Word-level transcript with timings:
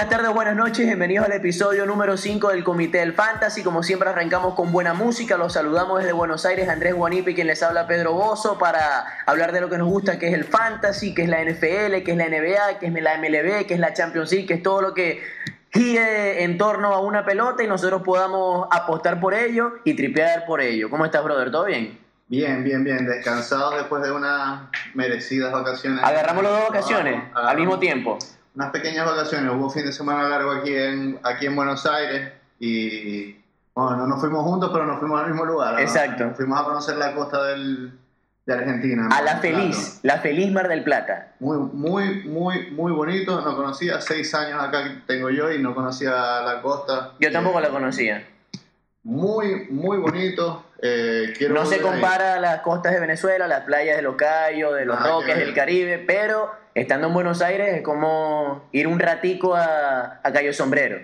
buenas 0.00 0.16
tardes, 0.16 0.34
buenas 0.34 0.56
noches, 0.56 0.86
bienvenidos 0.86 1.26
al 1.26 1.32
episodio 1.32 1.84
número 1.84 2.16
5 2.16 2.48
del 2.48 2.64
Comité 2.64 3.00
del 3.00 3.12
Fantasy. 3.12 3.62
Como 3.62 3.82
siempre 3.82 4.08
arrancamos 4.08 4.54
con 4.54 4.72
buena 4.72 4.94
música, 4.94 5.36
los 5.36 5.52
saludamos 5.52 5.98
desde 5.98 6.12
Buenos 6.12 6.46
Aires, 6.46 6.70
Andrés 6.70 6.94
Guanipi, 6.94 7.34
quien 7.34 7.48
les 7.48 7.62
habla 7.62 7.86
Pedro 7.86 8.14
Bozo, 8.14 8.56
para 8.56 9.04
hablar 9.26 9.52
de 9.52 9.60
lo 9.60 9.68
que 9.68 9.76
nos 9.76 9.88
gusta, 9.88 10.18
que 10.18 10.28
es 10.28 10.32
el 10.32 10.44
Fantasy, 10.44 11.12
que 11.12 11.24
es 11.24 11.28
la 11.28 11.44
NFL, 11.44 12.02
que 12.02 12.12
es 12.12 12.16
la 12.16 12.30
NBA, 12.30 12.78
que 12.78 12.86
es 12.86 12.92
la 12.94 13.18
MLB, 13.18 13.66
que 13.66 13.74
es 13.74 13.78
la 13.78 13.92
Champions 13.92 14.32
League, 14.32 14.46
que 14.46 14.54
es 14.54 14.62
todo 14.62 14.80
lo 14.80 14.94
que 14.94 15.22
gire 15.70 16.44
en 16.44 16.56
torno 16.56 16.94
a 16.94 17.00
una 17.02 17.26
pelota 17.26 17.62
y 17.62 17.66
nosotros 17.66 18.00
podamos 18.02 18.68
apostar 18.70 19.20
por 19.20 19.34
ello 19.34 19.74
y 19.84 19.92
tripear 19.92 20.46
por 20.46 20.62
ello. 20.62 20.88
¿Cómo 20.88 21.04
estás, 21.04 21.22
brother? 21.22 21.50
¿Todo 21.50 21.66
bien? 21.66 22.00
Bien, 22.28 22.64
bien, 22.64 22.84
bien. 22.84 23.04
Descansados 23.04 23.74
después 23.76 24.02
de 24.02 24.12
unas 24.12 24.62
merecidas 24.94 25.52
vacaciones. 25.52 26.02
Agarramos 26.02 26.42
las 26.42 26.52
dos 26.52 26.68
vacaciones 26.70 27.22
al 27.34 27.58
mismo 27.58 27.78
tiempo. 27.78 28.16
Unas 28.54 28.70
pequeñas 28.70 29.06
vacaciones. 29.06 29.52
Hubo 29.52 29.70
fin 29.70 29.84
de 29.84 29.92
semana 29.92 30.28
largo 30.28 30.50
aquí 30.52 30.74
en, 30.74 31.18
aquí 31.22 31.46
en 31.46 31.56
Buenos 31.56 31.86
Aires 31.86 32.32
y 32.58 33.36
bueno, 33.74 33.96
no 33.96 34.06
nos 34.08 34.20
fuimos 34.20 34.44
juntos, 34.44 34.70
pero 34.72 34.84
nos 34.84 34.98
fuimos 34.98 35.20
al 35.20 35.28
mismo 35.28 35.44
lugar. 35.44 35.80
Exacto. 35.80 36.32
fuimos 36.34 36.60
a 36.60 36.64
conocer 36.64 36.96
la 36.96 37.14
costa 37.14 37.44
del, 37.44 37.92
de 38.44 38.52
Argentina. 38.52 39.08
A 39.10 39.22
la 39.22 39.38
feliz, 39.38 40.00
la 40.02 40.18
feliz 40.18 40.50
Mar 40.52 40.68
del 40.68 40.82
Plata. 40.82 41.32
Muy, 41.38 41.58
muy, 41.58 42.24
muy, 42.24 42.70
muy 42.70 42.92
bonito. 42.92 43.40
No 43.40 43.56
conocía, 43.56 44.00
seis 44.00 44.34
años 44.34 44.62
acá 44.62 45.02
tengo 45.06 45.30
yo 45.30 45.50
y 45.50 45.60
no 45.60 45.74
conocía 45.74 46.10
la 46.42 46.60
costa. 46.62 47.12
Yo 47.20 47.30
tampoco 47.30 47.60
la 47.60 47.70
conocía. 47.70 48.26
Muy, 49.02 49.66
muy 49.70 49.96
bonito. 49.98 50.66
Eh, 50.82 51.34
no 51.50 51.64
se 51.64 51.80
compara 51.80 52.34
a 52.34 52.40
las 52.40 52.60
costas 52.60 52.92
de 52.92 53.00
Venezuela, 53.00 53.46
las 53.46 53.64
playas 53.64 53.96
de 53.96 54.02
Los 54.02 54.16
Cayos, 54.16 54.74
de 54.74 54.84
Los 54.84 55.02
Roques, 55.02 55.36
del 55.36 55.54
Caribe, 55.54 55.98
pero 55.98 56.50
estando 56.80 57.08
en 57.08 57.12
Buenos 57.12 57.42
Aires 57.42 57.76
es 57.76 57.82
como 57.82 58.62
ir 58.72 58.86
un 58.86 58.98
ratico 58.98 59.54
a, 59.54 60.20
a 60.22 60.32
Cayo 60.32 60.54
Sombrero, 60.54 60.98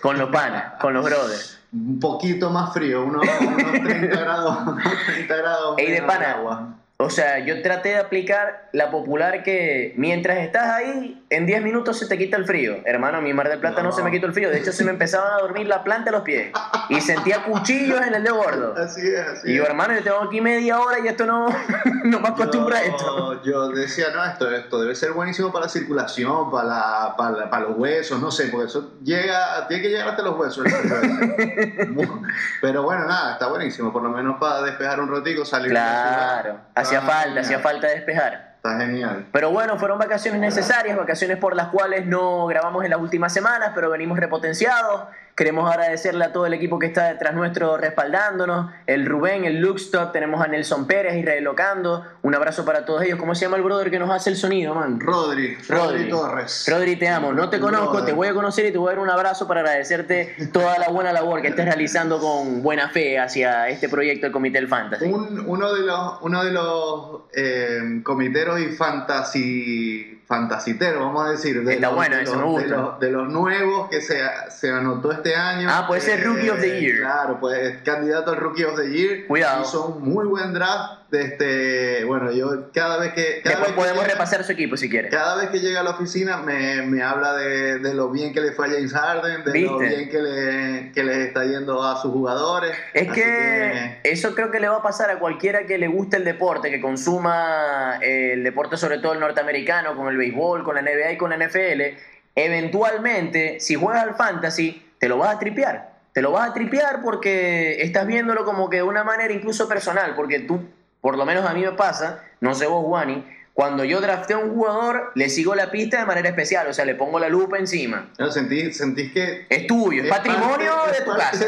con 0.00 0.18
los 0.18 0.30
panas, 0.30 0.74
con 0.80 0.94
los 0.94 1.04
brothers. 1.04 1.60
Un 1.70 2.00
poquito 2.00 2.48
más 2.48 2.72
frío, 2.72 3.04
unos, 3.04 3.26
30 3.26 4.06
grados. 4.06 4.58
30 5.06 5.36
grados 5.36 5.78
Ey, 5.78 5.92
de 5.92 6.02
pana, 6.02 6.32
agua. 6.32 6.74
O 6.96 7.10
sea, 7.10 7.40
yo 7.40 7.60
traté 7.60 7.90
de 7.90 7.98
aplicar 7.98 8.70
la 8.72 8.90
popular 8.90 9.42
que 9.42 9.92
mientras 9.96 10.38
estás 10.38 10.70
ahí, 10.70 11.22
en 11.30 11.46
10 11.46 11.62
minutos 11.62 11.98
se 11.98 12.06
te 12.06 12.16
quita 12.16 12.36
el 12.36 12.46
frío. 12.46 12.78
Hermano, 12.84 13.20
mi 13.20 13.34
Mar 13.34 13.48
del 13.48 13.58
Plata 13.58 13.82
no. 13.82 13.92
se 13.92 14.02
me 14.02 14.10
quitó 14.10 14.26
el 14.26 14.32
frío. 14.32 14.50
De 14.50 14.58
hecho, 14.58 14.72
se 14.72 14.84
me 14.84 14.90
empezaban 14.90 15.32
a 15.32 15.38
dormir 15.38 15.66
la 15.66 15.84
planta 15.84 16.10
a 16.10 16.12
los 16.12 16.22
pies. 16.22 16.52
Y 16.88 17.00
sentía 17.00 17.44
cuchillos 17.44 18.00
en 18.00 18.14
el 18.14 18.24
dedo 18.24 18.36
gordo. 18.36 18.74
Así 18.76 19.06
es, 19.06 19.20
así 19.20 19.50
Y 19.50 19.56
yo, 19.56 19.64
hermano, 19.64 19.94
yo 19.94 20.02
tengo 20.02 20.22
aquí 20.22 20.40
media 20.40 20.80
hora 20.80 20.98
y 21.00 21.08
esto 21.08 21.26
no, 21.26 21.48
no 22.04 22.20
me 22.20 22.28
acostumbra 22.28 22.78
a 22.78 22.82
esto. 22.82 23.42
Yo 23.44 23.68
decía, 23.68 24.06
no, 24.14 24.24
esto, 24.24 24.50
esto 24.50 24.80
debe 24.80 24.94
ser 24.94 25.12
buenísimo 25.12 25.52
para 25.52 25.66
la 25.66 25.70
circulación, 25.70 26.50
para, 26.50 26.68
la, 26.68 27.14
para, 27.16 27.50
para, 27.50 27.64
los 27.64 27.76
huesos, 27.76 28.20
no 28.20 28.30
sé, 28.30 28.48
porque 28.48 28.66
eso 28.66 28.94
llega, 29.02 29.66
tiene 29.68 29.82
que 29.82 29.88
llegar 29.90 30.08
hasta 30.08 30.22
los 30.22 30.38
huesos. 30.38 30.66
Pero 32.62 32.82
bueno, 32.82 33.04
nada, 33.06 33.32
está 33.34 33.48
buenísimo. 33.48 33.92
Por 33.92 34.02
lo 34.02 34.10
menos 34.10 34.38
para 34.40 34.62
despejar 34.62 35.00
un 35.00 35.10
ratico, 35.14 35.44
salir 35.44 35.70
Claro, 35.70 36.60
hacía 36.74 37.02
falta, 37.02 37.40
hacía 37.40 37.58
falta 37.58 37.86
despejar. 37.88 38.47
Está 38.58 38.76
genial. 38.76 39.26
Pero 39.30 39.52
bueno, 39.52 39.78
fueron 39.78 40.00
vacaciones 40.00 40.40
necesarias, 40.40 40.96
vacaciones 40.96 41.36
por 41.38 41.54
las 41.54 41.68
cuales 41.68 42.06
no 42.06 42.46
grabamos 42.46 42.84
en 42.84 42.90
las 42.90 43.00
últimas 43.00 43.32
semanas, 43.32 43.70
pero 43.72 43.88
venimos 43.88 44.18
repotenciados. 44.18 45.04
Queremos 45.38 45.70
agradecerle 45.70 46.24
a 46.24 46.32
todo 46.32 46.46
el 46.46 46.54
equipo 46.54 46.80
que 46.80 46.86
está 46.86 47.06
detrás 47.06 47.32
nuestro 47.32 47.76
respaldándonos. 47.76 48.72
El 48.88 49.06
Rubén, 49.06 49.44
el 49.44 49.60
Luxtop, 49.60 50.10
tenemos 50.10 50.44
a 50.44 50.48
Nelson 50.48 50.88
Pérez, 50.88 51.14
Israel 51.14 51.44
Locando. 51.44 52.04
Un 52.22 52.34
abrazo 52.34 52.64
para 52.64 52.84
todos 52.84 53.02
ellos. 53.02 53.20
¿Cómo 53.20 53.36
se 53.36 53.44
llama 53.44 53.56
el 53.56 53.62
brother 53.62 53.88
que 53.88 54.00
nos 54.00 54.10
hace 54.10 54.30
el 54.30 54.36
sonido, 54.36 54.74
man? 54.74 54.98
Rodri. 54.98 55.56
Rodri, 55.68 56.08
Torres. 56.08 56.66
Rodri, 56.68 56.96
te 56.96 57.06
amo. 57.06 57.32
No 57.32 57.48
te 57.48 57.60
conozco, 57.60 58.04
te 58.04 58.12
voy 58.12 58.26
a 58.26 58.34
conocer 58.34 58.66
y 58.66 58.72
te 58.72 58.78
voy 58.78 58.88
a 58.88 58.96
dar 58.96 58.98
un 58.98 59.10
abrazo 59.10 59.46
para 59.46 59.60
agradecerte 59.60 60.34
toda 60.52 60.76
la 60.76 60.88
buena 60.88 61.12
labor 61.12 61.40
que 61.40 61.46
estés 61.46 61.66
realizando 61.66 62.18
con 62.18 62.60
buena 62.60 62.88
fe 62.88 63.20
hacia 63.20 63.68
este 63.68 63.88
proyecto 63.88 64.26
del 64.26 64.32
Comité 64.32 64.58
del 64.58 64.66
Fantasy. 64.66 65.04
uno 65.04 65.72
de 65.72 65.82
los, 65.82 66.18
uno 66.22 66.42
de 66.42 66.50
los 66.50 67.20
eh, 67.32 68.00
comiteros 68.02 68.58
y 68.58 68.70
fantasy 68.70 70.17
fantasitero, 70.28 71.00
vamos 71.00 71.26
a 71.26 71.30
decir. 71.30 71.64
De 71.64 71.74
Está 71.74 71.88
bueno, 71.88 72.16
eso 72.16 72.36
me 72.36 72.44
gusta. 72.44 72.98
De 73.00 73.10
los, 73.10 73.28
nuevos 73.28 73.88
que 73.88 74.02
se, 74.02 74.20
se, 74.50 74.70
anotó 74.70 75.10
este 75.10 75.34
año. 75.34 75.68
Ah, 75.70 75.86
puede 75.88 76.02
ser 76.02 76.22
Rookie 76.22 76.50
of 76.50 76.60
the 76.60 76.78
eh, 76.78 76.80
Year. 76.80 76.98
Claro, 76.98 77.40
pues 77.40 77.78
candidato 77.82 78.32
al 78.32 78.36
Rookie 78.36 78.64
of 78.64 78.78
the 78.78 78.90
Year. 78.90 79.26
Cuidado. 79.26 79.62
Hizo 79.62 79.86
un 79.86 80.04
muy 80.04 80.26
buen 80.26 80.52
draft. 80.52 80.98
De 81.08 81.22
este, 81.22 82.04
bueno, 82.04 82.30
yo 82.32 82.70
cada 82.70 82.98
vez 82.98 83.14
que. 83.14 83.40
Cada 83.42 83.60
Después 83.60 83.72
podemos 83.72 84.06
repasar 84.06 84.44
su 84.44 84.52
equipo 84.52 84.76
si 84.76 84.90
quieres. 84.90 85.10
Cada 85.10 85.36
vez 85.36 85.48
que 85.48 85.60
llega 85.60 85.80
a 85.80 85.82
la 85.82 85.92
oficina 85.92 86.36
me, 86.36 86.82
me 86.82 87.02
habla 87.02 87.32
de, 87.32 87.78
de, 87.78 87.94
lo 87.94 88.10
bien 88.10 88.34
que 88.34 88.42
le 88.42 88.52
fue 88.52 88.66
a 88.66 88.70
James 88.72 88.92
Harden, 88.92 89.42
de 89.42 89.60
lo 89.62 89.78
bien 89.78 90.10
que 90.10 90.20
le, 90.20 90.92
que 90.92 91.02
le 91.02 91.24
está 91.24 91.46
yendo 91.46 91.82
a 91.82 91.96
sus 92.02 92.12
jugadores. 92.12 92.76
Es 92.92 93.10
que, 93.10 94.00
eso 94.04 94.34
creo 94.34 94.50
que 94.50 94.60
le 94.60 94.68
va 94.68 94.76
a 94.76 94.82
pasar 94.82 95.08
a 95.08 95.18
cualquiera 95.18 95.64
que 95.64 95.78
le 95.78 95.88
guste 95.88 96.18
el 96.18 96.24
deporte, 96.24 96.70
que 96.70 96.82
consuma 96.82 97.96
el 98.02 98.44
deporte, 98.44 98.76
sobre 98.76 98.98
todo 98.98 99.14
el 99.14 99.20
norteamericano, 99.20 99.96
con 99.96 100.08
el 100.08 100.17
béisbol, 100.18 100.64
con 100.64 100.74
la 100.74 100.82
NBA 100.82 101.12
y 101.12 101.16
con 101.16 101.30
la 101.30 101.36
NFL, 101.38 101.96
eventualmente, 102.34 103.58
si 103.60 103.74
juegas 103.74 104.02
al 104.02 104.14
fantasy, 104.14 104.84
te 104.98 105.08
lo 105.08 105.18
vas 105.18 105.34
a 105.34 105.38
tripear. 105.38 105.92
Te 106.12 106.22
lo 106.22 106.32
vas 106.32 106.50
a 106.50 106.52
tripear 106.52 107.00
porque 107.02 107.80
estás 107.82 108.06
viéndolo 108.06 108.44
como 108.44 108.68
que 108.68 108.76
de 108.76 108.82
una 108.82 109.04
manera 109.04 109.32
incluso 109.32 109.68
personal, 109.68 110.14
porque 110.14 110.40
tú, 110.40 110.60
por 111.00 111.16
lo 111.16 111.24
menos 111.24 111.46
a 111.46 111.54
mí 111.54 111.62
me 111.62 111.72
pasa, 111.72 112.24
no 112.40 112.54
sé 112.54 112.66
vos, 112.66 112.84
Juani, 112.84 113.24
cuando 113.58 113.82
yo 113.82 114.00
drafteo 114.00 114.38
a 114.38 114.44
un 114.44 114.54
jugador, 114.54 115.10
le 115.16 115.28
sigo 115.28 115.52
la 115.52 115.72
pista 115.72 115.98
de 115.98 116.06
manera 116.06 116.28
especial, 116.28 116.68
o 116.68 116.72
sea, 116.72 116.84
le 116.84 116.94
pongo 116.94 117.18
la 117.18 117.28
lupa 117.28 117.58
encima. 117.58 118.08
No, 118.16 118.30
sentís, 118.30 118.76
sentís 118.76 119.12
que... 119.12 119.48
Es 119.50 119.66
tuyo, 119.66 120.04
es, 120.04 120.08
patrimonio 120.08 120.74
de 120.92 121.04
tu 121.04 121.10
casa. 121.10 121.44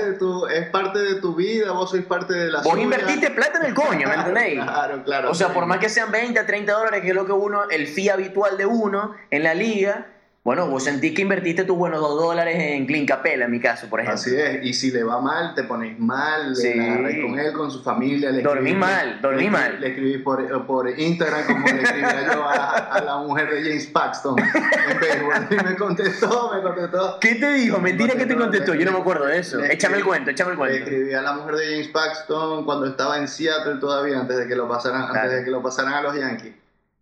es 0.52 0.70
parte 0.70 0.98
de 0.98 1.20
tu 1.20 1.36
vida, 1.36 1.70
vos 1.70 1.88
sois 1.88 2.04
parte 2.04 2.34
de 2.34 2.50
la 2.50 2.62
Vos 2.62 2.76
invertiste 2.76 3.30
plata 3.30 3.60
en 3.60 3.66
el 3.66 3.74
coño, 3.74 4.08
¿me 4.08 4.14
entendéis? 4.14 4.60
Claro, 4.64 5.04
claro. 5.04 5.30
O 5.30 5.34
sea, 5.34 5.54
por 5.54 5.66
más 5.66 5.78
que 5.78 5.88
sean 5.88 6.10
20 6.10 6.36
a 6.40 6.46
30 6.46 6.72
dólares, 6.72 7.00
que 7.00 7.10
es 7.10 7.14
lo 7.14 7.26
que 7.26 7.32
uno, 7.32 7.70
el 7.70 7.86
fee 7.86 8.08
habitual 8.08 8.56
de 8.56 8.66
uno 8.66 9.14
en 9.30 9.44
la 9.44 9.54
liga, 9.54 10.08
bueno, 10.42 10.66
vos 10.68 10.84
sentís 10.84 11.14
que 11.14 11.20
invertiste 11.20 11.64
tus 11.64 11.76
buenos 11.76 12.00
dos 12.00 12.18
dólares 12.18 12.56
en 12.58 12.86
Clean 12.86 13.04
Capella, 13.04 13.44
en 13.44 13.50
mi 13.50 13.60
caso, 13.60 13.88
por 13.90 14.00
ejemplo. 14.00 14.18
Así 14.18 14.34
es, 14.34 14.64
y 14.64 14.72
si 14.72 14.90
le 14.90 15.04
va 15.04 15.20
mal, 15.20 15.54
te 15.54 15.64
pones 15.64 15.98
mal, 15.98 16.56
sí. 16.56 16.72
le 16.72 17.20
con 17.20 17.38
él, 17.38 17.52
con 17.52 17.70
su 17.70 17.82
familia. 17.82 18.30
Le 18.30 18.40
dormí 18.40 18.72
mal, 18.72 19.20
dormí 19.20 19.50
mal. 19.50 19.78
Le 19.78 19.88
escribí 19.88 20.16
por, 20.16 20.66
por 20.66 20.98
Instagram 20.98 21.44
como 21.44 21.66
le 21.66 21.82
escribía 21.82 22.32
yo 22.32 22.48
a, 22.48 23.02
la 23.04 23.18
mujer 23.18 23.50
de 23.50 23.62
James 23.64 23.86
Paxton 23.88 24.38
en 24.38 24.98
Facebook. 24.98 25.32
Y 25.50 25.56
me 25.56 25.76
contestó, 25.76 26.52
me 26.54 26.62
contestó. 26.62 27.18
¿Qué 27.20 27.34
te 27.34 27.52
dijo? 27.52 27.78
Mentira 27.78 28.14
que 28.14 28.24
te 28.24 28.34
contestó, 28.34 28.74
yo 28.74 28.86
no 28.86 28.92
me 28.92 28.98
acuerdo 28.98 29.26
de 29.26 29.38
eso. 29.38 29.62
Échame 29.62 29.98
el 29.98 30.04
cuento, 30.04 30.30
échame 30.30 30.52
el 30.52 30.56
cuento. 30.56 30.74
Le 30.74 30.82
escribí 30.84 31.12
a 31.12 31.20
la 31.20 31.34
mujer 31.34 31.56
de 31.56 31.66
James 31.66 31.88
Paxton 31.88 32.64
cuando 32.64 32.86
estaba 32.86 33.18
en 33.18 33.28
Seattle 33.28 33.76
todavía, 33.78 34.18
antes 34.18 34.38
de 34.38 34.48
que 34.48 34.56
lo 34.56 34.66
pasaran, 34.66 35.14
antes 35.14 35.32
de 35.32 35.44
que 35.44 35.50
lo 35.50 35.62
pasaran 35.62 35.92
a 35.92 36.00
los 36.00 36.16
Yankees 36.16 36.59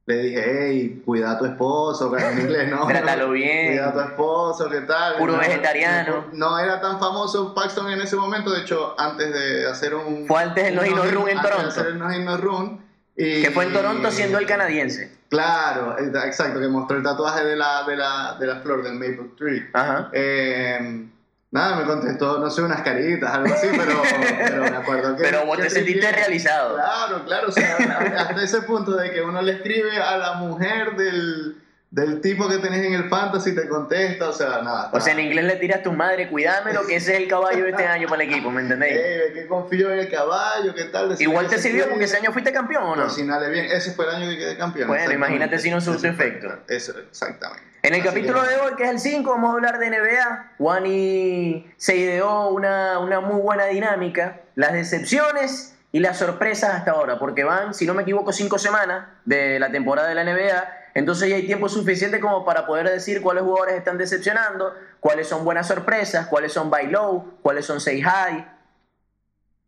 le 0.08 0.22
dije, 0.22 0.42
hey, 0.42 1.02
cuida 1.04 1.32
a 1.32 1.38
tu 1.38 1.44
esposo, 1.44 2.10
que 2.10 2.24
en 2.24 2.40
inglés 2.40 2.70
no. 2.70 2.86
Trátalo 2.86 3.30
bien. 3.30 3.72
Cuida 3.72 3.88
a 3.90 3.92
tu 3.92 4.00
esposo, 4.00 4.70
¿qué 4.70 4.80
tal? 4.80 5.16
Puro 5.18 5.36
vegetariano. 5.36 6.24
No, 6.32 6.58
era 6.58 6.80
tan 6.80 6.98
famoso 6.98 7.54
Paxton 7.54 7.90
en 7.90 8.00
ese 8.00 8.16
momento, 8.16 8.50
de 8.50 8.62
hecho, 8.62 8.98
antes 8.98 9.30
de 9.34 9.68
hacer 9.68 9.94
un. 9.94 10.26
Fue 10.26 10.42
antes 10.42 10.64
del 10.64 10.76
No 10.76 11.04
Run 11.04 11.28
en 11.28 11.42
Toronto. 11.42 11.68
hacer 11.68 11.86
el 11.88 11.98
No 11.98 12.36
Run. 12.38 12.80
Y, 13.16 13.42
que 13.42 13.50
fue 13.50 13.66
en 13.66 13.74
Toronto 13.74 14.10
siendo 14.10 14.38
el 14.38 14.46
canadiense. 14.46 15.12
Claro, 15.28 15.98
exacto, 15.98 16.58
que 16.58 16.68
mostró 16.68 16.96
el 16.96 17.02
tatuaje 17.02 17.44
de 17.44 17.56
la, 17.56 17.82
de 17.82 17.96
la, 17.96 18.36
de 18.40 18.46
la 18.46 18.60
flor 18.60 18.82
del 18.82 18.94
Maple 18.94 19.32
Tree. 19.36 19.68
Ajá. 19.74 20.08
Eh, 20.12 21.06
Nada, 21.50 21.76
me 21.76 21.84
contestó, 21.84 22.38
no 22.38 22.50
sé, 22.50 22.60
unas 22.60 22.82
caritas, 22.82 23.32
algo 23.32 23.54
así, 23.54 23.68
pero, 23.70 24.02
pero 24.36 24.62
me 24.62 24.76
acuerdo 24.76 25.16
que... 25.16 25.22
Pero 25.28 25.46
vos 25.46 25.56
te 25.58 25.70
sentiste 25.70 26.12
realizado. 26.12 26.74
Claro, 26.74 27.24
claro, 27.24 27.48
o 27.48 27.52
sea, 27.52 27.76
hasta 28.18 28.42
ese 28.42 28.62
punto 28.62 28.94
de 28.94 29.10
que 29.10 29.22
uno 29.22 29.40
le 29.40 29.52
escribe 29.52 29.96
a 29.96 30.18
la 30.18 30.34
mujer 30.34 30.94
del, 30.96 31.56
del 31.90 32.20
tipo 32.20 32.46
que 32.50 32.58
tenés 32.58 32.84
en 32.84 32.92
el 32.92 33.08
fantasy 33.08 33.54
te 33.54 33.66
contesta, 33.66 34.28
o 34.28 34.32
sea, 34.32 34.60
nada. 34.62 34.90
O 34.92 35.00
sea, 35.00 35.14
en 35.14 35.20
inglés 35.20 35.46
le 35.46 35.56
tiras 35.56 35.80
a 35.80 35.82
tu 35.82 35.92
madre, 35.92 36.28
cuídamelo, 36.28 36.86
que 36.86 36.96
ese 36.96 37.14
es 37.14 37.22
el 37.22 37.28
caballo 37.28 37.64
de 37.64 37.70
este 37.70 37.86
año 37.86 38.08
para 38.08 38.22
el 38.22 38.30
equipo, 38.30 38.50
¿me 38.50 38.60
entendéis? 38.60 38.96
Eh, 38.98 39.30
que 39.32 39.46
confío 39.46 39.90
en 39.90 40.00
el 40.00 40.10
caballo, 40.10 40.74
¿qué 40.74 40.84
tal? 40.84 41.16
Igual 41.18 41.48
te 41.48 41.56
sirvió 41.58 41.88
porque 41.88 42.04
ese 42.04 42.18
año 42.18 42.30
fuiste 42.30 42.52
campeón, 42.52 42.82
¿o 42.84 42.96
no? 42.96 43.04
Cocinale 43.04 43.48
bien, 43.48 43.64
ese 43.72 43.92
fue 43.92 44.04
el 44.04 44.16
año 44.16 44.28
que 44.28 44.36
quedé 44.36 44.56
campeón. 44.58 44.88
Bueno, 44.88 45.12
imagínate 45.12 45.58
si 45.58 45.70
no 45.70 45.80
surgió 45.80 46.10
efecto. 46.10 46.58
Eso, 46.68 46.92
exactamente. 46.98 47.77
En 47.88 47.94
el 47.94 48.02
capítulo 48.02 48.42
de 48.42 48.54
hoy, 48.56 48.74
que 48.76 48.84
es 48.84 48.90
el 48.90 49.00
5, 49.00 49.30
vamos 49.30 49.48
a 49.48 49.52
hablar 49.54 49.78
de 49.78 49.88
NBA. 49.88 50.52
Wani 50.58 51.72
se 51.78 51.96
ideó 51.96 52.50
una, 52.50 52.98
una 52.98 53.20
muy 53.20 53.40
buena 53.40 53.64
dinámica, 53.64 54.42
las 54.56 54.74
decepciones 54.74 55.74
y 55.90 56.00
las 56.00 56.18
sorpresas 56.18 56.74
hasta 56.74 56.90
ahora, 56.90 57.18
porque 57.18 57.44
van, 57.44 57.72
si 57.72 57.86
no 57.86 57.94
me 57.94 58.02
equivoco, 58.02 58.30
cinco 58.30 58.58
semanas 58.58 59.06
de 59.24 59.58
la 59.58 59.72
temporada 59.72 60.06
de 60.06 60.14
la 60.16 60.24
NBA 60.24 60.68
entonces 60.92 61.30
ya 61.30 61.36
hay 61.36 61.46
tiempo 61.46 61.68
suficiente 61.68 62.18
como 62.20 62.44
para 62.44 62.66
poder 62.66 62.90
decir 62.90 63.22
cuáles 63.22 63.44
jugadores 63.44 63.76
están 63.76 63.96
decepcionando, 63.96 64.74
cuáles 65.00 65.28
son 65.28 65.44
buenas 65.44 65.68
sorpresas, 65.68 66.26
cuáles 66.26 66.52
son 66.52 66.70
buy 66.70 66.88
low, 66.88 67.38
cuáles 67.40 67.64
son 67.64 67.80
say 67.80 68.02
high. 68.02 68.44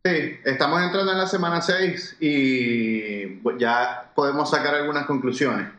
Sí, 0.03 0.39
estamos 0.43 0.81
entrando 0.83 1.11
en 1.11 1.17
la 1.17 1.27
semana 1.27 1.61
6 1.61 2.17
y 2.19 3.41
ya 3.57 4.11
podemos 4.13 4.51
sacar 4.51 4.75
algunas 4.75 5.05
conclusiones. 5.05 5.69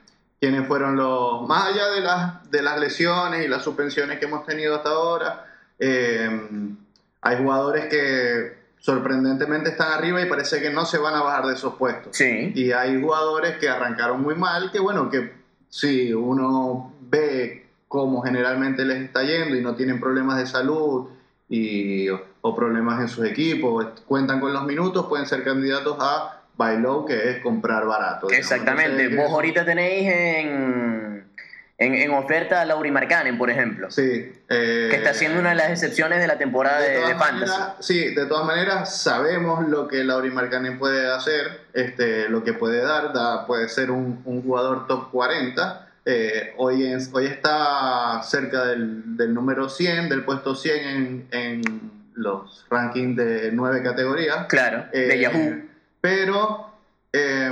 Quiénes 0.42 0.66
fueron 0.66 0.96
los, 0.96 1.46
más 1.46 1.68
allá 1.68 1.88
de 1.90 2.00
las, 2.00 2.50
de 2.50 2.62
las 2.62 2.80
lesiones 2.80 3.44
y 3.44 3.48
las 3.48 3.62
suspensiones 3.62 4.18
que 4.18 4.24
hemos 4.24 4.44
tenido 4.44 4.74
hasta 4.74 4.88
ahora, 4.88 5.46
eh, 5.78 6.28
hay 7.20 7.36
jugadores 7.36 7.86
que 7.86 8.52
sorprendentemente 8.76 9.70
están 9.70 9.92
arriba 9.92 10.20
y 10.20 10.28
parece 10.28 10.60
que 10.60 10.70
no 10.70 10.84
se 10.84 10.98
van 10.98 11.14
a 11.14 11.22
bajar 11.22 11.46
de 11.46 11.54
esos 11.54 11.76
puestos. 11.76 12.16
Sí. 12.16 12.50
Y 12.56 12.72
hay 12.72 13.00
jugadores 13.00 13.58
que 13.58 13.68
arrancaron 13.68 14.20
muy 14.20 14.34
mal, 14.34 14.72
que 14.72 14.80
bueno, 14.80 15.08
que 15.08 15.32
si 15.68 16.12
uno 16.12 16.92
ve 17.02 17.68
cómo 17.86 18.20
generalmente 18.22 18.84
les 18.84 19.00
está 19.00 19.22
yendo 19.22 19.54
y 19.54 19.60
no 19.60 19.76
tienen 19.76 20.00
problemas 20.00 20.38
de 20.38 20.46
salud 20.46 21.06
y, 21.48 22.08
o 22.08 22.56
problemas 22.56 23.00
en 23.00 23.06
sus 23.06 23.26
equipos, 23.26 23.86
cuentan 24.06 24.40
con 24.40 24.52
los 24.52 24.64
minutos, 24.64 25.06
pueden 25.06 25.24
ser 25.24 25.44
candidatos 25.44 25.98
a 26.00 26.41
buy 26.56 26.78
low, 26.78 27.06
que 27.06 27.30
es 27.30 27.42
comprar 27.42 27.86
barato. 27.86 28.30
Exactamente. 28.30 29.08
Vos 29.16 29.30
ahorita 29.30 29.64
tenéis 29.64 30.08
en, 30.08 31.24
en, 31.78 32.10
oferta 32.10 32.60
a 32.60 32.64
Lauri 32.64 32.90
Markkanen, 32.90 33.38
por 33.38 33.50
ejemplo. 33.50 33.90
Sí. 33.90 34.32
que 34.48 34.94
está 34.94 35.14
siendo 35.14 35.40
una 35.40 35.50
de 35.50 35.56
las 35.56 35.70
excepciones 35.70 36.20
de 36.20 36.26
la 36.26 36.38
temporada 36.38 36.80
de, 36.80 37.00
de, 37.00 37.14
Fantasy. 37.14 37.62
Sí, 37.80 38.14
de 38.14 38.26
todas 38.26 38.46
maneras 38.46 39.02
sabemos 39.02 39.68
lo 39.68 39.88
que 39.88 40.04
Lauri 40.04 40.30
Markkanen 40.30 40.78
puede 40.78 41.10
hacer, 41.10 41.62
este, 41.72 42.28
lo 42.28 42.44
que 42.44 42.52
puede 42.52 42.82
dar, 42.82 43.12
da, 43.12 43.46
puede 43.46 43.68
ser 43.68 43.90
un, 43.90 44.22
un 44.24 44.42
jugador 44.42 44.86
top 44.86 45.10
40. 45.10 45.88
Eh, 46.04 46.52
hoy, 46.56 46.84
es, 46.84 47.10
hoy 47.12 47.26
está 47.26 48.20
cerca 48.24 48.64
del, 48.66 49.16
del, 49.16 49.32
número 49.32 49.68
100, 49.68 50.08
del 50.08 50.24
puesto 50.24 50.56
100 50.56 50.84
en, 50.84 51.26
en 51.30 51.62
los 52.14 52.66
rankings 52.70 53.16
de 53.16 53.50
nueve 53.52 53.82
categorías. 53.82 54.46
Claro, 54.48 54.86
de 54.92 55.14
eh, 55.14 55.20
Yahoo. 55.20 55.71
Pero, 56.02 56.66
eh, 57.12 57.50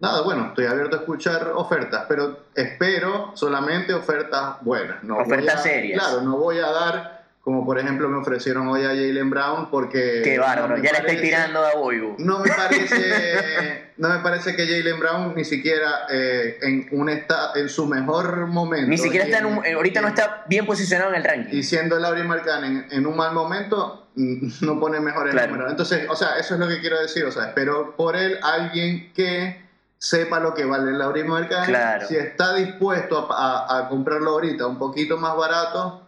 nada, 0.00 0.22
bueno, 0.22 0.48
estoy 0.48 0.66
abierto 0.66 0.96
a 0.96 1.00
escuchar 1.00 1.50
ofertas, 1.54 2.04
pero 2.08 2.44
espero 2.54 3.32
solamente 3.34 3.92
ofertas 3.92 4.58
buenas. 4.60 5.02
No 5.02 5.16
ofertas 5.16 5.64
serias. 5.64 5.98
Claro, 5.98 6.20
no 6.20 6.36
voy 6.36 6.58
a 6.58 6.70
dar 6.70 7.20
como 7.50 7.64
por 7.64 7.78
ejemplo 7.78 8.08
me 8.08 8.18
ofrecieron 8.18 8.68
hoy 8.68 8.84
a 8.84 8.88
Jalen 8.88 9.30
Brown 9.30 9.70
porque... 9.70 10.20
Qué 10.22 10.38
bárbaro, 10.38 10.76
ya 10.76 10.92
le 10.92 10.98
estoy 10.98 11.16
tirando 11.22 11.64
a 11.64 11.74
Boigu. 11.74 12.16
No 12.18 12.40
me 12.40 12.50
parece, 12.56 13.92
no 13.96 14.10
me 14.10 14.18
parece 14.18 14.54
que 14.54 14.66
Jalen 14.66 15.00
Brown 15.00 15.34
ni 15.34 15.44
siquiera 15.44 16.06
eh, 16.10 16.58
en, 16.60 16.86
un 16.92 17.08
esta, 17.08 17.52
en 17.54 17.70
su 17.70 17.86
mejor 17.86 18.46
momento... 18.46 18.88
Ni 18.88 18.98
siquiera 18.98 19.24
está 19.24 19.38
en 19.38 19.46
un, 19.46 19.66
ahorita 19.66 20.02
no 20.02 20.08
está 20.08 20.44
bien 20.48 20.66
posicionado 20.66 21.10
en 21.10 21.16
el 21.16 21.24
ranking. 21.24 21.56
Y 21.56 21.62
siendo 21.62 21.98
Laurie 21.98 22.24
Marcan 22.24 22.62
en, 22.64 22.86
en, 22.90 23.06
un 23.06 23.16
mal 23.16 23.32
momento, 23.32 23.99
no 24.16 24.80
pone 24.80 25.00
mejor 25.00 25.26
el 25.28 25.32
Claro. 25.32 25.52
número. 25.52 25.70
Entonces, 25.70 26.08
o 26.08 26.16
sea, 26.16 26.36
eso 26.38 26.54
es 26.54 26.60
lo 26.60 26.68
que 26.68 26.80
quiero 26.80 27.00
decir, 27.00 27.24
o 27.24 27.32
sea, 27.32 27.46
espero 27.46 27.94
por 27.96 28.16
él 28.16 28.38
alguien 28.42 29.12
que 29.14 29.60
sepa 29.98 30.40
lo 30.40 30.54
que 30.54 30.64
vale 30.64 30.92
Laurie 30.92 31.24
Marcan. 31.24 31.66
Claro. 31.66 32.06
Si 32.06 32.16
está 32.16 32.54
dispuesto 32.54 33.30
a, 33.32 33.66
a- 33.66 33.78
a 33.86 33.88
comprarlo 33.88 34.30
ahorita 34.30 34.66
un 34.66 34.78
poquito 34.78 35.16
más 35.18 35.36
barato, 35.36 36.06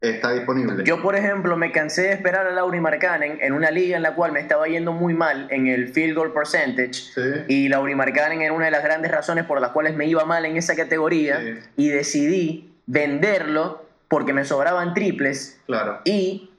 está 0.00 0.30
disponible. 0.32 0.84
Yo, 0.84 1.02
por 1.02 1.16
ejemplo, 1.16 1.56
me 1.56 1.72
cansé 1.72 2.02
de 2.02 2.12
esperar 2.12 2.46
a 2.46 2.50
Lauri 2.52 2.80
Markkanen 2.80 3.38
en 3.40 3.52
una 3.52 3.70
liga 3.72 3.96
en 3.96 4.02
la 4.02 4.14
cual 4.14 4.30
me 4.32 4.38
estaba 4.40 4.66
yendo 4.68 4.92
muy 4.92 5.14
mal 5.14 5.48
en 5.50 5.66
el 5.66 5.88
field 5.88 6.16
goal 6.16 6.32
percentage. 6.32 6.92
Sí. 6.94 7.20
Y 7.48 7.68
Lauri 7.68 7.94
Markkanen 7.96 8.40
era 8.42 8.52
una 8.52 8.66
de 8.66 8.70
las 8.70 8.84
grandes 8.84 9.10
razones 9.10 9.44
por 9.44 9.60
las 9.60 9.70
cuales 9.70 9.96
me 9.96 10.06
iba 10.06 10.24
mal 10.24 10.44
en 10.44 10.56
esa 10.56 10.76
categoría. 10.76 11.40
Sí. 11.40 11.54
Y 11.76 11.88
decidí 11.88 12.72
venderlo 12.86 13.84
porque 14.08 14.32
me 14.32 14.44
sobraban 14.44 14.94
triples 14.94 15.60
Claro. 15.66 16.00
y 16.04 16.50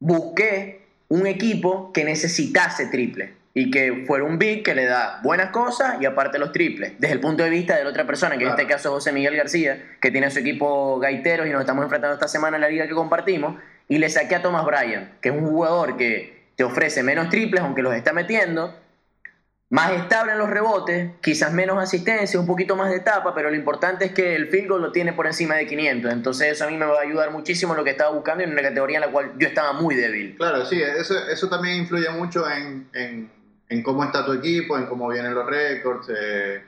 busqué 0.00 0.80
un 1.08 1.26
equipo 1.26 1.92
que 1.92 2.04
necesitase 2.04 2.86
triple 2.86 3.34
y 3.52 3.70
que 3.70 4.04
fuera 4.06 4.24
un 4.24 4.38
big 4.38 4.62
que 4.62 4.74
le 4.74 4.86
da 4.86 5.20
buenas 5.22 5.50
cosas 5.50 6.00
y 6.00 6.06
aparte 6.06 6.38
los 6.38 6.52
triples, 6.52 6.92
desde 6.98 7.14
el 7.14 7.20
punto 7.20 7.42
de 7.42 7.50
vista 7.50 7.76
de 7.76 7.84
la 7.84 7.90
otra 7.90 8.06
persona, 8.06 8.38
que 8.38 8.44
en 8.44 8.50
este 8.50 8.66
caso 8.66 8.88
es 8.88 8.94
José 8.94 9.12
Miguel 9.12 9.36
García, 9.36 9.96
que 10.00 10.10
tiene 10.10 10.28
a 10.28 10.30
su 10.30 10.38
equipo 10.38 10.98
Gaiteros 10.98 11.46
y 11.46 11.50
nos 11.50 11.60
estamos 11.60 11.84
enfrentando 11.84 12.14
esta 12.14 12.28
semana 12.28 12.56
en 12.56 12.60
la 12.62 12.68
liga 12.68 12.86
que 12.86 12.94
compartimos, 12.94 13.56
y 13.88 13.98
le 13.98 14.08
saqué 14.08 14.36
a 14.36 14.42
Thomas 14.42 14.64
Bryan, 14.64 15.12
que 15.20 15.30
es 15.30 15.34
un 15.34 15.46
jugador 15.46 15.96
que 15.96 16.44
te 16.54 16.62
ofrece 16.62 17.02
menos 17.02 17.28
triples, 17.28 17.62
aunque 17.62 17.82
los 17.82 17.94
está 17.94 18.12
metiendo, 18.12 18.74
más 19.70 19.92
estable 19.92 20.32
en 20.32 20.38
los 20.38 20.50
rebotes, 20.50 21.12
quizás 21.20 21.52
menos 21.52 21.78
asistencia, 21.80 22.38
un 22.40 22.46
poquito 22.46 22.74
más 22.74 22.90
de 22.90 22.96
etapa, 22.96 23.32
pero 23.34 23.50
lo 23.50 23.56
importante 23.56 24.04
es 24.06 24.12
que 24.12 24.34
el 24.34 24.48
field 24.48 24.68
goal 24.68 24.82
lo 24.82 24.92
tiene 24.92 25.12
por 25.12 25.26
encima 25.26 25.54
de 25.54 25.66
500. 25.66 26.12
Entonces 26.12 26.52
eso 26.52 26.64
a 26.64 26.68
mí 26.68 26.76
me 26.76 26.86
va 26.86 26.98
a 26.98 27.02
ayudar 27.02 27.30
muchísimo 27.30 27.72
en 27.72 27.78
lo 27.78 27.84
que 27.84 27.90
estaba 27.90 28.10
buscando 28.10 28.42
en 28.42 28.50
una 28.50 28.62
categoría 28.62 28.96
en 28.96 29.02
la 29.02 29.12
cual 29.12 29.32
yo 29.38 29.46
estaba 29.46 29.72
muy 29.72 29.94
débil. 29.94 30.34
Claro, 30.36 30.64
sí, 30.66 30.82
eso, 30.82 31.14
eso 31.28 31.48
también 31.48 31.76
influye 31.76 32.10
mucho 32.10 32.50
en, 32.50 32.88
en, 32.94 33.30
en 33.68 33.82
cómo 33.84 34.02
está 34.02 34.26
tu 34.26 34.32
equipo, 34.32 34.76
en 34.76 34.86
cómo 34.86 35.08
vienen 35.08 35.34
los 35.34 35.46
récords. 35.46 36.08
eh, 36.20 36.64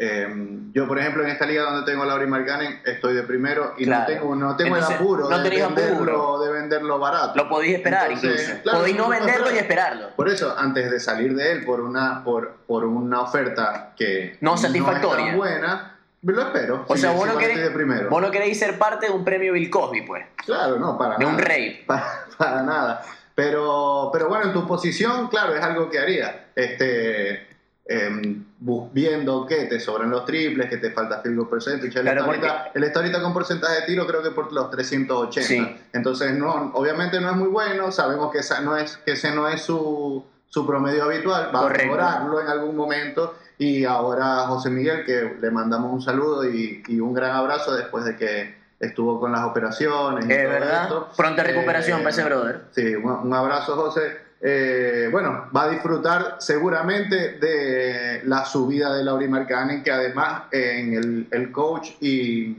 eh, 0.00 0.28
yo, 0.72 0.86
por 0.86 0.98
ejemplo, 0.98 1.24
en 1.24 1.30
esta 1.30 1.44
liga 1.44 1.62
donde 1.64 1.90
tengo 1.90 2.04
a 2.04 2.06
Lauri 2.06 2.26
Markkanen, 2.26 2.80
estoy 2.84 3.14
de 3.14 3.22
primero 3.24 3.74
y 3.78 3.84
Claro. 3.84 4.00
no 4.02 4.06
tengo, 4.06 4.34
no 4.36 4.56
tengo 4.56 4.76
Entonces, 4.76 4.96
el 4.96 5.02
apuro, 5.02 5.28
no 5.28 5.38
de, 5.38 5.50
venderlo, 5.50 5.94
apuro. 5.96 6.38
de 6.44 6.52
venderlo 6.52 6.98
barato. 7.00 7.32
Lo 7.36 7.48
podéis 7.48 7.76
esperar 7.78 8.12
Entonces, 8.12 8.42
incluso. 8.42 8.62
claro, 8.62 8.78
podéis 8.78 8.96
no 8.96 9.08
venderlo 9.08 9.50
y 9.50 9.56
esperar. 9.58 9.92
esperarlo. 9.92 10.16
Por 10.16 10.28
eso, 10.28 10.54
antes 10.56 10.90
de 10.90 11.00
salir 11.00 11.34
de 11.34 11.52
él 11.52 11.64
por 11.64 11.80
una, 11.80 12.22
por, 12.22 12.58
por 12.66 12.84
una 12.84 13.22
oferta 13.22 13.92
que 13.96 14.36
No 14.40 14.54
es 14.54 14.60
satisfactoria. 14.60 15.26
tan 15.26 15.36
buena, 15.36 15.96
lo 16.22 16.42
espero. 16.42 16.84
O 16.86 16.96
sea, 16.96 17.10
vos 17.12 17.26
no, 17.26 17.36
primero. 17.74 18.08
vos 18.08 18.22
no 18.22 18.30
queréis 18.30 18.58
ser 18.58 18.78
parte 18.78 19.06
de 19.06 19.12
un 19.12 19.24
premio 19.24 19.52
Bill 19.54 19.68
Cosby, 19.70 20.02
pues. 20.02 20.24
Claro, 20.46 20.78
no, 20.78 20.96
para 20.96 21.16
De 21.16 21.24
un 21.24 21.32
nada. 21.36 21.44
rey. 21.44 21.82
Para, 21.86 22.04
para 22.36 22.62
nada. 22.62 23.02
Pero, 23.34 24.10
pero 24.12 24.28
bueno, 24.28 24.46
en 24.46 24.52
tu 24.52 24.66
posición, 24.66 25.28
claro, 25.28 25.54
es 25.54 25.62
algo 25.62 25.88
que 25.90 25.98
haría. 25.98 26.46
Este, 26.56 27.46
em, 27.86 28.44
viendo 28.60 29.46
que 29.46 29.64
te 29.66 29.78
sobran 29.78 30.10
los 30.10 30.24
triples, 30.24 30.68
que 30.68 30.78
te 30.78 30.90
falta 30.90 31.20
field 31.20 31.36
goal 31.36 31.48
percentage. 31.48 31.96
Él, 31.98 32.02
Claro, 32.02 32.20
está 32.20 32.26
ahorita, 32.26 32.70
él 32.74 32.84
está 32.84 32.98
ahorita 33.00 33.22
con 33.22 33.32
porcentaje 33.32 33.80
de 33.80 33.86
tiro, 33.86 34.06
creo 34.06 34.22
que 34.22 34.30
por 34.30 34.52
los 34.52 34.70
380. 34.70 35.46
Sí. 35.48 35.76
Entonces, 35.92 36.32
no, 36.34 36.72
obviamente 36.74 37.20
no 37.20 37.30
es 37.30 37.36
muy 37.36 37.48
bueno. 37.48 37.90
Sabemos 37.92 38.32
que, 38.32 38.38
esa 38.38 38.60
no 38.60 38.76
es, 38.76 38.96
que 38.98 39.12
ese 39.12 39.30
no 39.32 39.48
es 39.48 39.62
su, 39.62 40.24
su 40.48 40.66
promedio 40.66 41.04
habitual. 41.04 41.50
Va 41.54 41.60
Correcto. 41.62 41.82
a 41.82 41.86
mejorarlo 41.86 42.40
en 42.40 42.48
algún 42.48 42.76
momento. 42.76 43.34
Y 43.58 43.84
ahora 43.84 44.38
José 44.48 44.70
Miguel, 44.70 45.04
que 45.04 45.36
le 45.40 45.50
mandamos 45.50 45.92
un 45.92 46.02
saludo 46.02 46.44
y, 46.48 46.82
y 46.88 47.00
un 47.00 47.12
gran 47.14 47.32
abrazo 47.36 47.74
después 47.74 48.04
de 48.04 48.16
que 48.16 48.56
estuvo 48.80 49.18
con 49.20 49.32
las 49.32 49.42
operaciones. 49.44 50.26
y 50.28 50.32
Es 50.32 50.42
todo 50.44 50.50
verdad. 50.52 50.82
esto. 50.84 51.08
Pronta 51.16 51.42
recuperación 51.42 52.00
Eh, 52.00 52.02
para 52.02 52.10
ese 52.10 52.24
brother. 52.24 52.60
Sí, 52.72 52.94
un, 52.94 53.10
un 53.10 53.34
abrazo, 53.34 53.74
José. 53.76 54.27
Eh, 54.40 55.08
bueno, 55.10 55.50
va 55.54 55.64
a 55.64 55.68
disfrutar 55.70 56.36
seguramente 56.38 57.38
de 57.38 58.22
la 58.24 58.44
subida 58.44 58.94
de 58.94 59.02
Lauri 59.02 59.26
Markkanen, 59.26 59.82
que 59.82 59.90
además 59.90 60.42
en 60.52 60.94
el, 60.94 61.26
el 61.30 61.50
coach 61.50 61.90
y, 62.00 62.56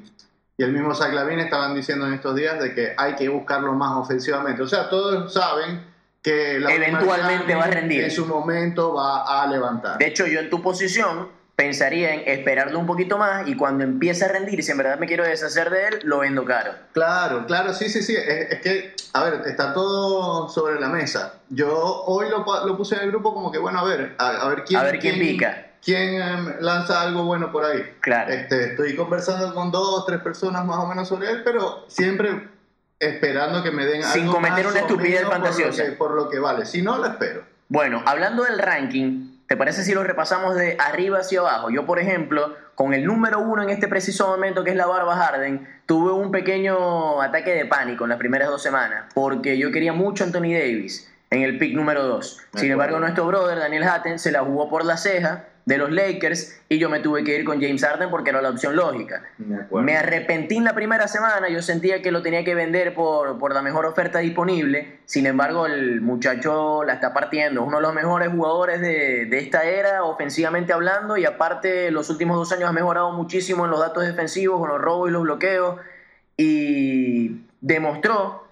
y 0.57 0.63
el 0.63 0.73
mismo 0.73 0.93
Zach 0.93 1.13
Lavin 1.13 1.39
estaban 1.39 1.73
diciendo 1.73 2.05
en 2.07 2.15
estos 2.15 2.35
días 2.35 2.59
de 2.59 2.73
que 2.73 2.93
hay 2.97 3.15
que 3.15 3.29
buscarlo 3.29 3.73
más 3.73 3.95
ofensivamente. 3.95 4.61
O 4.61 4.67
sea, 4.67 4.89
todos 4.89 5.33
saben 5.33 5.81
que 6.21 6.59
Lauri 6.59 6.75
Eventualmente 6.75 7.55
Markkanen 7.55 7.57
va 7.57 7.63
a 7.63 7.67
rendir. 7.67 8.03
En 8.03 8.11
su 8.11 8.25
momento 8.25 8.93
va 8.95 9.41
a 9.41 9.47
levantar. 9.47 9.97
De 9.97 10.07
hecho, 10.07 10.27
yo 10.27 10.41
en 10.41 10.49
tu 10.49 10.61
posición 10.61 11.29
pensaría 11.63 12.13
en 12.13 12.23
esperarlo 12.25 12.79
un 12.79 12.85
poquito 12.85 13.17
más 13.17 13.45
y 13.45 13.55
cuando 13.57 13.83
empiece 13.83 14.23
a 14.23 14.29
rendir, 14.29 14.63
si 14.63 14.71
en 14.71 14.77
verdad 14.77 14.97
me 14.97 15.07
quiero 15.07 15.25
deshacer 15.25 15.69
de 15.69 15.87
él, 15.89 15.99
lo 16.03 16.19
vendo 16.19 16.45
caro. 16.45 16.71
Claro, 16.93 17.45
claro, 17.47 17.73
sí, 17.73 17.89
sí, 17.89 18.01
sí. 18.01 18.15
Es, 18.15 18.49
es 18.51 18.61
que, 18.61 18.95
a 19.11 19.23
ver, 19.25 19.41
está 19.45 19.73
todo 19.73 20.47
sobre 20.47 20.79
la 20.79 20.87
mesa. 20.87 21.33
Yo 21.49 21.69
hoy 22.05 22.29
lo, 22.29 22.45
lo 22.65 22.77
puse 22.77 22.95
en 22.95 23.01
el 23.01 23.09
grupo 23.11 23.33
como 23.33 23.51
que, 23.51 23.57
bueno, 23.57 23.79
a 23.79 23.83
ver, 23.83 24.15
a, 24.17 24.29
a 24.29 24.47
ver 24.47 24.63
quién, 24.63 24.79
A 24.79 24.83
ver 24.83 24.99
quién 24.99 25.19
pica. 25.19 25.65
quién, 25.83 26.21
em, 26.21 26.53
lanza 26.61 27.01
algo 27.01 27.23
bueno 27.25 27.51
por 27.51 27.65
ahí. 27.65 27.83
Claro. 27.99 28.31
Este, 28.31 28.67
estoy 28.71 28.95
conversando 28.95 29.53
con 29.53 29.69
dos, 29.69 30.05
tres 30.05 30.21
personas 30.21 30.63
más 30.65 30.77
o 30.77 30.87
menos 30.87 31.09
sobre 31.09 31.29
él, 31.29 31.41
pero 31.43 31.83
siempre 31.89 32.47
esperando 32.97 33.61
que 33.63 33.71
me 33.71 33.85
den 33.85 34.01
Sin 34.03 34.21
algo 34.23 34.35
cometer 34.35 34.63
más 34.63 34.71
una 34.75 34.79
estupidez 34.79 35.23
menos 35.25 35.29
por 35.29 35.39
lo 35.39 35.45
fantasiosa. 35.45 35.83
que- 35.83 35.91
Por 35.91 36.11
lo, 36.15 36.29
que, 36.29 36.39
vale. 36.39 36.65
Si 36.65 36.81
no, 36.81 36.97
lo 36.99 37.05
espero. 37.07 37.43
Bueno, 37.67 38.01
hablando 38.05 38.43
del 38.45 38.59
ranking, 38.59 39.28
¿te 39.49 39.57
parece 39.57 39.83
si 39.83 39.95
lo 39.95 40.03
repasamos 40.03 40.55
de 40.55 40.77
arriba 40.79 41.19
hacia 41.19 41.39
abajo? 41.39 41.71
Yo, 41.71 41.87
por 41.87 41.99
ejemplo, 41.99 42.55
con 42.75 42.93
el 42.93 43.03
número 43.03 43.39
uno 43.39 43.63
en 43.63 43.71
este 43.71 43.87
preciso 43.87 44.27
momento, 44.27 44.63
que 44.63 44.69
es 44.69 44.75
la 44.75 44.85
Barba 44.85 45.15
Harden, 45.15 45.67
tuve 45.87 46.13
un 46.13 46.31
pequeño 46.31 47.19
ataque 47.19 47.55
de 47.55 47.65
pánico 47.65 48.03
en 48.03 48.11
las 48.11 48.19
primeras 48.19 48.47
dos 48.49 48.61
semanas, 48.61 49.11
porque 49.15 49.57
yo 49.57 49.71
quería 49.71 49.91
mucho 49.91 50.23
a 50.23 50.27
Anthony 50.27 50.53
Davis 50.53 51.11
en 51.31 51.41
el 51.41 51.57
pick 51.57 51.75
número 51.75 52.03
dos. 52.03 52.39
Sin 52.53 52.71
embargo, 52.71 52.99
nuestro 52.99 53.25
brother, 53.25 53.57
Daniel 53.57 53.85
Hatten, 53.85 54.19
se 54.19 54.31
la 54.31 54.41
jugó 54.41 54.69
por 54.69 54.85
la 54.85 54.97
ceja 54.97 55.45
de 55.69 55.77
los 55.77 55.91
Lakers 55.91 56.59
y 56.67 56.79
yo 56.79 56.89
me 56.89 56.99
tuve 56.99 57.23
que 57.23 57.35
ir 57.35 57.45
con 57.45 57.61
James 57.61 57.83
Harden 57.83 58.09
porque 58.09 58.31
era 58.31 58.41
la 58.41 58.49
opción 58.49 58.75
lógica. 58.75 59.21
Me 59.37 59.95
arrepentí 59.95 60.57
en 60.57 60.63
la 60.63 60.73
primera 60.73 61.07
semana, 61.07 61.47
yo 61.47 61.61
sentía 61.61 62.01
que 62.01 62.11
lo 62.11 62.23
tenía 62.23 62.43
que 62.43 62.55
vender 62.55 62.95
por, 62.95 63.37
por 63.37 63.53
la 63.53 63.61
mejor 63.61 63.85
oferta 63.85 64.17
disponible, 64.17 64.97
sin 65.05 65.27
embargo 65.27 65.67
el 65.67 66.01
muchacho 66.01 66.83
la 66.83 66.93
está 66.93 67.13
partiendo, 67.13 67.61
es 67.61 67.67
uno 67.67 67.77
de 67.77 67.83
los 67.83 67.93
mejores 67.93 68.29
jugadores 68.29 68.81
de, 68.81 69.27
de 69.27 69.37
esta 69.37 69.63
era, 69.63 70.03
ofensivamente 70.05 70.73
hablando, 70.73 71.17
y 71.17 71.25
aparte 71.25 71.91
los 71.91 72.09
últimos 72.09 72.37
dos 72.37 72.51
años 72.51 72.67
ha 72.67 72.73
mejorado 72.73 73.11
muchísimo 73.11 73.65
en 73.65 73.71
los 73.71 73.79
datos 73.79 74.03
defensivos, 74.03 74.59
con 74.59 74.69
los 74.69 74.81
robos 74.81 75.09
y 75.09 75.11
los 75.11 75.21
bloqueos, 75.21 75.75
y 76.35 77.41
demostró 77.61 78.48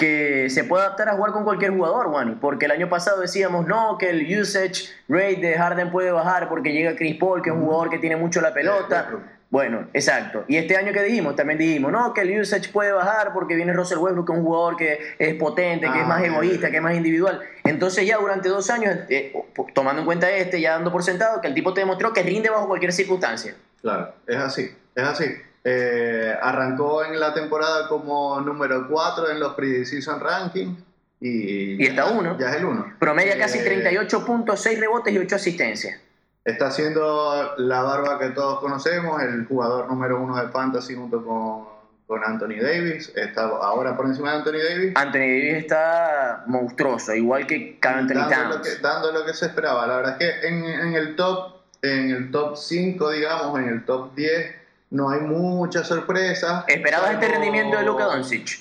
que 0.00 0.48
se 0.48 0.64
puede 0.64 0.82
adaptar 0.82 1.10
a 1.10 1.12
jugar 1.12 1.32
con 1.32 1.44
cualquier 1.44 1.72
jugador, 1.72 2.06
Juan, 2.06 2.38
porque 2.40 2.64
el 2.64 2.72
año 2.72 2.88
pasado 2.88 3.20
decíamos, 3.20 3.66
no, 3.66 3.98
que 3.98 4.08
el 4.08 4.40
usage 4.40 4.88
rate 5.10 5.40
de 5.42 5.58
Harden 5.58 5.90
puede 5.90 6.10
bajar 6.10 6.48
porque 6.48 6.72
llega 6.72 6.96
Chris 6.96 7.16
Paul, 7.16 7.42
que 7.42 7.50
es 7.50 7.54
un 7.54 7.64
jugador 7.64 7.90
que 7.90 7.98
tiene 7.98 8.16
mucho 8.16 8.40
la 8.40 8.54
pelota. 8.54 9.10
Bueno, 9.50 9.88
exacto. 9.92 10.46
Y 10.48 10.56
este 10.56 10.78
año 10.78 10.94
que 10.94 11.02
dijimos, 11.02 11.36
también 11.36 11.58
dijimos, 11.58 11.92
no, 11.92 12.14
que 12.14 12.22
el 12.22 12.40
usage 12.40 12.70
puede 12.72 12.92
bajar 12.92 13.34
porque 13.34 13.54
viene 13.54 13.74
Russell 13.74 13.98
Westbrook, 13.98 14.26
que 14.26 14.32
es 14.32 14.38
un 14.38 14.44
jugador 14.46 14.76
que 14.78 14.98
es 15.18 15.34
potente, 15.34 15.86
que 15.92 15.98
es 15.98 16.04
ah, 16.04 16.08
más 16.08 16.24
egoísta, 16.24 16.70
que 16.70 16.78
es 16.78 16.82
más 16.82 16.94
individual. 16.94 17.38
Entonces 17.64 18.06
ya 18.06 18.16
durante 18.16 18.48
dos 18.48 18.70
años, 18.70 18.96
eh, 19.10 19.34
tomando 19.74 20.00
en 20.00 20.06
cuenta 20.06 20.30
este, 20.30 20.62
ya 20.62 20.72
dando 20.72 20.90
por 20.90 21.02
sentado, 21.02 21.42
que 21.42 21.48
el 21.48 21.52
tipo 21.52 21.74
te 21.74 21.82
demostró 21.82 22.14
que 22.14 22.22
rinde 22.22 22.48
bajo 22.48 22.68
cualquier 22.68 22.94
circunstancia. 22.94 23.54
Claro, 23.82 24.14
es 24.26 24.36
así, 24.36 24.74
es 24.94 25.04
así. 25.04 25.26
Eh, 25.62 26.34
arrancó 26.40 27.04
en 27.04 27.18
la 27.20 27.34
temporada 27.34 27.86
como 27.88 28.40
número 28.40 28.88
4 28.88 29.30
en 29.30 29.40
los 29.40 29.54
pre-season 29.54 30.20
rankings. 30.20 30.78
Y, 31.20 31.82
y 31.82 31.86
está 31.86 32.06
uno. 32.06 32.38
Ya 32.38 32.50
es 32.50 32.56
el 32.56 32.64
uno. 32.64 32.94
Promedia 32.98 33.38
casi 33.38 33.58
38 33.58 34.24
puntos, 34.24 34.60
6 34.60 34.80
rebotes 34.80 35.12
y 35.12 35.18
8 35.18 35.36
asistencias. 35.36 36.00
Está 36.44 36.68
haciendo 36.68 37.54
la 37.58 37.82
barba 37.82 38.18
que 38.18 38.30
todos 38.30 38.60
conocemos, 38.60 39.22
el 39.22 39.44
jugador 39.44 39.88
número 39.88 40.22
uno 40.22 40.42
de 40.42 40.48
Fantasy 40.48 40.94
junto 40.94 41.22
con, 41.22 41.66
con 42.06 42.24
Anthony 42.24 42.62
Davis. 42.62 43.12
Está 43.14 43.42
ahora 43.42 43.94
por 43.94 44.06
encima 44.06 44.30
de 44.30 44.38
Anthony 44.38 44.58
Davis. 44.66 44.92
Anthony 44.96 45.18
Davis 45.18 45.54
está 45.56 46.44
monstruoso, 46.46 47.14
igual 47.14 47.46
que 47.46 47.78
Anthony 47.82 48.14
dando 48.14 48.56
Lo 48.56 48.62
que, 48.62 48.76
dando 48.76 49.12
lo 49.12 49.26
que 49.26 49.34
se 49.34 49.46
esperaba. 49.46 49.86
La 49.86 49.96
verdad 49.96 50.16
es 50.18 50.40
que 50.40 50.48
en, 50.48 50.64
en 50.64 50.94
el 50.94 51.14
top 51.16 51.60
en 51.82 52.10
el 52.10 52.30
top 52.30 52.56
5, 52.56 53.10
digamos, 53.10 53.58
en 53.58 53.68
el 53.68 53.84
top 53.84 54.14
10, 54.14 54.54
no 54.90 55.10
hay 55.10 55.20
muchas 55.20 55.86
sorpresas. 55.86 56.64
¿Esperabas 56.66 57.12
este 57.12 57.28
rendimiento 57.28 57.76
de 57.76 57.84
Luka 57.84 58.04
Doncic? 58.04 58.60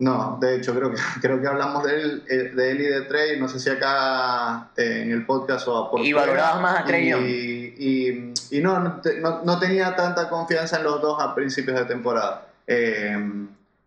No, 0.00 0.38
de 0.40 0.56
hecho 0.56 0.74
creo 0.74 0.92
que 0.92 0.98
creo 1.20 1.40
que 1.40 1.48
hablamos 1.48 1.82
de 1.84 2.00
él, 2.00 2.24
eh, 2.28 2.52
de 2.54 2.70
él 2.70 2.80
y 2.80 2.84
de 2.84 3.00
Trey, 3.02 3.40
no 3.40 3.48
sé 3.48 3.58
si 3.58 3.68
acá 3.68 4.68
eh, 4.76 5.02
en 5.02 5.10
el 5.10 5.26
podcast 5.26 5.66
o 5.66 5.90
por 5.90 6.00
Y 6.00 6.12
valorabas 6.12 6.60
más 6.60 6.80
a 6.80 6.84
Trey 6.84 7.08
y, 7.78 8.32
y, 8.50 8.60
no, 8.60 8.78
no, 8.78 9.00
no, 9.44 9.58
tenía 9.58 9.96
tanta 9.96 10.28
confianza 10.28 10.76
en 10.78 10.84
los 10.84 11.00
dos 11.00 11.20
a 11.20 11.34
principios 11.34 11.78
de 11.78 11.84
temporada. 11.84 12.46
Eh, 12.66 13.16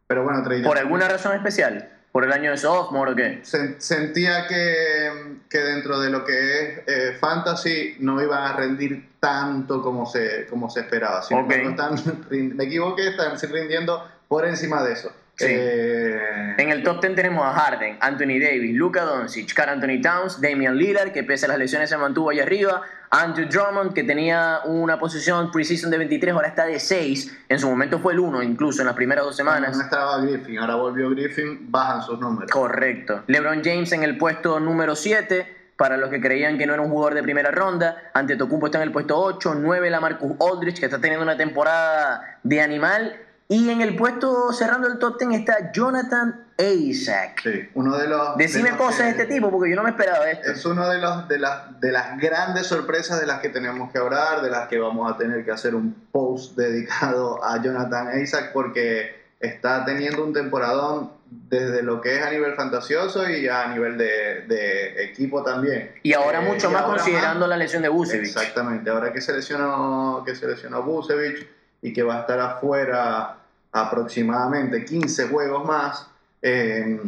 pero 0.08 0.24
bueno, 0.24 0.44
Trey 0.44 0.62
¿Por 0.62 0.78
alguna 0.78 1.08
razón 1.08 1.36
especial? 1.36 1.90
¿Por 2.12 2.26
el 2.26 2.34
año 2.34 2.52
de 2.52 2.58
sophomore 2.58 3.14
o 3.14 3.16
qué? 3.16 3.40
Sentía 3.78 4.46
que, 4.48 5.38
que 5.50 5.58
dentro 5.60 6.00
de 6.00 6.10
lo 6.10 6.26
que 6.26 6.84
es 6.86 7.20
fantasy 7.20 7.96
no 8.00 8.22
iban 8.22 8.44
a 8.44 8.54
rendir 8.54 9.12
tanto 9.22 9.82
como 9.82 10.06
se, 10.06 10.46
como 10.48 10.70
se 10.70 10.82
esperaba. 10.82 11.22
me 12.30 12.64
equivoqué, 12.66 13.10
están 13.10 13.38
rindiendo 13.52 14.06
por 14.28 14.46
encima 14.46 14.84
de 14.84 14.94
eso. 14.94 15.12
Eh, 15.40 16.56
en 16.58 16.70
el 16.70 16.84
top 16.84 17.02
10 17.02 17.16
tenemos 17.16 17.46
a 17.46 17.54
Harden, 17.54 17.98
Anthony 18.00 18.40
Davis, 18.40 18.76
Luka 18.76 19.04
Doncic, 19.04 19.54
Carl 19.54 19.70
Anthony 19.70 20.02
Towns, 20.02 20.40
Damian 20.40 20.78
Lillard, 20.78 21.12
que 21.12 21.24
pese 21.24 21.46
a 21.46 21.50
las 21.50 21.58
lesiones 21.58 21.90
se 21.90 21.98
mantuvo 21.98 22.30
ahí 22.30 22.40
arriba, 22.40 22.82
Andrew 23.10 23.48
Drummond, 23.48 23.94
que 23.94 24.04
tenía 24.04 24.60
una 24.66 25.00
posición 25.00 25.52
preseason 25.52 25.90
de 25.90 25.98
23, 25.98 26.34
ahora 26.34 26.48
está 26.48 26.66
de 26.66 26.80
6. 26.80 27.46
En 27.50 27.60
su 27.60 27.70
momento 27.70 28.00
fue 28.00 28.14
el 28.14 28.20
1, 28.20 28.44
incluso 28.44 28.82
en 28.82 28.88
las 28.88 28.96
primeras 28.96 29.26
dos 29.26 29.36
semanas. 29.36 29.76
No 29.76 29.84
estaba 29.84 30.22
Griffin, 30.22 30.60
ahora 30.60 30.76
volvió 30.76 31.10
Griffin, 31.10 31.72
bajan 31.72 32.02
sus 32.04 32.20
números. 32.20 32.50
Correcto. 32.52 33.24
LeBron 33.28 33.64
James 33.64 33.92
en 33.92 34.04
el 34.04 34.18
puesto 34.18 34.60
número 34.60 34.96
7 34.96 35.62
para 35.76 35.98
los 35.98 36.10
que 36.10 36.22
creían 36.22 36.58
que 36.58 36.68
no 36.68 36.74
era 36.74 36.84
un 36.84 36.90
jugador 36.90 37.16
de 37.16 37.24
primera 37.24 37.52
ronda. 37.52 38.12
Ante 38.14 38.36
Tocumpo 38.36 38.68
está 38.68 38.78
en 38.78 38.84
el 38.84 38.92
puesto 38.92 39.18
8, 39.20 39.56
9 39.56 39.90
la 39.90 40.00
Marcus 40.00 40.34
Aldrich, 40.40 40.80
que 40.80 40.86
está 40.86 41.02
teniendo 41.02 41.24
una 41.24 41.36
temporada 41.36 42.38
de 42.44 42.62
animal. 42.62 43.20
Y 43.52 43.70
en 43.70 43.82
el 43.82 43.98
puesto 43.98 44.54
cerrando 44.54 44.88
el 44.88 44.98
top 44.98 45.20
10 45.20 45.42
está 45.42 45.74
Jonathan 45.74 46.46
Isaac. 46.58 47.42
Sí, 47.44 47.70
uno 47.74 47.98
de 47.98 48.08
los. 48.08 48.38
Decime 48.38 48.78
cosas 48.78 49.08
de 49.08 49.10
este 49.10 49.26
tipo, 49.26 49.52
porque 49.52 49.70
yo 49.70 49.76
no 49.76 49.84
me 49.84 49.90
esperaba 49.90 50.32
esto. 50.32 50.50
Es 50.50 50.64
uno 50.64 50.88
de, 50.88 51.00
los, 51.00 51.28
de, 51.28 51.38
las, 51.38 51.78
de 51.82 51.92
las 51.92 52.18
grandes 52.18 52.68
sorpresas 52.68 53.20
de 53.20 53.28
las 53.28 53.42
que 53.42 53.50
tenemos 53.50 53.92
que 53.92 53.98
hablar, 53.98 54.42
de 54.42 54.50
las 54.50 54.70
que 54.70 54.80
vamos 54.80 55.12
a 55.12 55.18
tener 55.18 55.44
que 55.44 55.52
hacer 55.52 55.76
un 55.76 55.94
post 56.14 56.56
dedicado 56.56 57.44
a 57.44 57.62
Jonathan 57.62 58.22
Isaac, 58.22 58.52
porque 58.54 59.22
está 59.42 59.84
teniendo 59.84 60.24
un 60.24 60.32
temporadón 60.32 61.12
desde 61.30 61.84
lo 61.84 62.00
que 62.00 62.20
es 62.20 62.24
a 62.24 62.30
nivel 62.30 62.54
fantasioso 62.54 63.30
y 63.30 63.50
a 63.50 63.68
nivel 63.68 63.98
de, 63.98 65.04
equipo 65.04 65.44
también. 65.44 65.92
Y 66.04 66.14
ahora 66.14 66.42
eh, 66.42 66.50
mucho 66.50 66.72
más 66.72 66.84
considerando 66.84 67.46
la 67.48 67.58
lesión 67.58 67.82
de 67.82 67.90
Busevich. 67.90 68.28
Exactamente, 68.28 68.90
ahora 68.90 69.12
que 69.12 69.20
se 69.20 69.34
lesionó, 69.34 70.24
que 70.26 70.36
se 70.36 70.48
lesionó 70.48 70.84
Busevich 70.84 71.46
y 71.82 71.92
que 71.92 72.02
va 72.02 72.16
a 72.16 72.22
estar 72.22 72.40
afuera 72.40 73.40
aproximadamente 73.72 74.84
15 74.84 75.28
juegos 75.28 75.66
más, 75.66 76.08
eh, 76.42 77.00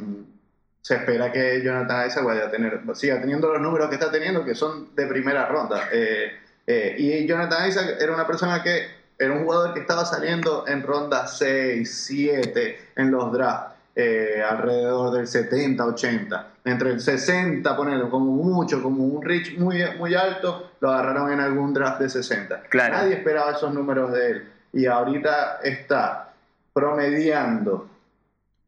se 0.82 0.96
espera 0.96 1.32
que 1.32 1.62
Jonathan 1.64 2.08
Isaac 2.08 2.24
vaya 2.24 2.46
a 2.46 2.52
tener, 2.52 2.82
siga 2.94 3.20
teniendo 3.22 3.52
los 3.52 3.62
números 3.62 3.90
que 3.90 3.96
está 3.96 4.12
teniendo, 4.12 4.44
que 4.44 4.56
son 4.56 4.96
de 4.96 5.08
primera 5.08 5.46
ronda. 5.46 5.90
Eh, 5.92 6.32
eh, 6.68 6.96
y 6.98 7.28
Jonathan 7.28 7.70
Isaac 7.70 7.98
era 8.00 8.14
una 8.14 8.28
persona 8.28 8.62
que 8.62 9.04
era 9.18 9.34
un 9.34 9.44
jugador 9.44 9.74
que 9.74 9.82
estaba 9.82 10.06
saliendo 10.06 10.66
en 10.68 10.84
ronda 10.84 11.28
6, 11.28 12.06
7 12.06 12.80
en 12.96 13.12
los 13.12 13.32
drafts. 13.32 13.74
alrededor 13.96 15.14
del 15.14 15.28
70, 15.28 15.86
80. 15.86 16.48
Entre 16.66 16.90
el 16.90 17.00
60, 17.00 17.78
ponerlo 17.78 18.10
como 18.10 18.32
mucho, 18.32 18.82
como 18.82 19.06
un 19.06 19.22
reach 19.22 19.56
muy, 19.58 19.84
muy 20.00 20.16
alto, 20.16 20.72
lo 20.80 20.92
agarraron 20.92 21.32
en 21.32 21.40
algún 21.40 21.74
draft 21.76 22.02
de 22.02 22.10
60. 22.10 22.64
Nadie 22.74 23.16
esperaba 23.18 23.52
esos 23.52 23.72
números 23.72 24.12
de 24.12 24.32
él. 24.32 24.52
Y 24.74 24.88
ahorita 24.88 25.60
está 25.64 26.33
promediando 26.74 27.88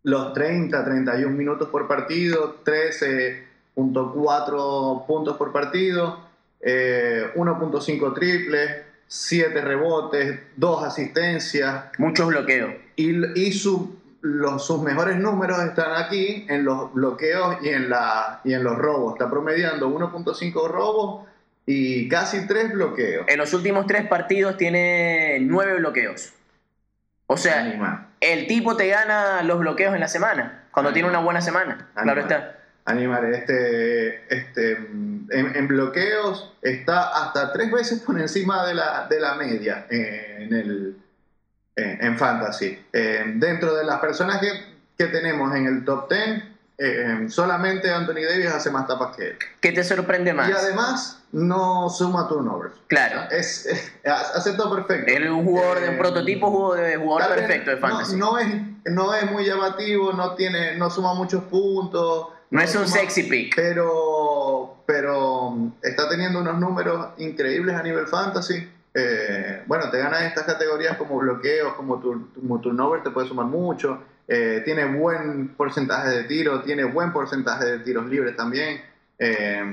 los 0.03 0.33
30, 0.33 0.85
31 0.85 1.35
minutos 1.35 1.69
por 1.69 1.87
partido, 1.87 2.57
13.4 2.63 5.05
puntos 5.07 5.37
por 5.37 5.51
partido, 5.51 6.19
1.5 6.61 8.13
triples, 8.13 8.85
7 9.07 9.61
rebotes, 9.61 10.39
2 10.55 10.83
asistencias. 10.83 11.85
Muchos 11.97 12.27
bloqueos. 12.27 12.71
Y, 12.95 13.39
y 13.39 13.51
su, 13.51 13.95
los, 14.21 14.65
sus 14.65 14.81
mejores 14.81 15.17
números 15.17 15.63
están 15.63 16.03
aquí 16.03 16.45
en 16.49 16.65
los 16.65 16.93
bloqueos 16.93 17.57
y 17.61 17.69
en, 17.69 17.89
la, 17.89 18.41
y 18.43 18.53
en 18.53 18.63
los 18.63 18.77
robos. 18.77 19.13
Está 19.13 19.29
promediando 19.29 19.89
1.5 19.89 20.69
robos 20.69 21.27
y 21.65 22.07
casi 22.09 22.47
3 22.47 22.73
bloqueos. 22.73 23.25
En 23.27 23.37
los 23.37 23.53
últimos 23.53 23.87
3 23.87 24.07
partidos 24.07 24.57
tiene 24.57 25.39
9 25.41 25.79
bloqueos. 25.79 26.33
O 27.27 27.37
sea, 27.37 28.07
el 28.21 28.47
tipo 28.47 28.77
te 28.77 28.87
gana 28.87 29.41
los 29.43 29.59
bloqueos 29.59 29.93
en 29.93 29.99
la 29.99 30.07
semana, 30.07 30.65
cuando 30.71 30.93
tiene 30.93 31.09
una 31.09 31.19
buena 31.19 31.41
semana. 31.41 31.89
Claro 31.93 32.21
está. 32.21 32.59
Animal, 32.85 33.33
este, 33.33 34.31
este, 34.31 34.73
en, 34.73 35.67
bloqueos 35.67 36.55
está 36.61 37.23
hasta 37.23 37.51
tres 37.51 37.71
veces 37.71 38.01
por 38.01 38.19
encima 38.19 38.65
de 38.67 38.75
la, 38.75 39.07
de 39.07 39.19
la 39.19 39.33
media 39.33 39.87
en, 39.89 40.53
el, 40.53 40.97
en, 41.75 42.15
Fantasy. 42.15 42.85
Eh, 42.93 43.23
dentro 43.37 43.73
de 43.73 43.85
las 43.85 43.99
personas 43.99 44.39
que, 44.39 44.49
que 44.99 45.05
tenemos 45.11 45.55
en 45.55 45.65
el 45.65 45.83
top 45.83 46.11
10, 46.11 46.43
eh, 46.77 47.25
solamente 47.29 47.89
Anthony 47.89 48.23
Davis 48.27 48.47
hace 48.47 48.69
más 48.69 48.87
tapas 48.87 49.15
que 49.15 49.29
él. 49.29 49.37
¿Qué 49.61 49.71
te 49.71 49.83
sorprende 49.83 50.33
más? 50.33 50.49
Y 50.49 50.51
además 50.51 51.23
no 51.31 51.89
suma 51.89 52.27
turnovers. 52.27 52.75
Claro. 52.87 53.29
es, 53.31 53.67
hace 54.03 54.53
todo 54.53 54.75
perfecto. 54.75 55.11
Él 55.11 55.23
es 55.23 55.29
un 55.29 55.45
jugador 55.45 55.79
de 55.79 55.89
un 55.89 55.97
prototipo 55.97 56.75
de 56.75 56.97
jugador 56.97 57.35
perfecto 57.35 57.71
de 57.71 57.77
fantasy. 57.77 58.17
No, 58.17 58.37
es, 58.37 58.47
no 58.85 59.13
es 59.13 59.31
muy 59.31 59.45
llamativo, 59.45 60.11
no, 60.13 60.35
tiene, 60.35 60.75
no 60.77 60.89
suma 60.89 61.13
muchos 61.13 61.43
puntos. 61.45 62.27
No, 62.51 62.61
es 62.61 62.75
un 62.75 62.87
sexy 62.87 63.23
pick. 63.23 63.55
Pero, 63.55 64.77
pero 64.85 65.55
está 65.81 66.09
teniendo 66.09 66.39
unos 66.39 66.59
números 66.59 67.07
increíbles 67.17 67.75
a 67.75 67.83
nivel 67.83 68.07
fantasy. 68.07 68.69
Eh, 68.93 69.63
bueno, 69.65 69.89
te 69.91 69.97
ganas 69.97 70.23
estas 70.23 70.45
categorías 70.45 70.97
como 70.97 71.17
bloqueos, 71.17 71.73
como, 71.73 71.99
tu, 71.99 72.29
como 72.33 72.61
turnover, 72.61 73.03
te 73.03 73.09
puede 73.09 73.27
sumar 73.27 73.45
mucho. 73.45 73.99
Eh, 74.27 74.61
tiene 74.65 74.85
buen 74.85 75.49
porcentaje 75.49 76.09
de 76.09 76.23
tiros, 76.23 76.65
tiene 76.65 76.83
buen 76.83 77.13
porcentaje 77.13 77.65
de 77.65 77.79
tiros 77.79 78.07
libres 78.07 78.35
también. 78.35 78.81
Eh, 79.19 79.63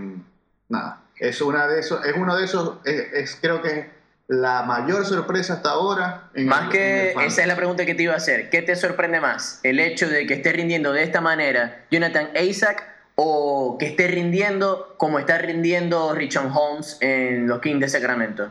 nada, 0.68 1.00
es, 1.18 1.40
una 1.40 1.66
de 1.66 1.80
esos, 1.80 2.04
es 2.04 2.14
uno 2.16 2.36
de 2.36 2.44
esos, 2.44 2.78
es, 2.84 3.38
creo 3.40 3.62
que 3.62 3.90
la 4.28 4.62
mayor 4.62 5.04
sorpresa 5.06 5.54
hasta 5.54 5.70
ahora. 5.70 6.30
más 6.34 6.68
que, 6.70 7.12
esa 7.12 7.42
es 7.42 7.46
la 7.46 7.56
pregunta 7.56 7.86
que 7.86 7.94
te 7.94 8.02
iba 8.02 8.14
a 8.14 8.16
hacer. 8.16 8.50
¿Qué 8.50 8.62
te 8.62 8.76
sorprende 8.76 9.20
más? 9.20 9.60
¿El 9.62 9.80
hecho 9.80 10.08
de 10.08 10.26
que 10.26 10.34
esté 10.34 10.52
rindiendo 10.52 10.92
de 10.92 11.02
esta 11.02 11.20
manera 11.20 11.84
Jonathan 11.90 12.28
Isaac 12.40 12.84
o 13.14 13.76
que 13.78 13.86
esté 13.86 14.08
rindiendo 14.08 14.94
como 14.98 15.18
está 15.18 15.38
rindiendo 15.38 16.14
Richard 16.14 16.50
Holmes 16.54 16.98
en 17.00 17.46
los 17.46 17.60
Kings 17.60 17.80
de 17.80 17.88
Sacramento? 17.88 18.50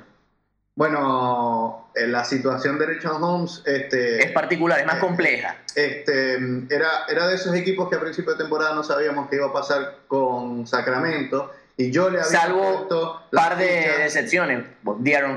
Bueno, 0.76 1.92
eh, 1.96 2.08
la 2.08 2.24
situación 2.24 2.80
de 2.80 2.86
Richard 2.86 3.22
Holmes 3.22 3.62
este, 3.66 4.24
es 4.24 4.32
particular, 4.32 4.80
es 4.80 4.86
más 4.86 4.98
eh, 4.98 5.00
compleja. 5.00 5.58
Este, 5.76 6.36
era, 6.70 7.06
era 7.10 7.28
de 7.28 7.36
esos 7.36 7.54
equipos 7.56 7.90
que 7.90 7.96
a 7.98 8.00
principio 8.00 8.32
de 8.34 8.38
temporada 8.38 8.74
no 8.74 8.84
sabíamos 8.84 9.30
qué 9.30 9.36
iba 9.36 9.48
a 9.48 9.54
pasar 9.54 9.98
con 10.08 10.66
Sacramento 10.66 11.52
Y 11.78 11.92
yo 11.92 12.10
le 12.10 12.20
había 12.20 12.40
Salvo 12.40 12.88
un 12.90 13.30
par 13.38 13.58
de 13.58 13.66
decepciones. 14.00 14.66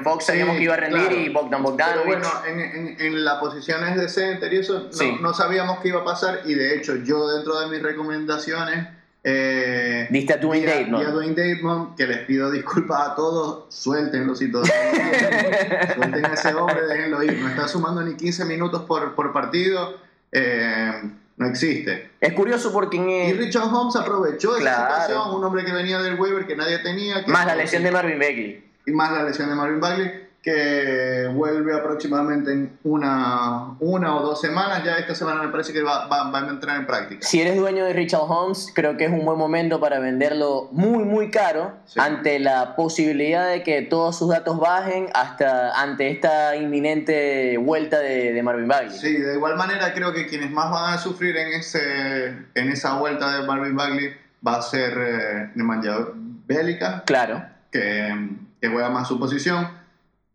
Fox 0.04 0.24
Sí, 0.24 0.32
sabíamos 0.32 0.56
que 0.56 0.62
iba 0.62 0.74
a 0.74 0.76
rendir 0.78 1.00
claro. 1.08 1.16
y 1.16 1.28
Bogdan 1.30 1.50
Pero 1.50 1.62
Bogdanovic. 1.62 2.06
bueno, 2.06 2.28
en, 2.46 2.60
en, 2.60 3.00
en 3.00 3.24
las 3.24 3.38
posiciones 3.38 3.96
de 3.96 4.08
center 4.08 4.52
y 4.52 4.58
eso 4.58 4.84
no, 4.84 4.92
Sí. 4.92 5.16
no 5.20 5.34
sabíamos 5.34 5.78
qué 5.80 5.88
iba 5.88 6.00
a 6.00 6.04
pasar 6.04 6.40
y 6.44 6.54
de 6.54 6.76
hecho 6.76 6.96
yo 6.96 7.28
dentro 7.28 7.58
de 7.60 7.66
mis 7.68 7.82
recomendaciones 7.82 8.88
eh, 9.26 10.06
Diste 10.10 10.34
a 10.34 10.36
Dwayne 10.36 10.66
Dedmon. 10.66 11.00
di 11.00 11.06
a 11.06 11.10
Dwayne 11.10 11.34
Dedmon, 11.34 11.96
que 11.96 12.06
les 12.06 12.18
pido 12.26 12.50
disculpas 12.50 13.08
a 13.08 13.14
todos, 13.14 13.64
suéltenlo 13.74 14.34
si 14.34 14.50
quieren. 14.52 14.70
suelten 15.96 16.24
a 16.26 16.34
ese 16.34 16.54
hombre, 16.54 16.82
déjenlo 16.86 17.22
ir, 17.22 17.38
no 17.40 17.48
está 17.48 17.66
sumando 17.66 18.02
ni 18.02 18.14
15 18.16 18.44
minutos 18.44 18.82
por, 18.82 19.14
por 19.14 19.32
partido, 19.32 19.96
eh, 20.30 20.92
no 21.36 21.46
existe. 21.46 22.10
Es 22.20 22.32
curioso 22.34 22.70
porque 22.72 22.98
en, 22.98 23.08
Y 23.08 23.30
eh, 23.30 23.34
Richard 23.38 23.72
Holmes 23.74 23.96
aprovechó 23.96 24.54
Claro. 24.56 24.92
esa 24.94 25.02
situación, 25.06 25.34
un 25.36 25.44
hombre 25.44 25.64
que 25.64 25.72
venía 25.72 26.00
del 26.02 26.20
waiver 26.20 26.46
que 26.46 26.54
nadie 26.56 26.78
tenía. 26.80 27.24
que- 27.24 27.30
más 27.32 27.46
la 27.46 27.56
lesión 27.56 27.82
de 27.82 27.90
Marvin 27.90 28.18
Bagley. 28.18 28.64
y 28.86 28.92
más 28.92 29.10
la 29.10 29.22
lesión 29.24 29.48
de 29.48 29.54
Marvin 29.54 29.80
Bagley, 29.80 30.23
que 30.44 31.26
vuelve 31.32 31.74
aproximadamente 31.74 32.52
en 32.52 32.78
una, 32.84 33.70
una 33.80 34.16
o 34.16 34.22
dos 34.22 34.42
semanas. 34.42 34.84
Ya 34.84 34.98
esta 34.98 35.14
semana 35.14 35.42
me 35.42 35.48
parece 35.48 35.72
que 35.72 35.82
va, 35.82 36.06
va- 36.06 36.30
va 36.30 36.40
a 36.40 36.48
entrar 36.50 36.76
en 36.76 36.86
práctica. 36.86 37.26
Si 37.26 37.40
eres 37.40 37.56
dueño 37.56 37.82
de 37.86 37.94
Richard 37.94 38.24
Holmes, 38.28 38.70
creo 38.74 38.98
que 38.98 39.06
es 39.06 39.10
un 39.10 39.24
buen 39.24 39.38
momento 39.38 39.80
para 39.80 40.00
venderlo 40.00 40.68
muy, 40.70 41.02
muy 41.04 41.30
caro 41.30 41.72
Sí. 41.86 41.98
ante 41.98 42.38
la 42.40 42.76
posibilidad 42.76 43.48
de 43.48 43.62
que 43.62 43.80
todos 43.80 44.18
sus 44.18 44.28
datos 44.28 44.60
bajen 44.60 45.06
hasta 45.14 45.80
ante 45.80 46.10
esta 46.10 46.54
inminente 46.56 47.56
vuelta 47.56 48.00
de, 48.00 48.34
de 48.34 48.42
Marvin 48.42 48.68
Bagley. 48.68 48.90
Sí, 48.98 49.16
de 49.16 49.34
igual 49.36 49.56
manera 49.56 49.94
creo 49.94 50.12
que 50.12 50.26
quienes 50.26 50.50
más 50.50 50.70
van 50.70 50.92
a 50.92 50.98
sufrir 50.98 51.38
en, 51.38 51.54
ese, 51.54 52.26
en 52.54 52.68
esa 52.70 52.98
vuelta 52.98 53.40
de 53.40 53.46
Marvin 53.46 53.74
Bagley 53.76 54.10
va 54.46 54.56
a 54.56 54.62
ser 54.62 54.92
eh, 54.98 55.50
Nemanja 55.54 56.08
Bélica, 56.46 57.02
Claro. 57.06 57.42
que, 57.72 58.28
que 58.60 58.68
juega 58.68 58.90
más 58.90 59.08
su 59.08 59.18
posición. 59.18 59.82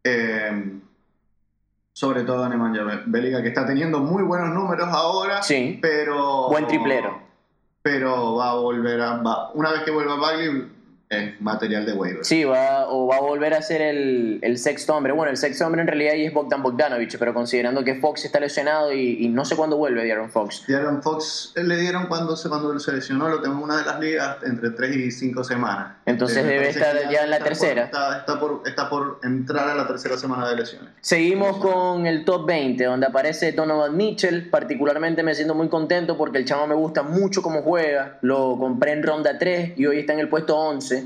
Eh, 0.04 0.80
sobre 1.94 2.24
todo 2.24 2.48
Nemanja 2.48 3.04
Bélica, 3.06 3.42
que 3.42 3.50
está 3.50 3.66
teniendo 3.66 4.00
muy 4.00 4.24
buenos 4.24 4.50
números 4.54 4.88
ahora, 4.90 5.42
Sí. 5.44 5.78
pero... 5.82 6.48
Buen 6.50 6.68
triplero. 6.68 7.20
pero 7.82 8.36
va 8.36 8.52
a 8.52 8.56
volver 8.56 9.02
a. 9.02 9.18
va- 9.18 9.52
una 9.54 9.72
vez 9.72 9.82
que 9.84 9.92
vuelva 9.92 10.16
Bagley, 10.16 10.72
es 11.12 11.42
material 11.42 11.88
de 11.88 11.94
waiver. 11.94 12.24
Sí, 12.24 12.44
va, 12.44 12.88
o 12.88 13.08
va 13.08 13.18
a 13.18 13.22
volver 13.22 13.56
a 13.56 13.64
ser 13.64 13.82
el, 13.82 14.38
el 14.44 14.60
sexto 14.60 14.96
hombre. 14.96 15.12
Bueno, 15.12 15.32
el 15.32 15.38
sexto 15.38 15.66
hombre 15.66 15.82
en 15.82 15.88
realidad 15.88 16.14
ahí 16.14 16.26
es 16.26 16.34
Bogdan 16.34 16.62
Bogdanovic, 16.62 17.18
pero 17.18 17.34
considerando 17.34 17.84
que 17.84 17.96
Fox 17.96 18.26
está 18.26 18.40
lesionado 18.40 18.94
y, 18.94 19.26
y 19.26 19.28
no 19.28 19.44
sé 19.44 19.56
cuándo 19.56 19.76
vuelve 19.76 20.04
De'Aaron 20.04 20.30
Fox. 20.30 20.66
Darren 20.68 21.02
Fox 21.02 21.54
eh, 21.56 21.64
le 21.64 21.78
dieron 21.78 22.06
cuando 22.06 22.36
se 22.38 22.48
cuando 22.48 22.78
se 22.80 22.92
lesionó, 22.92 23.28
lo 23.28 23.42
tengo 23.42 23.58
en 23.58 23.64
una 23.64 23.78
de 23.78 23.86
las 23.86 24.00
ligas 24.00 24.38
entre 24.44 24.70
3 24.70 24.96
y 24.98 25.12
5 25.12 25.44
semanas. 25.44 25.96
Entonces 26.06 26.46
debe 26.46 26.70
estar 26.70 26.96
ya 27.10 27.24
en 27.24 27.32
la 27.32 27.38
está 27.38 27.50
por- 27.50 27.58
tercera. 27.58 27.84
está, 27.86 28.18
está 28.20 28.40
por, 28.40 28.62
está 28.68 28.90
por 28.90 29.20
entrar 29.24 29.68
a 29.68 29.74
la 29.74 29.88
tercera 29.88 30.16
semana 30.16 30.48
de 30.48 30.58
lesiones. 30.58 30.90
Seguimos 31.02 31.58
con 31.58 32.06
el 32.06 32.24
top 32.24 32.46
20, 32.46 32.84
donde 32.84 33.08
aparece 33.08 33.52
Donovan 33.54 33.98
Mitchell. 33.98 34.48
Particularmente 34.52 35.24
me 35.24 35.34
siento 35.34 35.56
muy 35.56 35.70
contento 35.70 36.16
porque 36.20 36.38
el 36.38 36.46
chamo 36.46 36.68
me 36.68 36.76
gusta 36.76 37.02
mucho 37.02 37.42
cómo 37.42 37.64
juega. 37.64 38.20
Lo 38.22 38.56
compré 38.60 38.92
en 38.92 39.02
ronda 39.02 39.40
3 39.40 39.74
y 39.76 39.88
hoy 39.88 40.00
está 40.02 40.14
en 40.14 40.20
el 40.20 40.30
puesto 40.30 40.56
11. 40.56 40.99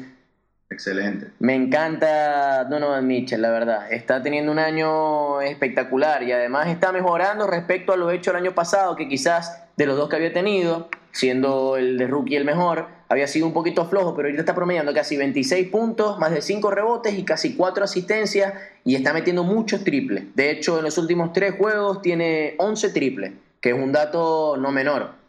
Excelente. 0.74 1.28
Me 1.40 1.54
encanta 1.54 2.64
Donovan 2.64 3.06
Mitchell, 3.06 3.42
la 3.42 3.52
verdad. 3.52 3.92
Está 3.92 4.24
teniendo 4.24 4.52
un 4.52 4.60
año 4.60 5.40
espectacular 5.42 6.24
y 6.24 6.32
además 6.32 6.68
está 6.68 6.92
mejorando 6.92 7.46
respecto 7.46 7.94
a 7.94 7.98
lo 7.98 8.10
hecho 8.10 8.32
el 8.32 8.38
año 8.38 8.54
pasado, 8.54 8.96
que 8.96 9.08
quizás 9.08 9.64
de 9.78 9.86
los 9.86 9.96
dos 9.96 10.10
que 10.10 10.16
había 10.16 10.34
tenido, 10.34 10.90
siendo 11.12 11.78
el 11.78 11.98
de 11.98 12.08
rookie 12.08 12.36
el 12.36 12.46
mejor, 12.46 12.88
había 13.08 13.28
sido 13.28 13.46
un 13.46 13.54
poquito 13.54 13.86
flojo, 13.86 14.16
pero 14.16 14.28
ahorita 14.28 14.42
está 14.42 14.56
promediando 14.56 14.94
casi 14.94 15.16
26 15.16 15.70
puntos, 15.70 16.18
más 16.18 16.32
de 16.32 16.42
5 16.42 16.72
rebotes 16.72 17.14
y 17.14 17.24
casi 17.24 17.56
4 17.56 17.84
asistencias 17.84 18.54
y 18.84 18.96
está 18.96 19.14
metiendo 19.14 19.44
muchos 19.44 19.84
triples. 19.84 20.36
De 20.36 20.50
hecho, 20.50 20.80
en 20.80 20.86
los 20.86 20.98
últimos 20.98 21.34
3 21.34 21.56
juegos 21.56 22.02
tiene 22.02 22.56
11 22.58 22.90
triples, 22.90 23.34
que 23.62 23.70
es 23.70 23.76
un 23.76 23.92
dato 23.92 24.58
no 24.58 24.72
menor. 24.72 25.23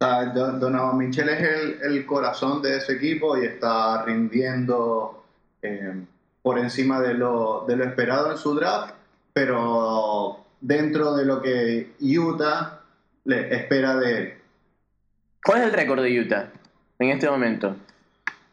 Donovan 0.00 0.96
Mitchell 0.96 1.28
es 1.28 1.40
el, 1.42 1.78
el 1.82 2.06
corazón 2.06 2.62
de 2.62 2.78
ese 2.78 2.94
equipo 2.94 3.36
y 3.36 3.44
está 3.44 4.02
rindiendo 4.02 5.24
eh, 5.60 5.92
por 6.40 6.58
encima 6.58 7.00
de 7.02 7.12
lo, 7.12 7.66
de 7.68 7.76
lo 7.76 7.84
esperado 7.84 8.32
en 8.32 8.38
su 8.38 8.54
draft, 8.54 8.94
pero 9.34 10.42
dentro 10.58 11.14
de 11.16 11.26
lo 11.26 11.42
que 11.42 11.92
Utah 12.00 12.80
le 13.24 13.54
espera 13.54 13.96
de 13.96 14.16
él. 14.16 14.34
¿Cuál 15.44 15.60
es 15.60 15.64
el 15.66 15.72
récord 15.74 16.02
de 16.02 16.18
Utah 16.18 16.48
en 16.98 17.10
este 17.10 17.28
momento? 17.28 17.76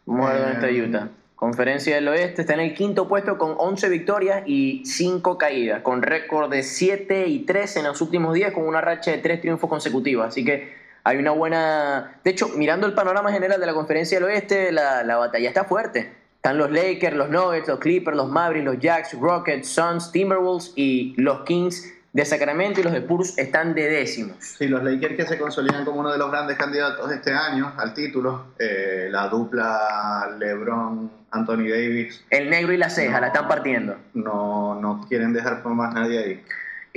Vamos 0.06 0.30
a 0.30 0.34
ver 0.34 0.42
dónde 0.42 0.56
está 0.56 0.70
Eh, 0.70 0.82
Utah. 0.82 1.10
Conferencia 1.38 1.96
del 1.96 2.10
Oeste 2.10 2.42
está 2.42 2.56
en 2.56 2.62
el 2.62 2.74
quinto 2.74 3.08
puesto 3.08 3.38
con 3.38 3.56
11 3.58 3.88
victorias 3.88 4.44
y 4.48 4.84
5 4.86 5.38
caídas, 5.38 5.82
con 5.82 6.02
récord 6.02 6.50
de 6.50 6.64
7 6.64 7.28
y 7.28 7.46
3 7.46 7.78
en 7.78 7.84
los 7.86 8.02
últimos 8.02 8.34
días, 8.34 8.52
con 8.54 8.68
una 8.68 8.82
racha 8.82 9.12
de 9.12 9.20
3 9.20 9.40
triunfos 9.40 9.70
consecutivos. 9.70 10.26
Así 10.26 10.44
que 10.44 10.87
hay 11.08 11.18
una 11.18 11.32
buena. 11.32 12.20
De 12.22 12.32
hecho, 12.32 12.50
mirando 12.50 12.86
el 12.86 12.94
panorama 12.94 13.32
general 13.32 13.62
de 13.62 13.66
la 13.66 13.74
Conferencia 13.74 14.18
del 14.20 14.26
Oeste, 14.26 14.74
la, 14.74 15.04
la 15.04 15.16
batalla 15.16 15.48
está 15.48 15.64
fuerte. 15.64 16.12
Están 16.36 16.58
los 16.58 16.70
Lakers, 16.70 17.16
los 17.16 17.30
Nuggets, 17.30 17.68
los 17.70 17.80
Clippers, 17.80 18.18
los 18.18 18.30
Mavericks, 18.30 18.66
los 18.66 18.80
Jacks, 18.80 19.14
Rockets, 19.14 19.70
Suns, 19.70 20.12
Timberwolves 20.12 20.74
y 20.76 21.14
los 21.16 21.44
Kings 21.46 21.94
de 22.12 22.26
Sacramento 22.26 22.82
y 22.82 22.84
los 22.84 22.94
Spurs 22.94 23.38
están 23.38 23.74
de 23.74 23.88
décimos. 23.90 24.36
Sí, 24.42 24.68
los 24.68 24.84
Lakers 24.84 25.16
que 25.16 25.26
se 25.26 25.38
consolidan 25.38 25.86
como 25.86 26.02
uno 26.02 26.12
de 26.12 26.18
los 26.18 26.30
grandes 26.30 26.58
candidatos 26.58 27.10
este 27.10 27.32
año 27.32 27.72
al 27.78 27.94
título, 27.94 28.48
eh, 28.60 29.08
la 29.10 29.30
dupla 29.30 30.28
LeBron-Anthony 30.38 31.70
Davis, 31.70 32.26
El 32.30 32.50
negro 32.50 32.74
y 32.74 32.78
la 32.78 32.90
ceja 32.90 33.22
la 33.22 33.28
están 33.28 33.48
partiendo. 33.48 33.96
no, 34.14 34.76
no 34.76 35.06
quieren 35.08 35.32
dejar 35.32 35.64
por 35.64 35.74
más 35.74 35.94
nadie 35.94 36.20
ahí. 36.20 36.44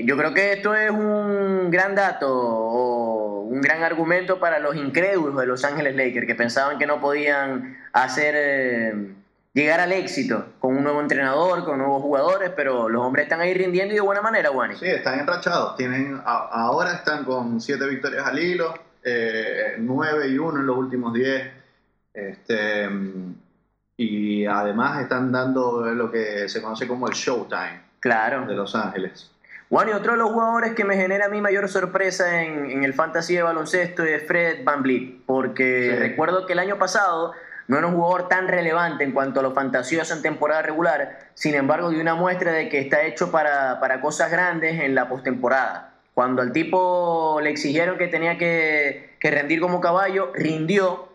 Yo 0.03 0.17
creo 0.17 0.33
que 0.33 0.55
esto 0.55 0.75
es 0.75 0.91
un 0.91 1.71
gran 1.71 1.95
dato 1.95 2.29
un 3.51 3.61
gran 3.61 3.83
argumento 3.83 4.39
para 4.39 4.61
los 4.61 4.77
incrédulos 4.77 5.37
de 5.41 5.47
Los 5.47 5.65
Ángeles 5.65 5.97
Lakers 5.97 6.25
que 6.27 6.37
pensaban 6.37 6.79
que 6.79 6.87
no 6.87 7.01
podían 7.01 7.77
hacer 7.93 8.35
eh, 8.37 9.13
llegar 9.53 9.81
al 9.81 9.91
éxito 9.91 10.47
con 10.61 10.77
un 10.77 10.85
nuevo 10.85 11.01
entrenador, 11.01 11.65
con 11.65 11.79
nuevos 11.79 12.01
jugadores, 12.01 12.51
pero 12.55 12.89
los 12.89 13.03
hombres 13.05 13.25
están 13.25 13.41
ahí 13.41 13.53
rindiendo 13.53 13.93
y 13.93 13.97
de 13.97 14.03
buena 14.03 14.23
manera, 14.23 14.53
Wani. 14.53 14.77
Sí, 14.77 14.87
están 14.87 15.19
enrachados. 15.19 15.75
Tienen, 15.77 16.21
a- 16.25 16.49
ahora 16.53 16.93
están 16.93 17.25
con 17.25 17.61
7 17.61 17.85
victorias 17.89 18.25
al 18.25 18.39
hilo, 18.39 18.73
9 19.79 20.29
y 20.29 20.39
1 20.39 20.61
en 20.61 20.67
los 20.67 20.77
últimos 20.77 21.13
10. 21.13 21.51
Este, 22.15 22.89
y 23.97 24.47
además 24.47 25.01
están 25.03 25.33
dando 25.33 25.83
lo 25.93 26.09
que 26.11 26.49
se 26.49 26.63
conoce 26.63 26.87
como 26.87 27.09
el 27.09 27.15
Showtime 27.15 27.81
Claro. 27.99 28.47
de 28.47 28.55
Los 28.55 28.77
Ángeles. 28.77 29.29
Bueno, 29.71 29.93
y 29.93 29.95
otro 29.95 30.13
de 30.13 30.19
los 30.19 30.31
jugadores 30.31 30.75
que 30.75 30.85
me 30.85 30.97
genera 30.97 31.29
mí 31.29 31.41
mayor 31.41 31.69
sorpresa 31.69 32.43
en, 32.43 32.71
en 32.73 32.83
el 32.83 32.93
fantasy 32.93 33.37
de 33.37 33.43
baloncesto 33.43 34.03
es 34.03 34.27
Fred 34.27 34.65
Van 34.65 34.83
Vliet, 34.83 35.21
porque 35.27 35.91
Sí. 35.93 35.97
recuerdo 35.97 36.45
que 36.45 36.55
el 36.55 36.59
año 36.59 36.77
pasado 36.77 37.33
no 37.69 37.79
era 37.79 37.87
un 37.87 37.95
jugador 37.95 38.27
tan 38.29 38.49
relevante 38.49 39.05
en 39.05 39.13
cuanto 39.13 39.39
a 39.39 39.43
lo 39.45 39.53
fantasioso 39.53 40.13
en 40.13 40.23
temporada 40.23 40.63
regular, 40.63 41.21
sin 41.35 41.55
embargo 41.55 41.91
dio 41.91 42.01
una 42.01 42.17
muestra 42.17 42.51
de 42.53 42.69
que 42.69 42.81
está 42.81 43.05
hecho 43.05 43.31
para, 43.31 43.79
para 43.79 44.01
cosas 44.01 44.29
grandes 44.33 44.81
en 44.81 44.97
la 44.97 45.09
postemporada. 45.09 45.95
Cuando 46.15 46.43
al 46.43 46.51
tipo 46.51 47.39
le 47.41 47.51
exigieron 47.51 47.97
que 47.97 48.09
tenía 48.09 48.37
que, 48.39 49.15
que 49.21 49.31
rendir 49.31 49.61
como 49.61 49.81
caballo, 49.81 50.33
rindió. 50.35 51.09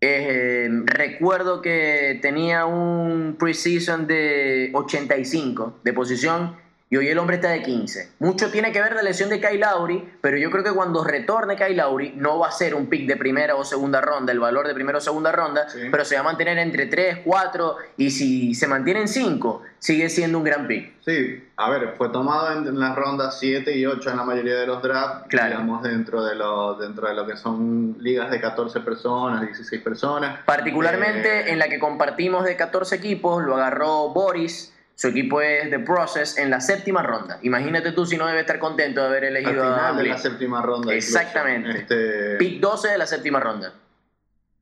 Eh, 0.00 0.68
recuerdo 0.86 1.60
que 1.60 2.18
tenía 2.22 2.64
un 2.64 3.36
preseason 3.38 4.06
de 4.06 4.70
85 4.72 5.80
de 5.84 5.92
posición 5.92 6.56
y 6.92 6.96
hoy 6.98 7.08
el 7.08 7.18
hombre 7.18 7.36
está 7.36 7.48
de 7.48 7.62
15. 7.62 8.10
Mucho 8.18 8.50
tiene 8.50 8.70
que 8.70 8.82
ver 8.82 8.94
la 8.94 9.00
lesión 9.02 9.30
de 9.30 9.40
Kyle 9.40 9.58
Lowry, 9.60 10.12
pero 10.20 10.36
yo 10.36 10.50
creo 10.50 10.62
que 10.62 10.72
cuando 10.72 11.02
retorne 11.02 11.56
Kyle 11.56 11.74
Lowry 11.74 12.12
no 12.16 12.38
va 12.38 12.48
a 12.48 12.52
ser 12.52 12.74
un 12.74 12.88
pick 12.90 13.06
de 13.08 13.16
primera 13.16 13.54
o 13.54 13.64
segunda 13.64 14.02
ronda, 14.02 14.30
el 14.30 14.38
valor 14.38 14.68
de 14.68 14.74
primera 14.74 14.98
o 14.98 15.00
segunda 15.00 15.32
ronda, 15.32 15.70
Sí. 15.70 15.78
pero 15.90 16.04
se 16.04 16.16
va 16.16 16.20
a 16.20 16.24
mantener 16.24 16.58
entre 16.58 16.84
3, 16.84 17.20
4 17.24 17.76
y 17.96 18.10
si 18.10 18.54
se 18.54 18.68
mantiene 18.68 19.00
en 19.00 19.08
5, 19.08 19.62
sigue 19.78 20.10
siendo 20.10 20.36
un 20.36 20.44
gran 20.44 20.66
pick. 20.68 20.92
Sí, 21.00 21.42
a 21.56 21.70
ver, 21.70 21.94
fue 21.96 22.10
tomado 22.10 22.52
en, 22.58 22.66
en 22.66 22.78
las 22.78 22.94
rondas 22.94 23.38
7 23.40 23.74
y 23.74 23.86
8 23.86 24.10
en 24.10 24.16
la 24.18 24.24
mayoría 24.24 24.56
de 24.56 24.66
los 24.66 24.82
drafts, 24.82 25.28
Claro. 25.30 25.48
digamos, 25.48 25.82
dentro 25.82 26.22
de, 26.22 26.34
lo, 26.34 26.74
dentro 26.74 27.08
de 27.08 27.14
lo 27.14 27.26
que 27.26 27.38
son 27.38 27.96
ligas 28.00 28.30
de 28.30 28.38
14 28.38 28.80
personas, 28.80 29.40
16 29.40 29.80
personas. 29.82 30.40
Particularmente 30.44 31.48
Eh, 31.48 31.52
en 31.52 31.58
la 31.58 31.70
que 31.70 31.78
compartimos 31.78 32.44
de 32.44 32.54
14 32.54 32.96
equipos, 32.96 33.42
lo 33.42 33.56
agarró 33.56 34.10
Boris. 34.10 34.68
Su 34.94 35.08
equipo 35.08 35.40
es 35.40 35.70
The 35.70 35.80
Process 35.80 36.38
en 36.38 36.50
la 36.50 36.60
séptima 36.60 37.02
ronda. 37.02 37.38
Imagínate 37.42 37.92
tú 37.92 38.06
si 38.06 38.16
no 38.16 38.26
debe 38.26 38.40
estar 38.40 38.58
contento 38.58 39.00
de 39.00 39.06
haber 39.08 39.24
Al 39.24 39.36
elegido 39.36 39.64
a 39.64 39.74
final 39.74 39.96
de 39.96 40.02
Blake. 40.02 40.08
la 40.08 40.18
séptima 40.18 40.62
ronda. 40.62 40.94
Exactamente. 40.94 41.78
Este, 41.78 42.36
Pick 42.36 42.60
12 42.60 42.88
de 42.88 42.98
la 42.98 43.06
séptima 43.06 43.40
ronda. 43.40 43.72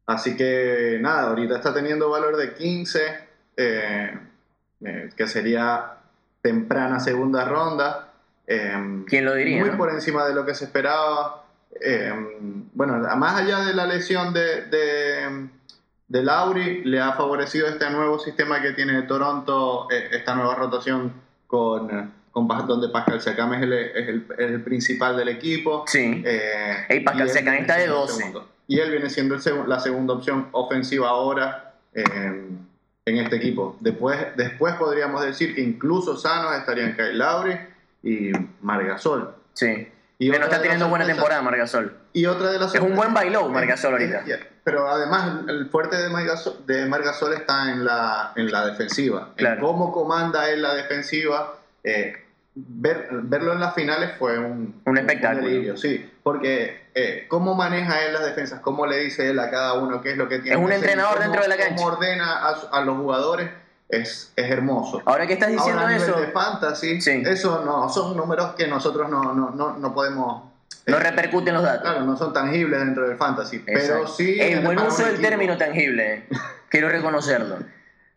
Así 0.06 0.36
que 0.36 0.98
nada, 1.00 1.28
ahorita 1.28 1.56
está 1.56 1.74
teniendo 1.74 2.08
valor 2.10 2.36
de 2.36 2.54
15, 2.54 3.00
eh, 3.56 4.18
eh, 4.84 5.10
que 5.16 5.26
sería 5.26 5.92
temprana 6.42 7.00
segunda 7.00 7.44
ronda. 7.44 8.12
eh, 8.46 9.04
¿Quién 9.06 9.24
lo 9.24 9.34
diría? 9.34 9.60
Muy 9.60 9.70
no? 9.70 9.76
por 9.76 9.90
encima 9.90 10.26
de 10.26 10.34
lo 10.34 10.46
que 10.46 10.54
se 10.54 10.64
esperaba. 10.64 11.44
Eh, 11.80 12.12
bueno, 12.72 12.98
más 13.16 13.40
allá 13.40 13.60
de 13.60 13.74
la 13.74 13.86
lesión 13.86 14.32
de, 14.32 14.62
de, 14.66 15.48
de 16.11 16.23
Lauri 16.25 16.83
le 16.85 17.01
ha 17.01 17.12
favorecido 17.12 17.68
este 17.68 17.88
nuevo 17.88 18.18
sistema 18.18 18.61
que 18.61 18.73
tiene 18.73 19.01
Toronto, 19.03 19.87
eh, 19.90 20.09
esta 20.11 20.35
nueva 20.35 20.57
rotación 20.57 21.12
con, 21.46 22.12
con 22.33 22.49
donde 22.49 22.88
Pascal 22.88 23.20
Siakam 23.20 23.55
es 23.55 23.62
el, 23.62 23.73
es 23.73 24.09
el, 24.09 24.27
el 24.38 24.62
principal 24.62 25.16
del 25.16 25.29
equipo. 25.29 25.85
Sí. 25.87 26.20
Eh, 26.27 27.01
Pascal 27.05 27.18
y 27.18 27.23
él 27.23 27.31
Siakam 27.31 27.53
viene 27.53 27.61
está 27.61 27.75
de 27.77 27.81
siendo 27.83 28.01
el 28.03 28.07
12. 28.09 28.14
segundo. 28.18 28.49
Y 28.66 28.79
él 28.81 28.90
viene 28.90 29.09
siendo 29.09 29.35
el 29.37 29.40
seg- 29.40 29.66
la 29.66 29.79
segunda 29.81 30.14
opción 30.14 30.49
ofensiva 30.53 31.09
ahora 31.09 31.75
eh, 31.94 32.03
en 33.07 33.16
este 33.18 33.37
equipo. 33.37 33.77
Después, 33.81 34.18
después 34.37 34.75
podríamos 34.75 35.25
decir 35.25 35.55
que 35.55 35.61
incluso 35.61 36.16
sanos 36.16 36.55
estarían 36.57 36.94
Kyle 36.96 37.16
Lauri 37.16 37.55
y 38.03 38.33
Margasol. 38.62 39.33
Sí. 39.53 39.88
Y 40.18 40.29
Pero 40.29 40.40
no 40.40 40.46
está 40.46 40.61
teniendo 40.61 40.88
buena 40.88 41.07
temporada 41.07 41.40
Margasol. 41.40 41.96
Y 42.12 42.27
otra 42.27 42.51
de 42.51 42.59
las 42.59 42.75
Es 42.75 42.81
un 42.81 42.94
buen 42.96 43.14
bailó 43.14 43.49
Margasol 43.49 43.92
ahorita. 43.92 44.18
Es- 44.27 44.40
Pero 44.64 44.88
además 44.88 45.40
el 45.49 45.68
fuerte 45.70 45.96
de 45.96 46.09
Margasol, 46.11 46.66
de 46.66 46.85
Margasol 46.87 47.33
está 47.33 47.70
en 47.70 47.85
la, 47.85 48.33
en 48.37 48.51
la 48.53 48.66
defensiva. 48.66 49.31
Claro. 49.37 49.55
En 49.57 49.61
cómo 49.62 49.92
comanda 49.92 50.49
él 50.51 50.62
la 50.62 50.75
defensiva. 50.75 51.55
eh, 51.83 52.12
ver- 52.55 53.09
verlo 53.23 53.53
en 53.53 53.61
las 53.61 53.75
finales 53.75 54.11
fue 54.18 54.38
un, 54.38 54.83
Un 54.85 54.99
espectáculo. 54.99 55.46
delirio, 55.46 55.77
sí. 55.77 56.11
Porque 56.23 56.88
eh, 56.94 57.25
cómo 57.29 57.55
maneja 57.55 58.05
él 58.05 58.12
las 58.12 58.25
defensas, 58.25 58.61
cómo 58.61 58.85
le 58.87 58.99
dice 58.99 59.31
él 59.31 59.38
a 59.38 59.51
cada 59.51 59.75
uno 59.75 60.03
qué 60.03 60.11
es 60.12 60.18
lo 60.18 60.29
que 60.29 60.40
tiene 60.40 60.57
Es 60.57 60.62
un 60.62 60.68
que 60.68 60.75
entrenador 60.75 61.20
dentro 61.20 61.40
de 61.42 61.49
la 61.49 61.57
cancha. 61.57 61.77
Cómo 61.77 61.87
ordena 61.88 62.38
a, 62.49 62.51
a 62.73 62.81
los 62.83 62.96
jugadores 62.99 63.49
es, 63.88 64.33
es 64.37 64.51
hermoso. 64.51 65.01
Ahora 65.07 65.27
que 65.27 65.33
estás 65.35 65.49
diciendo 65.49 65.81
Ahora, 65.81 65.94
a 65.94 65.99
nivel 65.99 66.11
eso, 66.11 66.20
de 66.20 66.27
fantasy, 66.29 67.01
Sí. 67.01 67.23
eso 67.25 67.62
no, 67.64 67.88
son 67.88 68.16
números 68.16 68.55
que 68.57 68.66
nosotros 68.66 69.09
no, 69.09 69.33
no, 69.33 69.51
no, 69.51 69.79
no 69.79 69.94
podemos... 69.94 70.49
no 70.87 70.98
repercuten 70.98 71.54
los 71.54 71.62
datos. 71.62 71.83
Claro, 71.83 72.04
no 72.04 72.16
son 72.16 72.33
tangibles 72.33 72.80
dentro 72.80 73.06
del 73.09 73.16
fantasy, 73.16 73.59
pero 73.61 73.78
Exacto. 73.78 74.06
sí. 74.09 74.40
El 74.40 74.59
en- 74.59 74.64
buen 74.64 74.78
uso 74.78 75.04
del 75.04 75.20
término 75.20 75.56
tangible, 75.56 76.14
eh. 76.14 76.24
quiero 76.68 76.88
reconocerlo. 76.88 77.59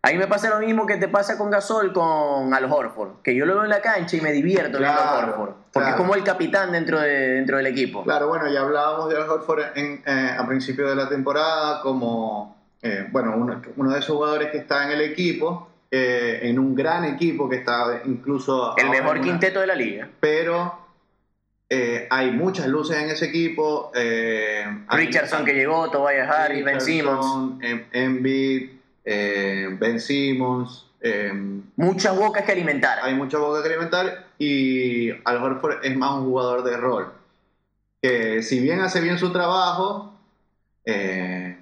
Ahí 0.05 0.17
me 0.17 0.27
pasa 0.27 0.49
lo 0.49 0.59
mismo 0.59 0.85
que 0.85 0.97
te 0.97 1.07
pasa 1.07 1.37
con 1.37 1.49
Gasol 1.49 1.93
con 1.93 2.53
Al 2.53 2.69
Horford, 2.69 3.21
que 3.23 3.33
yo 3.35 3.45
lo 3.45 3.53
veo 3.55 3.63
en 3.63 3.69
la 3.69 3.81
cancha 3.81 4.17
y 4.17 4.21
me 4.21 4.33
divierto 4.33 4.77
viendo 4.79 4.99
a 4.99 5.01
Claro, 5.01 5.27
Horford, 5.31 5.49
porque 5.71 5.89
es 5.89 5.95
claro. 5.95 5.97
como 5.97 6.15
el 6.15 6.23
capitán 6.25 6.71
dentro, 6.73 6.99
de, 6.99 7.09
dentro 7.09 7.55
del 7.57 7.67
equipo. 7.67 8.03
Claro, 8.03 8.27
bueno, 8.27 8.51
ya 8.51 8.61
hablábamos 8.61 9.09
de 9.09 9.15
Al 9.15 9.29
Horford 9.29 9.61
en, 9.77 10.03
eh, 10.05 10.35
a 10.37 10.45
principio 10.45 10.89
de 10.89 10.95
la 10.97 11.07
temporada 11.07 11.79
como, 11.81 12.57
eh, 12.81 13.07
bueno, 13.11 13.33
uno, 13.37 13.61
uno 13.77 13.91
de 13.91 13.99
esos 13.99 14.13
jugadores 14.17 14.51
que 14.51 14.57
está 14.57 14.83
en 14.83 14.91
el 14.91 14.99
equipo, 15.01 15.69
eh, 15.89 16.39
en 16.43 16.59
un 16.59 16.75
gran 16.75 17.05
equipo 17.05 17.47
que 17.47 17.55
está 17.57 18.01
incluso... 18.03 18.75
El 18.75 18.89
mejor 18.89 19.15
una- 19.15 19.21
quinteto 19.21 19.61
de 19.61 19.67
la 19.67 19.75
liga. 19.75 20.09
Pero 20.19 20.82
eh, 21.75 22.07
hay 22.11 22.29
muchas 22.31 22.67
luces 22.67 22.97
en 22.97 23.09
ese 23.09 23.25
equipo. 23.25 23.91
eh, 23.95 24.63
hay- 24.87 25.05
Richardson 25.07 25.43
que 25.43 25.53
llegó, 25.53 25.89
Tobias 25.89 26.29
Harris, 26.29 26.63
Ben 26.63 26.79
Simmons. 26.79 27.63
Em- 27.63 27.85
Embiid, 27.91 28.69
eh, 29.03 29.75
Ben 29.79 29.99
Simmons, 29.99 30.85
eh, 31.01 31.33
Muchas 31.75 32.15
bocas 32.15 32.43
que 32.45 32.51
alimentar. 32.51 32.99
hay 33.01 33.15
mucha 33.15 33.37
boca 33.39 33.61
que 33.63 33.69
alimentar 33.69 34.27
y 34.37 35.09
Al 35.25 35.37
Horford 35.43 35.83
es 35.83 35.95
más 35.97 36.11
un 36.11 36.25
jugador 36.25 36.63
de 36.63 36.77
rol. 36.77 37.11
Que 38.01 38.43
si 38.43 38.59
bien 38.59 38.81
hace 38.81 39.01
bien 39.01 39.17
su 39.17 39.31
trabajo, 39.31 40.13
eh, 40.85 41.57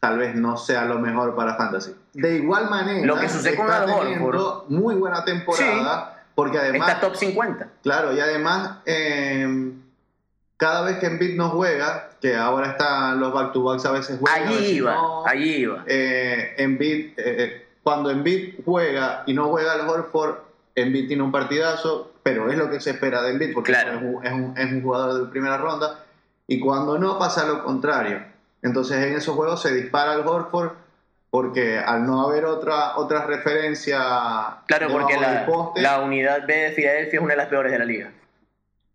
tal 0.00 0.18
vez 0.18 0.34
no 0.34 0.56
sea 0.58 0.84
lo 0.84 0.98
mejor 0.98 1.34
para 1.34 1.54
Fantasy. 1.56 1.94
De 2.12 2.36
igual 2.36 2.68
manera, 2.68 3.06
Lo 3.06 3.18
que 3.18 3.28
sucede 3.28 3.56
con 3.56 3.70
Al 3.70 3.86
teniendo 3.86 4.66
muy 4.68 4.94
buena 4.96 5.24
temporada, 5.24 6.15
porque 6.36 6.58
además, 6.58 6.88
Está 6.90 7.00
top 7.00 7.16
50. 7.16 7.68
claro, 7.82 8.14
y 8.14 8.20
además, 8.20 8.78
eh, 8.86 9.72
cada 10.56 10.82
vez 10.82 10.98
que 10.98 11.06
Embiid 11.06 11.34
no 11.36 11.48
juega, 11.50 12.10
que 12.20 12.36
ahora 12.36 12.70
están 12.70 13.18
los 13.18 13.32
back-to-backs 13.32 13.84
a 13.86 13.90
veces 13.92 14.18
juegan, 14.20 14.42
a 14.42 14.46
Allí 14.46 14.54
veces 14.56 14.72
iba, 14.72 14.94
no, 14.94 15.26
allí 15.26 15.54
iba. 15.56 15.84
eh, 15.86 16.54
Embiid, 16.58 17.12
eh, 17.16 17.66
cuando 17.82 18.10
Embiid 18.10 18.54
juega 18.64 19.24
y 19.26 19.32
no 19.34 19.48
juega 19.48 19.72
al 19.72 19.88
Horford, 19.88 20.36
Embiid 20.74 21.08
tiene 21.08 21.22
un 21.22 21.32
partidazo, 21.32 22.12
pero 22.22 22.50
es 22.50 22.56
lo 22.58 22.70
que 22.70 22.80
se 22.80 22.90
espera 22.90 23.22
de 23.22 23.32
Embiid 23.32 23.54
porque 23.54 23.72
Claro. 23.72 23.96
es, 23.98 24.02
un, 24.02 24.26
es 24.26 24.32
un- 24.32 24.54
es 24.58 24.72
un 24.72 24.82
jugador 24.82 25.20
de 25.24 25.30
primera 25.30 25.56
ronda. 25.56 26.00
Y 26.46 26.60
cuando 26.60 26.98
no 26.98 27.18
pasa 27.18 27.44
lo 27.46 27.64
contrario. 27.64 28.22
Entonces 28.62 28.98
en 28.98 29.14
esos 29.14 29.34
juegos 29.34 29.62
se 29.62 29.72
dispara 29.74 30.12
al 30.12 30.26
Horford 30.26 30.72
porque 31.30 31.78
al 31.78 32.06
no 32.06 32.22
haber 32.22 32.44
otra, 32.44 32.96
otra 32.96 33.26
referencia 33.26 33.98
Claro, 34.66 34.88
porque 34.90 35.18
la, 35.18 35.44
poste, 35.46 35.80
la 35.82 36.00
unidad 36.00 36.46
B 36.46 36.54
de 36.54 36.72
Filadelfia 36.72 37.18
es 37.18 37.22
una 37.22 37.32
de 37.34 37.38
las 37.38 37.48
peores 37.48 37.72
de 37.72 37.78
la 37.78 37.84
liga. 37.84 38.10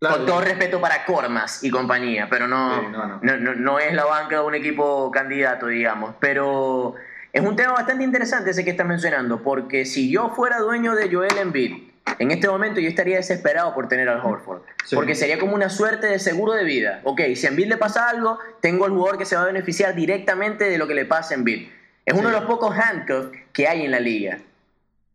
claro, 0.00 0.16
Con 0.16 0.26
todo 0.26 0.40
respeto 0.40 0.80
para 0.80 1.04
Cormas 1.04 1.62
y 1.62 1.70
compañía, 1.70 2.26
pero 2.30 2.48
no, 2.48 2.80
Sí, 2.80 2.86
no, 2.90 3.06
no. 3.06 3.18
no, 3.22 3.54
no- 3.54 3.78
es 3.78 3.92
la 3.94 4.04
banca 4.04 4.36
de 4.40 4.42
un 4.46 4.54
equipo 4.54 5.10
candidato, 5.10 5.66
digamos. 5.68 6.14
Pero 6.20 6.94
es 7.32 7.42
un 7.42 7.54
tema 7.54 7.72
bastante 7.74 8.02
interesante 8.04 8.50
ese 8.50 8.64
que 8.64 8.70
estás 8.70 8.86
mencionando, 8.86 9.42
porque 9.42 9.84
si 9.84 10.10
yo 10.10 10.30
fuera 10.30 10.58
dueño 10.58 10.94
de 10.94 11.14
Joel 11.14 11.36
Embiid, 11.38 11.90
en 12.18 12.30
este 12.32 12.48
momento 12.48 12.80
yo 12.80 12.88
estaría 12.88 13.16
desesperado 13.16 13.72
por 13.74 13.86
tener 13.88 14.08
al 14.08 14.18
Horford. 14.24 14.62
Sí. 14.84 14.96
Porque 14.96 15.14
sería 15.14 15.38
como 15.38 15.54
una 15.54 15.70
suerte 15.70 16.08
de 16.08 16.18
seguro 16.18 16.52
de 16.54 16.64
vida. 16.64 17.00
Ok, 17.04 17.20
si 17.36 17.46
a 17.46 17.50
Embiid 17.50 17.68
le 17.68 17.76
pasa 17.76 18.08
algo, 18.08 18.38
tengo 18.60 18.86
el 18.86 18.92
jugador 18.92 19.18
que 19.18 19.24
se 19.26 19.36
va 19.36 19.42
a 19.42 19.46
beneficiar 19.46 19.94
directamente 19.94 20.64
de 20.64 20.78
lo 20.78 20.88
que 20.88 20.94
le 20.94 21.04
pasa 21.04 21.34
a 21.34 21.36
Embiid. 21.38 21.68
Es 22.04 22.14
uno 22.14 22.28
Sí. 22.28 22.34
de 22.34 22.40
los 22.40 22.44
pocos 22.50 22.76
handcuffs 22.76 23.30
que 23.52 23.68
hay 23.68 23.84
en 23.84 23.90
la 23.90 24.00
liga. 24.00 24.38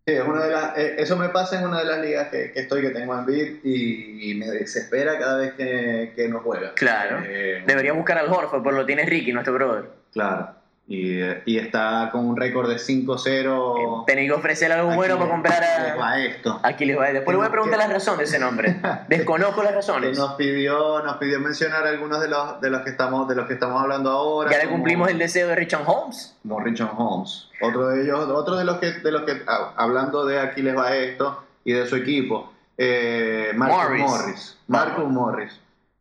Sí, 0.05 0.13
es 0.13 0.21
una 0.23 0.45
de 0.45 0.51
las- 0.51 0.77
eh, 0.77 0.95
eso 0.99 1.17
me 1.17 1.27
pasa 1.29 1.59
en 1.59 1.67
una 1.67 1.79
de 1.79 1.85
las 1.85 1.99
ligas 1.99 2.29
que, 2.29 2.51
que 2.53 2.61
estoy, 2.61 2.81
que 2.81 2.91
tengo 2.91 3.13
en 3.13 3.19
Embiid 3.19 3.57
y, 3.63 4.31
y 4.31 4.35
me 4.35 4.47
desespera 4.47 5.19
cada 5.19 5.37
vez 5.37 5.53
que, 5.53 6.13
que 6.15 6.29
no 6.29 6.39
juega. 6.39 6.73
Claro. 6.75 7.21
Eh, 7.27 7.61
Debería 7.67 7.91
buscar 7.91 8.17
al 8.17 8.31
Horford, 8.31 8.63
pero 8.63 8.77
lo 8.77 8.85
tiene 8.85 9.05
Ricky, 9.05 9.33
nuestro 9.33 9.53
brother. 9.55 9.89
Claro. 10.13 10.55
Y, 10.89 11.19
y 11.45 11.57
está 11.57 12.07
con 12.13 12.25
un 12.25 12.37
récord 12.37 12.69
de 12.69 12.77
5-0. 12.77 14.05
Tenés 14.05 14.25
que 14.27 14.31
ofrecerle 14.31 14.75
algo 14.75 14.95
bueno 14.95 15.17
para 15.17 15.29
comprar 15.29 15.59
les 15.59 15.91
a... 15.91 15.95
va 15.97 16.17
esto. 16.19 16.59
Aquí 16.63 16.85
les 16.85 16.97
va. 16.97 17.07
Después 17.11 17.33
le 17.33 17.37
voy 17.37 17.45
a 17.47 17.51
preguntar 17.51 17.77
Que- 17.79 17.83
las 17.85 17.93
razones 17.93 18.19
de 18.19 18.23
ese 18.23 18.39
nombre. 18.39 18.79
Desconozco 19.09 19.63
las 19.63 19.75
razones. 19.75 20.17
nos 20.17 20.35
pidió, 20.35 21.01
nos 21.03 21.17
pidió 21.17 21.41
mencionar 21.41 21.85
algunos 21.85 22.21
de 22.21 22.29
los, 22.29 22.61
de 22.61 22.69
los 22.69 22.81
que 22.83 22.91
estamos, 22.91 23.27
de 23.27 23.35
los 23.35 23.47
que 23.47 23.55
estamos 23.55 23.81
hablando 23.81 24.11
ahora. 24.11 24.49
Ya 24.51 24.59
le 24.59 24.69
cumplimos 24.69 25.09
el 25.09 25.17
deseo 25.17 25.49
de 25.49 25.55
Richard 25.55 25.83
Holmes. 25.85 26.35
como 26.41 26.61
Richard 26.61 26.91
Holmes. 26.97 27.49
Otro 27.61 27.89
de 27.89 28.03
ellos, 28.03 28.19
otro 28.29 28.55
de 28.55 28.63
los 28.63 28.77
que, 28.77 28.91
de 28.93 29.11
los 29.11 29.23
que 29.23 29.41
hablando 29.75 30.25
de 30.25 30.39
aquí 30.39 30.61
les 30.61 30.77
va 30.77 30.95
esto 30.95 31.43
y 31.65 31.73
de 31.73 31.85
su 31.85 31.97
equipo, 31.97 32.53
eh, 32.77 33.51
Marcus 33.55 33.77
Morris. 33.77 34.01
Morris. 34.05 34.57
Marcus 34.67 35.05
Morris. 35.09 35.59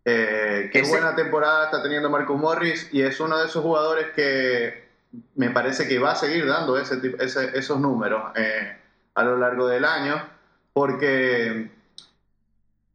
Eh, 0.08 0.70
qué 0.72 0.80
Ese- 0.80 0.90
buena 0.90 1.16
temporada 1.16 1.64
está 1.64 1.82
teniendo 1.82 2.08
Marcus 2.08 2.38
Morris 2.38 2.88
y 2.92 3.02
es 3.02 3.18
uno 3.18 3.36
de 3.38 3.46
esos 3.46 3.60
jugadores 3.62 4.06
que 4.14 4.86
me 5.34 5.50
parece 5.50 5.88
que 5.88 5.98
va 5.98 6.12
a 6.12 6.14
seguir 6.14 6.46
dando 6.46 6.78
ese, 6.78 6.94
ese- 7.18 7.58
esos 7.58 7.80
números 7.80 8.22
eh, 8.36 8.76
a 9.16 9.24
lo 9.24 9.36
largo 9.36 9.66
del 9.66 9.84
año 9.84 10.22
porque 10.72 11.70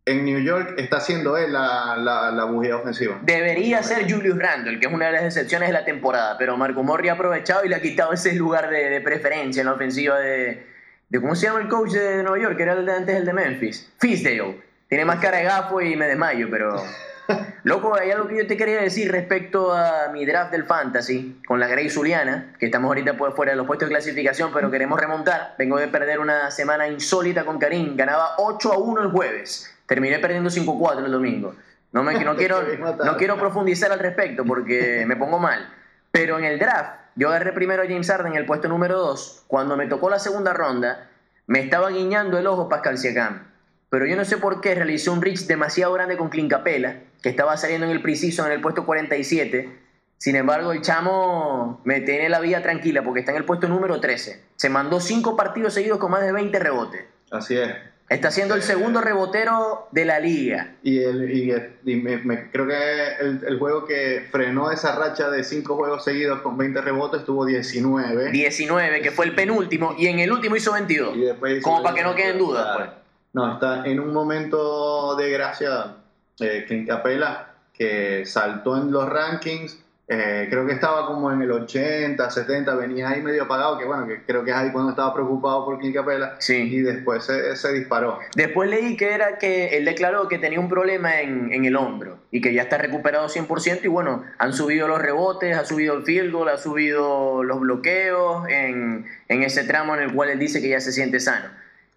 en 0.05 0.25
New 0.25 0.39
York 0.39 0.75
está 0.77 0.99
siendo 1.01 1.37
él 1.37 1.51
la, 1.53 1.97
la, 1.97 2.31
la 2.31 2.43
bujía 2.45 2.77
ofensiva. 2.77 3.19
Debería 3.23 3.83
ser 3.83 4.09
Julius 4.11 4.37
Randle, 4.39 4.79
que 4.79 4.87
es 4.87 4.93
una 4.93 5.07
de 5.07 5.11
las 5.11 5.23
excepciones 5.23 5.67
de 5.69 5.73
la 5.73 5.83
temporada, 5.85 6.37
pero 6.37 6.55
Marco 6.57 6.81
Morri 6.81 7.09
ha 7.09 7.13
aprovechado 7.13 7.65
y 7.65 7.69
le 7.69 7.75
ha 7.75 7.81
quitado 7.81 8.13
ese 8.13 8.33
lugar 8.35 8.69
de, 8.69 8.89
de 8.89 9.01
preferencia 9.01 9.59
en 9.61 9.67
la 9.67 9.73
ofensiva 9.73 10.17
de, 10.19 10.65
de. 11.09 11.21
¿Cómo 11.21 11.35
se 11.35 11.47
llama 11.47 11.59
el 11.61 11.67
coach 11.67 11.91
de 11.91 12.23
Nueva 12.23 12.39
York? 12.39 12.57
Que 12.57 12.63
era 12.63 12.73
el 12.73 12.85
de 12.85 12.93
antes 12.93 13.15
el 13.15 13.25
de 13.25 13.33
Memphis. 13.33 13.91
Fisdale. 13.99 14.70
Tiene 14.91 15.05
más 15.05 15.19
cara 15.19 15.37
de 15.37 15.45
gafo 15.45 15.79
y 15.79 15.95
me 15.95 16.05
desmayo, 16.05 16.49
pero. 16.51 16.83
Loco, 17.63 17.95
hay 17.95 18.11
algo 18.11 18.27
que 18.27 18.39
yo 18.39 18.45
te 18.45 18.57
quería 18.57 18.81
decir 18.81 19.09
respecto 19.09 19.73
a 19.73 20.09
mi 20.11 20.25
draft 20.25 20.51
del 20.51 20.65
Fantasy 20.65 21.41
con 21.47 21.61
la 21.61 21.67
Grey 21.67 21.89
Zuliana, 21.89 22.53
que 22.59 22.65
estamos 22.65 22.89
ahorita 22.89 23.15
pues 23.15 23.33
fuera 23.33 23.53
de 23.53 23.55
los 23.55 23.65
puestos 23.65 23.87
de 23.87 23.95
clasificación, 23.95 24.51
pero 24.53 24.69
queremos 24.69 24.99
remontar. 24.99 25.55
Vengo 25.57 25.77
de 25.77 25.87
perder 25.87 26.19
una 26.19 26.51
semana 26.51 26.89
insólita 26.89 27.45
con 27.45 27.57
Karim. 27.57 27.95
Ganaba 27.95 28.35
8 28.39 28.73
a 28.73 28.77
1 28.79 29.01
el 29.03 29.11
jueves. 29.11 29.73
Terminé 29.85 30.19
perdiendo 30.19 30.49
5-4 30.49 31.05
el 31.05 31.11
domingo. 31.13 31.55
No, 31.93 32.03
me, 32.03 32.21
no, 32.21 32.35
quiero, 32.35 32.61
no 32.61 33.15
quiero 33.15 33.37
profundizar 33.37 33.93
al 33.93 33.99
respecto 33.99 34.43
porque 34.43 35.05
me 35.07 35.15
pongo 35.15 35.39
mal. 35.39 35.73
Pero 36.11 36.37
en 36.37 36.43
el 36.43 36.59
draft, 36.59 36.99
yo 37.15 37.29
agarré 37.29 37.53
primero 37.53 37.81
a 37.81 37.85
James 37.85 38.09
Harden 38.11 38.33
en 38.33 38.39
el 38.39 38.45
puesto 38.45 38.67
número 38.67 38.97
2. 38.97 39.45
Cuando 39.47 39.77
me 39.77 39.87
tocó 39.87 40.09
la 40.09 40.19
segunda 40.19 40.51
ronda, 40.51 41.07
me 41.47 41.61
estaba 41.61 41.91
guiñando 41.91 42.37
el 42.37 42.45
ojo 42.45 42.67
Pascal 42.67 42.97
Siakam. 42.97 43.50
Pero 43.91 44.05
yo 44.05 44.15
no 44.15 44.23
sé 44.23 44.37
por 44.37 44.61
qué 44.61 44.73
realicé 44.73 45.09
un 45.09 45.21
reach 45.21 45.41
demasiado 45.41 45.91
grande 45.93 46.15
con 46.15 46.29
Clint 46.29 46.49
Capela, 46.49 46.95
que 47.21 47.27
estaba 47.27 47.57
saliendo 47.57 47.85
en 47.85 47.91
el 47.91 48.01
preciso 48.01 48.45
en 48.45 48.53
el 48.53 48.61
puesto 48.61 48.85
47. 48.85 49.69
Sin 50.17 50.35
embargo, 50.37 50.71
el 50.71 50.81
chamo 50.81 51.81
me 51.83 51.99
tiene 51.99 52.29
la 52.29 52.39
vida 52.39 52.61
tranquila 52.61 53.03
porque 53.03 53.19
está 53.19 53.31
en 53.33 53.37
el 53.39 53.43
puesto 53.43 53.67
número 53.67 53.99
13. 53.99 54.41
Se 54.55 54.69
mandó 54.69 55.01
5 55.01 55.35
partidos 55.35 55.73
seguidos 55.73 55.99
con 55.99 56.09
más 56.09 56.21
de 56.21 56.31
20 56.31 56.57
rebotes. 56.59 57.01
Así 57.31 57.57
es. 57.57 57.69
Está 58.07 58.29
siendo 58.31 58.55
el 58.55 58.61
segundo 58.61 59.01
rebotero 59.01 59.87
de 59.91 60.05
la 60.05 60.19
liga. 60.19 60.75
Y, 60.83 60.99
el, 61.03 61.29
y, 61.31 61.53
y 61.85 61.95
me, 61.97 62.17
me- 62.17 62.49
creo 62.51 62.67
que 62.67 62.75
el, 63.21 63.43
el 63.45 63.57
juego 63.59 63.85
que 63.85 64.27
frenó 64.31 64.71
esa 64.71 64.95
racha 64.97 65.29
de 65.29 65.43
cinco 65.43 65.75
juegos 65.75 66.03
seguidos 66.05 66.41
con 66.41 66.57
20 66.57 66.79
rebotes 66.81 67.25
tuvo 67.25 67.45
19. 67.45 68.31
19, 68.31 69.01
que 69.01 69.11
fue 69.11 69.25
el 69.25 69.35
penúltimo, 69.35 69.95
y 69.97 70.07
en 70.07 70.19
el 70.19 70.31
último 70.31 70.55
hizo 70.55 70.71
22. 70.73 71.15
Y 71.17 71.21
después 71.21 71.57
hizo 71.57 71.63
Como 71.69 71.83
para 71.83 71.95
que 71.95 72.03
no 72.03 72.15
queden 72.15 72.37
dudas, 72.37 72.63
Claro. 72.75 72.91
pues. 72.91 73.00
No, 73.33 73.53
está 73.53 73.85
en 73.85 73.99
un 73.99 74.13
momento 74.13 75.15
de 75.15 75.31
gracia 75.31 75.95
eh, 76.39 76.65
Clint 76.67 76.87
Capela 76.87 77.53
que 77.73 78.25
saltó 78.25 78.77
en 78.77 78.91
los 78.91 79.07
rankings 79.07 79.77
Eh, 80.13 80.47
creo 80.49 80.65
que 80.65 80.73
estaba 80.73 81.07
como 81.07 81.31
en 81.31 81.41
el 81.41 81.49
80, 81.49 82.29
70, 82.29 82.75
venía 82.75 83.07
ahí 83.07 83.21
medio 83.21 83.43
apagado, 83.43 83.77
que 83.77 83.85
bueno, 83.85 84.05
que 84.05 84.25
creo 84.25 84.43
que 84.43 84.51
es 84.51 84.57
ahí 84.57 84.69
cuando 84.73 84.89
estaba 84.89 85.13
preocupado 85.13 85.63
por 85.63 85.79
Clint 85.79 85.95
Capela. 85.95 86.35
Sí. 86.39 86.55
Y 86.69 86.81
después 86.81 87.23
se, 87.23 87.55
se 87.55 87.71
disparó. 87.71 88.19
Después 88.35 88.69
leí 88.69 88.97
que 88.97 89.13
era 89.13 89.37
que 89.37 89.77
él 89.77 89.85
declaró 89.85 90.27
que 90.27 90.37
tenía 90.37 90.59
un 90.59 90.67
problema 90.67 91.21
en, 91.21 91.53
en 91.53 91.63
el 91.63 91.77
hombro 91.77 92.17
y 92.29 92.41
que 92.41 92.53
ya 92.53 92.63
está 92.63 92.77
recuperado 92.77 93.29
100% 93.29 93.85
y 93.85 93.87
bueno, 93.87 94.25
han 94.37 94.51
subido 94.51 94.89
los 94.89 95.01
rebotes, 95.01 95.55
ha 95.55 95.63
subido 95.63 95.95
el 95.95 96.03
field 96.03 96.33
goal, 96.33 96.49
ha 96.49 96.57
subido 96.57 97.41
los 97.45 97.61
bloqueos 97.61 98.49
en, 98.49 99.05
en 99.29 99.43
ese 99.43 99.63
tramo 99.63 99.95
en 99.95 100.01
el 100.01 100.13
cual 100.13 100.29
él 100.29 100.39
dice 100.39 100.61
que 100.61 100.67
ya 100.67 100.81
se 100.81 100.91
siente 100.91 101.21
sano. 101.21 101.47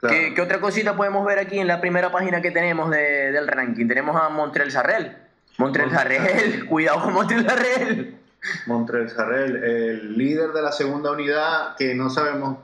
Claro. 0.09 0.17
¿Qué, 0.29 0.35
qué 0.35 0.41
otra 0.43 0.61
cosita 0.61 0.97
podemos 0.97 1.25
ver 1.27 1.39
aquí 1.39 1.59
en 1.59 1.67
la 1.67 1.81
primera 1.81 2.13
página 2.13 2.43
que 2.43 2.51
tenemos 2.51 2.91
de- 2.91 3.33
del 3.33 3.49
ranking? 3.49 3.87
Tenemos 3.89 4.15
a 4.21 4.29
Montreal 4.29 4.71
Sarrel. 4.71 5.17
Montreal 5.59 5.91
Sarrel, 5.91 6.67
cuidado 6.69 7.03
con 7.03 7.15
Montreal 7.15 7.47
Sarrel. 7.47 8.17
Montreal 8.67 9.09
Sarrel, 9.09 9.57
el 9.65 10.19
líder 10.19 10.51
de 10.53 10.61
la 10.63 10.73
segunda 10.73 11.13
unidad, 11.13 11.77
que 11.79 11.95
no 11.95 12.11
sabemos, 12.11 12.59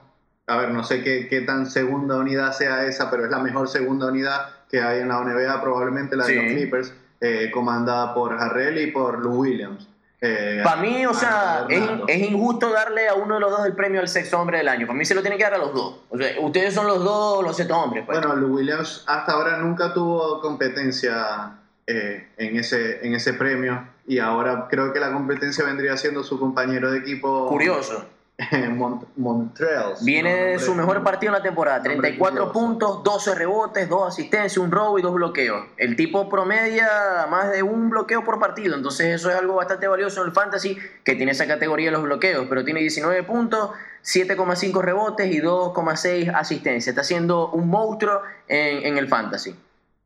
a 0.46 0.56
ver, 0.58 0.70
no 0.70 0.84
sé 0.84 1.02
qué, 1.02 1.26
qué 1.28 1.40
tan 1.40 1.66
segunda 1.66 2.16
unidad 2.16 2.52
sea 2.52 2.84
esa, 2.84 3.10
pero 3.10 3.24
es 3.24 3.30
la 3.30 3.38
mejor 3.38 3.68
segunda 3.68 4.06
unidad 4.08 4.48
que 4.70 4.82
hay 4.82 5.00
en 5.00 5.08
la 5.08 5.20
NBA, 5.20 5.62
probablemente 5.62 6.16
la 6.16 6.26
de 6.26 6.32
Sí. 6.32 6.36
los 6.36 6.52
Clippers, 6.52 6.94
eh, 7.22 7.50
comandada 7.52 8.12
por 8.14 8.34
Harrell 8.34 8.78
y 8.78 8.90
por 8.90 9.18
Lou 9.20 9.36
Williams. 9.40 9.88
Eh, 10.22 10.60
Para 10.62 10.82
mí, 10.82 11.06
o 11.06 11.14
sea, 11.14 11.66
es, 11.68 12.18
injusto 12.18 12.70
darle 12.70 13.08
a 13.08 13.14
uno 13.14 13.36
de 13.36 13.40
los 13.40 13.50
dos 13.50 13.64
el 13.64 13.74
premio 13.74 14.00
al 14.00 14.08
sexto 14.08 14.38
hombre 14.38 14.58
del 14.58 14.68
año. 14.68 14.86
Para 14.86 14.98
mí 14.98 15.04
se 15.04 15.14
lo 15.14 15.22
tiene 15.22 15.38
que 15.38 15.44
dar 15.44 15.54
a 15.54 15.58
los 15.58 15.72
dos. 15.72 16.00
O 16.10 16.18
sea, 16.18 16.38
ustedes 16.40 16.74
son 16.74 16.86
los 16.86 17.02
dos 17.02 17.42
los 17.42 17.56
sexto 17.56 17.78
hombres. 17.78 18.04
Pues. 18.04 18.18
Bueno, 18.18 18.36
Lou 18.36 18.56
Williams 18.56 19.04
hasta 19.06 19.32
ahora 19.32 19.56
nunca 19.56 19.94
tuvo 19.94 20.40
competencia 20.40 21.52
eh, 21.86 22.28
en, 22.36 22.56
ese, 22.56 23.04
en 23.04 23.14
ese 23.14 23.32
premio 23.32 23.88
y 24.06 24.18
ahora 24.18 24.66
creo 24.68 24.92
que 24.92 25.00
la 25.00 25.12
competencia 25.12 25.64
vendría 25.64 25.96
siendo 25.96 26.22
su 26.22 26.38
compañero 26.38 26.90
de 26.90 26.98
equipo 26.98 27.48
Curioso. 27.48 28.04
Mont 28.70 29.04
Montreal. 29.16 29.94
Viene 30.02 30.34
de 30.34 30.58
su 30.58 30.74
mejor 30.74 31.02
partido 31.04 31.32
en 31.32 31.38
la 31.38 31.42
temporada. 31.42 31.78
nombre 31.78 31.92
34 32.16 32.52
curioso. 32.52 32.52
puntos, 32.52 33.04
12 33.04 33.34
rebotes, 33.34 33.88
2 33.88 34.08
asistencias, 34.08 34.56
un 34.58 34.70
robo 34.70 34.98
y 34.98 35.02
2 35.02 35.12
bloqueos. 35.14 35.66
El 35.76 35.96
tipo 35.96 36.28
promedia 36.28 37.26
más 37.30 37.50
de 37.50 37.62
un 37.62 37.90
bloqueo 37.90 38.24
por 38.24 38.38
partido. 38.38 38.74
Entonces 38.76 39.08
eso 39.14 39.30
es 39.30 39.36
algo 39.36 39.54
bastante 39.54 39.86
valioso 39.88 40.20
en 40.22 40.28
el 40.28 40.32
fantasy, 40.32 40.78
que 41.04 41.14
tiene 41.14 41.32
esa 41.32 41.46
categoría 41.46 41.86
de 41.86 41.92
los 41.92 42.02
bloqueos. 42.02 42.46
Pero 42.48 42.64
tiene 42.64 42.80
19 42.80 43.22
puntos, 43.24 43.70
7,5 44.04 44.80
rebotes 44.82 45.30
y 45.32 45.40
2,6 45.40 46.32
asistencias. 46.34 46.88
Está 46.88 47.04
siendo 47.04 47.50
un 47.50 47.68
monstruo 47.68 48.22
en, 48.48 48.86
en 48.86 48.96
el 48.98 49.08
fantasy. 49.08 49.54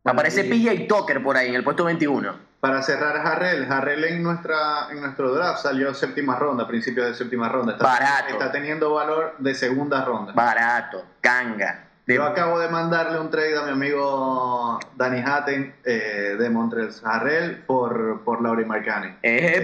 Aparece 0.05 0.47
y- 0.47 0.51
PJ 0.51 0.87
Tucker 0.89 1.23
por 1.23 1.37
ahí, 1.37 1.49
en 1.49 1.55
el 1.55 1.65
puesto 1.65 1.85
21. 1.85 2.35
Para 2.65 2.81
cerrar 2.81 3.15
Harrell, 3.19 3.71
Harrell 3.71 4.05
en, 4.05 4.23
nuestra, 4.23 4.89
en 4.91 5.03
nuestro 5.03 5.35
draft 5.35 5.59
salió 5.59 5.93
séptima 5.93 6.37
ronda, 6.37 6.67
principios 6.67 7.07
de 7.09 7.15
séptima 7.15 7.47
ronda. 7.51 7.73
Está, 7.75 7.85
Barato. 7.85 8.33
está 8.33 8.51
teniendo 8.53 8.95
valor 8.95 9.35
de 9.39 9.55
segunda 9.55 10.03
ronda. 10.03 10.33
Barato, 10.33 11.05
canga. 11.21 11.85
De- 12.07 12.15
Yo 12.15 12.25
acabo 12.25 12.59
de 12.59 12.71
mandarle 12.71 13.21
un 13.21 13.29
trade 13.31 13.59
a 13.59 13.65
mi 13.65 13.73
amigo 13.73 14.81
Danny 14.97 15.21
Hatten 15.21 15.75
eh, 15.85 16.37
de 16.39 16.49
Montreal 16.49 16.89
Harrell 17.05 17.57
por, 17.67 18.23
por 18.25 18.41
Laurie 18.41 18.65
Marcani. 18.65 19.15
Es, 19.21 19.61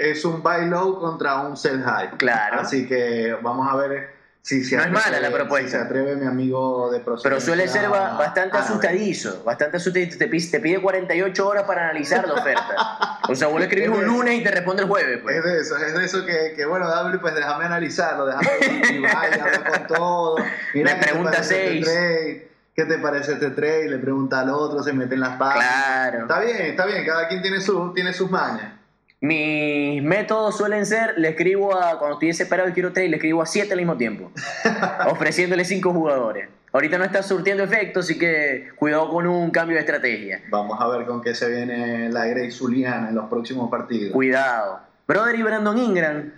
es 0.00 0.24
un 0.24 0.42
buy 0.42 0.70
low 0.70 0.98
contra 0.98 1.40
un 1.40 1.54
sell 1.54 1.82
high. 1.82 2.12
Claro. 2.16 2.62
Así 2.62 2.88
que 2.88 3.36
vamos 3.42 3.70
a 3.70 3.76
ver 3.76 4.17
No 4.50 4.82
es 4.82 4.90
mala 4.90 5.20
la 5.20 5.30
propuesta. 5.30 5.68
si 5.68 5.76
se 5.76 5.82
atreve 5.82 6.16
mi 6.16 6.26
amigo 6.26 6.90
de 6.90 7.00
procedencia 7.00 7.28
Pero 7.30 7.40
suele 7.40 7.68
ser 7.68 7.88
ba- 7.88 8.16
bastante 8.16 8.56
árabe. 8.56 8.64
asustadizo, 8.70 9.42
bastante 9.44 9.76
asustadizo. 9.76 10.18
Te 10.18 10.26
pide, 10.28 10.50
te 10.50 10.60
pide 10.60 10.80
48 10.80 11.48
horas 11.48 11.64
para 11.64 11.84
analizar 11.84 12.26
la 12.26 12.34
oferta. 12.34 13.18
O 13.28 13.34
sea, 13.34 13.48
vos 13.48 13.58
le 13.60 13.66
escribís 13.66 13.88
un 13.90 14.04
lunes 14.04 14.34
y 14.40 14.42
te 14.42 14.50
responde 14.50 14.82
el 14.82 14.88
jueves. 14.88 15.20
Pues. 15.22 15.36
Es 15.36 15.44
de 15.44 15.60
eso, 15.60 15.76
es 15.76 15.94
de 15.94 16.04
eso 16.04 16.24
que, 16.24 16.54
que 16.56 16.64
bueno, 16.64 16.88
dale, 16.88 17.18
pues 17.18 17.34
déjame 17.34 17.66
analizarlo, 17.66 18.26
déjame 18.26 18.46
y 18.90 18.98
vaya, 19.00 19.44
habla 19.44 19.64
con 19.70 19.86
todo. 19.86 20.36
Mira, 20.74 20.92
Le 20.92 20.98
¿qué 20.98 21.04
te 21.04 21.10
pregunta 21.10 21.30
parece 21.32 21.54
este 21.54 21.68
seis. 21.72 21.84
trade? 21.84 22.48
¿Qué 22.74 22.84
te 22.84 22.98
parece 22.98 23.32
este 23.32 23.50
trade? 23.50 23.88
Le 23.90 23.98
pregunta 23.98 24.40
al 24.40 24.50
otro, 24.50 24.82
se 24.82 24.92
mete 24.92 25.14
en 25.14 25.20
las 25.20 25.36
páginas. 25.36 25.66
Claro. 25.68 26.18
Está 26.22 26.40
bien, 26.40 26.56
está 26.62 26.86
bien, 26.86 27.04
cada 27.04 27.26
quien 27.28 27.42
tiene, 27.42 27.60
su, 27.60 27.92
tiene 27.92 28.12
sus 28.14 28.30
mañas. 28.30 28.72
Mis 29.20 30.00
métodos 30.02 30.56
suelen 30.56 30.86
ser, 30.86 31.18
le 31.18 31.30
escribo 31.30 31.74
a, 31.76 31.98
cuando 31.98 32.14
estoy 32.14 32.28
desesperado 32.28 32.68
y 32.68 32.72
quiero 32.72 32.92
trade, 32.92 33.08
le 33.08 33.16
escribo 33.16 33.42
a 33.42 33.46
7 33.46 33.72
al 33.72 33.78
mismo 33.78 33.96
tiempo, 33.96 34.30
ofreciéndole 35.10 35.64
5 35.64 35.92
jugadores. 35.92 36.48
Ahorita 36.72 36.98
no 36.98 37.04
está 37.04 37.22
surtiendo 37.22 37.64
efecto, 37.64 38.00
así 38.00 38.18
que 38.18 38.68
cuidado 38.76 39.08
con 39.08 39.26
un 39.26 39.50
cambio 39.50 39.74
de 39.74 39.80
estrategia. 39.80 40.42
Vamos 40.50 40.78
a 40.80 40.86
ver 40.88 41.06
con 41.06 41.22
qué 41.22 41.34
se 41.34 41.48
viene 41.48 42.10
la 42.10 42.26
Grey 42.26 42.50
Zuliana 42.50 43.08
en 43.08 43.14
los 43.14 43.28
próximos 43.28 43.70
partidos. 43.70 44.12
Cuidado. 44.12 44.80
Brother 45.08 45.34
y 45.34 45.42
Brandon 45.42 45.78
Ingram, 45.78 46.32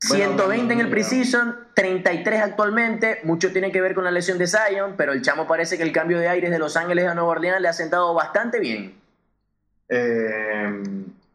120 0.00 0.72
en 0.72 0.80
el 0.80 0.88
preseason, 0.88 1.56
33 1.74 2.42
actualmente. 2.42 3.20
Mucho 3.24 3.52
tiene 3.52 3.70
que 3.70 3.80
ver 3.80 3.94
con 3.94 4.02
la 4.02 4.10
lesión 4.10 4.38
de 4.38 4.46
Zion, 4.46 4.94
pero 4.96 5.12
el 5.12 5.22
chamo 5.22 5.46
parece 5.46 5.76
que 5.76 5.84
el 5.84 5.92
cambio 5.92 6.18
de 6.18 6.28
aires 6.28 6.50
de 6.50 6.58
Los 6.58 6.76
Ángeles 6.76 7.06
a 7.06 7.14
Nueva 7.14 7.28
Orleans 7.28 7.60
le 7.60 7.68
ha 7.68 7.72
sentado 7.74 8.14
bastante 8.14 8.58
bien. 8.58 8.94
Eh, 9.90 10.82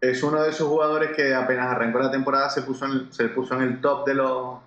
es 0.01 0.23
uno 0.23 0.41
de 0.41 0.49
esos 0.49 0.67
jugadores 0.67 1.11
que 1.15 1.33
apenas 1.35 1.67
arrancó 1.67 1.99
la 1.99 2.09
temporada 2.11 2.49
se 2.49 2.63
puso 2.63 2.85
en, 2.85 3.13
se 3.13 3.29
puso 3.29 3.53
en 3.53 3.61
el 3.61 3.81
top 3.81 4.05
de 4.07 4.15
los, 4.15 4.57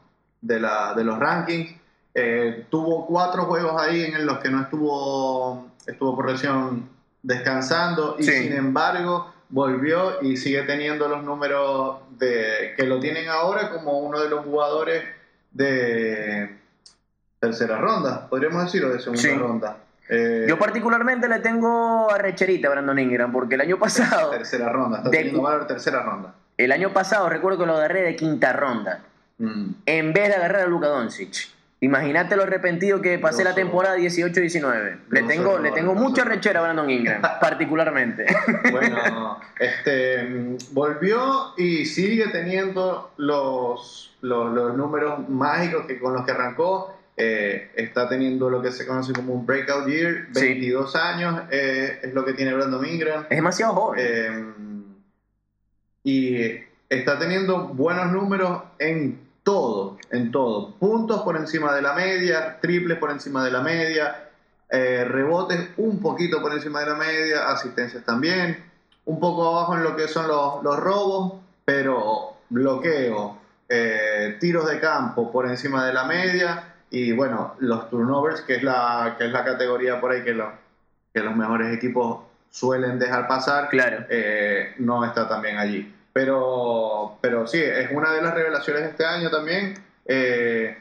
de 0.40 0.60
la- 0.60 0.94
de 0.94 1.02
los 1.04 1.18
rankings. 1.18 1.74
Eh, 2.14 2.66
tuvo 2.70 3.04
cuatro 3.06 3.44
juegos 3.46 3.80
ahí 3.82 4.02
en 4.04 4.24
los 4.24 4.38
que 4.38 4.48
no 4.48 4.62
estuvo, 4.62 5.66
estuvo 5.86 6.14
por 6.14 6.30
lesión 6.30 6.88
descansando 7.22 8.14
y 8.18 8.22
Sí. 8.22 8.30
sin 8.44 8.52
embargo 8.52 9.32
volvió 9.48 10.22
y 10.22 10.36
sigue 10.36 10.62
teniendo 10.62 11.08
los 11.08 11.24
números 11.24 11.96
de, 12.18 12.74
que 12.76 12.84
lo 12.86 13.00
tienen 13.00 13.28
ahora 13.28 13.70
como 13.70 13.98
uno 13.98 14.20
de 14.20 14.28
los 14.28 14.44
jugadores 14.44 15.02
de 15.50 16.56
tercera 17.40 17.78
ronda, 17.78 18.28
podríamos 18.28 18.64
decirlo, 18.64 18.90
de 18.90 19.00
segunda 19.00 19.22
Sí. 19.22 19.34
ronda. 19.34 19.76
Eh, 20.08 20.46
Yo 20.48 20.58
particularmente 20.58 21.28
le 21.28 21.38
tengo 21.40 22.10
a 22.10 22.18
Recherita 22.18 22.68
a 22.68 22.72
Brandon 22.72 22.98
Ingram, 22.98 23.32
porque 23.32 23.54
el 23.54 23.62
año 23.62 23.78
pasado, 23.78 24.30
tercera 24.30 24.68
ronda, 24.70 24.98
está 24.98 25.10
De- 25.10 25.30
valor 25.30 25.66
tercera 25.66 26.02
ronda. 26.02 26.34
el 26.58 26.72
año 26.72 26.92
pasado 26.92 27.28
recuerdo 27.28 27.58
que 27.60 27.66
lo 27.66 27.76
agarré 27.76 28.02
de 28.02 28.14
quinta 28.16 28.52
ronda, 28.52 29.00
Mm. 29.38 29.70
en 29.86 30.12
vez 30.12 30.28
de 30.28 30.34
agarrar 30.36 30.62
a 30.62 30.66
Luka 30.66 30.86
Doncic. 30.88 31.48
Imagínate 31.80 32.34
lo 32.36 32.44
arrepentido 32.44 33.02
que 33.02 33.18
pasé 33.18 33.44
la 33.44 33.54
temporada 33.54 33.96
18-19. 33.96 35.00
Le 35.10 35.22
tengo, 35.24 35.58
le 35.58 35.70
tengo 35.72 35.94
mucha 35.94 36.24
rechera 36.24 36.60
a 36.60 36.62
Brandon 36.62 36.88
Ingram, 36.88 37.20
particularmente. 37.40 38.24
Bueno, 38.70 39.38
este, 39.58 40.56
volvió 40.72 41.52
y 41.58 41.84
sigue 41.84 42.28
teniendo 42.28 43.12
los, 43.18 44.16
los, 44.22 44.52
los 44.54 44.74
números 44.76 45.28
mágicos 45.28 45.84
que 45.86 45.98
con 45.98 46.14
los 46.14 46.24
que 46.24 46.30
arrancó. 46.30 46.96
Eh, 47.16 47.70
está 47.76 48.08
teniendo 48.08 48.50
lo 48.50 48.60
que 48.60 48.72
se 48.72 48.86
conoce 48.86 49.12
como 49.12 49.34
un 49.34 49.46
breakout 49.46 49.86
year, 49.86 50.26
Sí. 50.32 50.40
22 50.46 50.96
años 50.96 51.42
eh, 51.50 52.00
es 52.02 52.12
lo 52.12 52.24
que 52.24 52.32
tiene 52.32 52.52
Brandon 52.54 52.84
Ingram. 52.84 53.22
es 53.30 53.36
demasiado 53.36 53.72
joven. 53.74 54.00
Eh, 54.02 54.54
y 56.02 56.36
está 56.88 57.18
teniendo 57.18 57.68
buenos 57.68 58.12
números 58.12 58.62
en 58.78 59.20
todo, 59.42 59.98
en 60.10 60.30
todo. 60.32 60.74
Puntos 60.76 61.22
por 61.22 61.36
encima 61.36 61.74
de 61.74 61.82
la 61.82 61.92
media, 61.94 62.58
triples 62.60 62.98
por 62.98 63.10
encima 63.10 63.44
de 63.44 63.50
la 63.50 63.60
media, 63.60 64.28
eh, 64.70 65.04
rebotes 65.04 65.68
un 65.76 66.00
poquito 66.00 66.40
por 66.42 66.52
encima 66.52 66.80
de 66.80 66.86
la 66.86 66.94
media, 66.96 67.48
asistencias 67.50 68.04
también, 68.04 68.62
un 69.04 69.20
poco 69.20 69.46
abajo 69.48 69.74
en 69.76 69.84
lo 69.84 69.96
que 69.96 70.08
son 70.08 70.26
los, 70.28 70.62
los 70.62 70.78
robos, 70.78 71.34
pero 71.64 72.38
bloqueo, 72.50 73.38
eh, 73.68 74.36
tiros 74.40 74.68
de 74.68 74.80
campo 74.80 75.30
por 75.30 75.46
encima 75.46 75.86
de 75.86 75.92
la 75.92 76.04
media 76.04 76.73
y 76.90 77.12
bueno, 77.12 77.54
los 77.60 77.90
turnovers, 77.90 78.42
que 78.42 78.56
es 78.56 78.62
la, 78.62 79.16
que 79.18 79.26
es 79.26 79.32
la 79.32 79.44
categoría 79.44 80.00
por 80.00 80.12
ahí 80.12 80.22
que, 80.22 80.32
lo- 80.34 80.52
que 81.12 81.20
los 81.20 81.34
mejores 81.36 81.74
equipos 81.76 82.20
suelen 82.50 82.98
dejar 82.98 83.26
pasar, 83.26 83.68
claro. 83.68 84.04
eh, 84.08 84.74
no 84.78 85.04
está 85.04 85.28
también 85.28 85.56
allí. 85.58 85.92
Pero, 86.12 87.18
pero 87.20 87.46
sí, 87.46 87.60
es 87.60 87.90
una 87.90 88.12
de 88.12 88.22
las 88.22 88.34
revelaciones 88.34 88.82
de 88.84 88.88
este 88.90 89.04
año 89.04 89.30
también. 89.30 89.74
eh, 90.06 90.78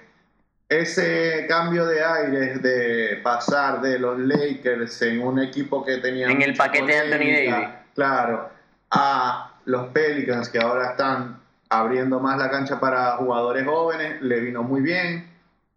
ese 0.70 1.46
cambio 1.48 1.86
de 1.86 2.04
aires 2.04 2.62
de 2.64 3.20
pasar 3.24 3.80
de 3.82 4.00
los 4.00 4.18
Lakers 4.18 5.02
en 5.04 5.22
un 5.22 5.40
equipo 5.40 5.86
que 5.86 5.98
tenía 5.98 6.28
En 6.30 6.42
el 6.42 6.56
paquete 6.56 6.86
de 6.88 6.98
Anthony 7.00 7.52
Davis. 7.52 7.70
claro 7.94 8.50
a 8.90 9.52
los 9.66 9.88
Pelicans 9.90 10.50
que 10.50 10.60
ahora 10.60 10.92
están 10.92 11.38
abriendo 11.70 12.20
más 12.20 12.38
la 12.40 12.50
cancha 12.50 12.80
para 12.80 13.18
jugadores 13.18 13.66
jóvenes 13.68 14.22
le 14.22 14.40
vino 14.40 14.64
muy 14.64 14.82
bien 14.82 15.30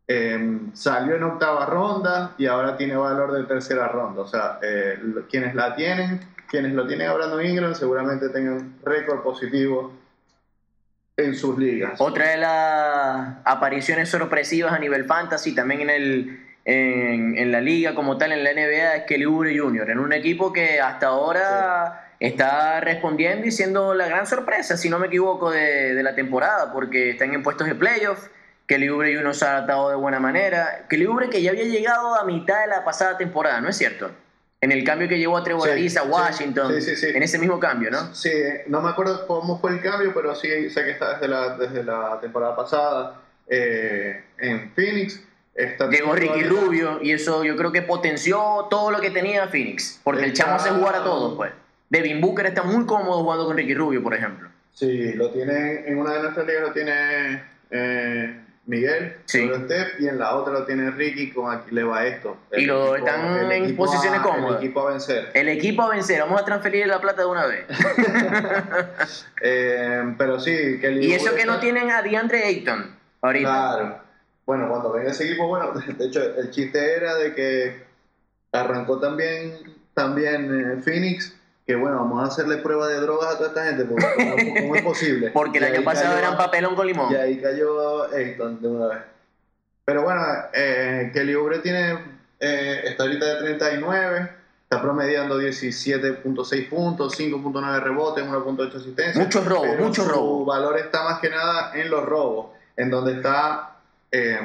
Eh, 0.09 0.59
salió 0.73 1.17
en 1.17 1.25
octava 1.25 1.67
ronda 1.67 2.35
y 2.39 2.47
ahora 2.47 2.77
tiene 2.77 2.97
valor 2.97 3.33
de 3.33 3.43
tercera 3.43 3.89
ronda 3.89 4.23
o 4.23 4.27
sea 4.29 4.61
eh, 4.63 4.97
quienes 5.29 5.53
la 5.57 5.75
tienen 5.75 6.21
quienes 6.49 6.75
lo 6.75 6.87
tienen 6.87 7.09
a 7.09 7.13
Brandon 7.13 7.45
Ingram 7.45 7.75
seguramente 7.75 8.29
tengan 8.29 8.77
récord 8.85 9.25
positivo 9.25 9.93
en 11.17 11.35
sus 11.35 11.59
ligas 11.59 12.01
Otra 12.01 12.31
de 12.31 12.37
las 12.37 13.37
apariciones 13.45 14.09
sorpresivas 14.11 14.73
a 14.73 14.79
nivel 14.79 15.07
fantasy, 15.07 15.55
también 15.55 15.83
en, 15.83 15.91
el, 15.91 16.47
en, 16.65 17.39
en 17.39 17.53
la 17.53 17.61
liga 17.61 17.95
como 17.95 18.19
tal, 18.19 18.33
en 18.33 18.45
la 18.45 18.53
NBA, 18.53 18.97
es 18.97 19.05
Kelly 19.05 19.25
Oubre 19.25 19.59
Jr., 19.59 19.91
en 19.91 19.99
un 19.99 20.13
equipo 20.13 20.53
que 20.53 20.81
hasta 20.81 21.07
ahora 21.09 22.11
está 22.21 22.81
respondiendo 22.81 23.47
y 23.47 23.51
siendo 23.51 23.95
la 23.95 24.07
gran 24.09 24.27
sorpresa, 24.27 24.77
si 24.77 24.91
no 24.91 24.99
me 24.99 25.07
equivoco, 25.07 25.51
de, 25.51 25.95
de 25.95 26.03
la 26.03 26.15
temporada, 26.15 26.73
porque 26.73 27.11
están 27.11 27.33
en 27.33 27.43
puestos 27.43 27.67
de 27.67 27.75
playoff. 27.75 28.29
Kelly 28.67 28.89
Oubre 28.89 29.13
y 29.13 29.17
uno 29.17 29.33
se 29.33 29.45
ha 29.45 29.59
atado 29.59 29.91
de 29.91 29.97
buena 29.97 30.21
manera. 30.21 30.87
Kelly 30.89 31.07
Oubre 31.07 31.31
que 31.31 31.41
ya 31.41 31.51
había 31.51 31.65
llegado 31.65 32.15
a 32.15 32.25
mitad 32.25 32.61
de 32.63 32.69
la 32.69 32.85
pasada 32.85 33.17
temporada, 33.17 33.61
¿no 33.61 33.69
es 33.69 33.77
cierto? 33.77 34.11
En 34.61 34.73
el 34.73 34.85
cambio 34.85 35.09
que 35.09 35.19
llevó 35.19 35.37
a 35.37 35.45
Trevor 35.45 35.69
Sí, 35.69 35.99
a 35.99 36.03
Washington, 36.03 36.75
sí, 36.75 36.81
sí, 36.81 36.97
sí. 36.97 37.07
en 37.15 37.23
ese 37.23 37.39
mismo 37.39 37.61
cambio, 37.61 37.91
¿no? 37.91 38.15
Sí, 38.15 38.33
no 38.67 38.81
me 38.81 38.89
acuerdo 38.89 39.27
cómo 39.27 39.61
fue 39.61 39.73
el 39.73 39.83
cambio, 39.83 40.13
pero 40.15 40.35
sí 40.35 40.71
sé 40.71 40.85
que 40.85 40.93
está 40.93 41.15
desde 41.15 41.29
la, 41.29 41.57
desde 41.57 41.85
la 41.85 42.19
temporada 42.21 42.57
pasada 42.57 43.21
eh, 43.47 44.25
en 44.39 44.73
Phoenix. 44.73 45.23
Está 45.55 45.89
Llegó 45.89 46.15
Ricky 46.15 46.43
Rubio 46.43 46.99
y 47.03 47.13
eso 47.13 47.45
yo 47.45 47.57
creo 47.57 47.73
que 47.73 47.81
potenció 47.83 48.67
todo 48.69 48.91
lo 48.91 49.01
que 49.01 49.11
tenía 49.11 49.49
Phoenix, 49.49 50.01
porque 50.05 50.25
el 50.25 50.33
chamo 50.33 50.57
hace 50.57 50.71
jugar 50.71 50.97
a 50.97 51.05
todos, 51.05 51.37
pues. 51.37 51.53
Devin 51.89 52.21
Booker 52.21 52.47
está 52.47 52.63
muy 52.63 52.85
cómodo 52.85 53.23
jugando 53.23 53.47
con 53.47 53.57
Ricky 53.57 53.75
Rubio, 53.75 54.03
por 54.03 54.15
ejemplo. 54.15 54.49
Sí, 54.73 55.13
lo 55.15 55.31
tiene 55.31 55.87
en 55.87 55.99
una 55.99 56.15
de 56.15 56.23
nuestras 56.23 56.47
ligas 56.47 56.63
lo 56.63 56.73
tiene 56.73 57.43
eh, 57.71 58.41
Miguel, 58.67 59.17
Sí. 59.27 59.49
Steph, 59.65 60.01
y 60.01 60.09
en 60.09 60.19
la 60.19 60.35
otra 60.35 60.53
lo 60.53 60.65
tiene 60.67 60.91
Ricky 60.91 61.31
con 61.31 61.55
aquí 61.55 61.71
le 61.73 61.85
va 61.85 62.05
esto. 62.05 62.37
Y 62.53 62.65
lo 62.65 62.97
están 62.97 63.51
en 63.53 63.77
posiciones 63.77 64.19
a- 64.21 64.23
cómodas. 64.25 64.59
El 64.61 64.65
equipo 64.67 64.81
a 64.87 64.91
vencer. 64.91 65.31
El 65.35 65.49
equipo 65.49 65.83
a 65.83 65.91
vencer, 65.91 66.21
vamos 66.21 66.41
a 66.43 66.45
transferir 66.45 66.87
la 66.89 67.01
plata 67.01 67.23
de 67.23 67.29
una 67.29 67.47
vez. 67.47 67.65
Eh, 69.43 70.15
pero 70.19 70.41
sí, 70.41 70.79
Kelly 70.81 71.07
Y 71.07 71.13
eso 71.13 71.35
que 71.35 71.45
no 71.45 71.61
tienen 71.61 71.91
a 71.91 72.03
DeAndre 72.03 72.45
Ayton 72.45 72.97
ahorita. 73.21 73.49
Claro. 73.49 73.99
Bueno, 74.47 74.69
cuando 74.69 74.93
venga 74.93 75.11
ese 75.11 75.25
equipo, 75.27 75.47
bueno, 75.49 75.73
de 75.99 76.05
hecho, 76.07 76.23
el 76.37 76.51
chiste 76.51 76.95
era 76.97 77.15
de 77.17 77.35
que 77.35 77.83
arrancó 78.53 78.99
también, 78.99 79.53
también 79.95 80.73
eh, 80.79 80.83
Phoenix, 80.83 81.36
que 81.67 81.75
bueno, 81.75 81.97
vamos 81.97 82.23
a 82.23 82.27
hacerle 82.29 82.59
prueba 82.59 82.87
de 82.89 83.01
drogas 83.01 83.35
a 83.35 83.39
toda 83.39 83.49
esta 83.49 83.65
gente, 83.65 83.85
porque 83.85 84.07
¿cómo, 84.17 84.55
cómo 84.61 84.77
es 84.77 84.83
posible? 84.83 85.31
Porque 85.35 85.59
el 85.59 85.65
año 85.65 85.83
pasado 85.83 86.15
cayó- 86.15 86.19
eran 86.19 86.37
papelón 86.37 86.75
con 86.77 86.87
limón. 86.87 87.13
Y 87.13 87.17
ahí 87.17 87.41
cayó 87.41 88.05
Ayton 88.15 88.63
de 88.63 88.69
una 88.69 88.87
vez. 88.87 88.99
Pero 89.85 90.03
bueno, 90.03 90.21
eh, 90.53 91.11
Kelly 91.13 91.35
Oubre 91.35 91.59
tiene, 91.61 91.99
eh, 92.41 92.81
está 92.85 93.03
ahorita 93.05 93.27
de 93.27 93.37
39, 93.41 94.31
está 94.65 94.81
promediando 94.83 95.41
17.6 95.41 96.69
puntos, 96.69 97.19
5.9 97.19 97.81
rebotes, 97.83 98.25
1.8 98.25 98.75
asistencias. 98.77 99.17
Muchos 99.17 99.45
robos, 99.47 99.79
muchos 99.79 100.05
su 100.05 100.11
robos. 100.11 100.47
valor 100.47 100.79
está 100.79 101.03
más 101.05 101.19
que 101.21 101.31
nada 101.31 101.73
en 101.75 101.91
los 101.91 102.05
robos, 102.05 102.49
en 102.77 102.91
donde 102.91 103.13
está 103.15 103.77
eh, 104.13 104.39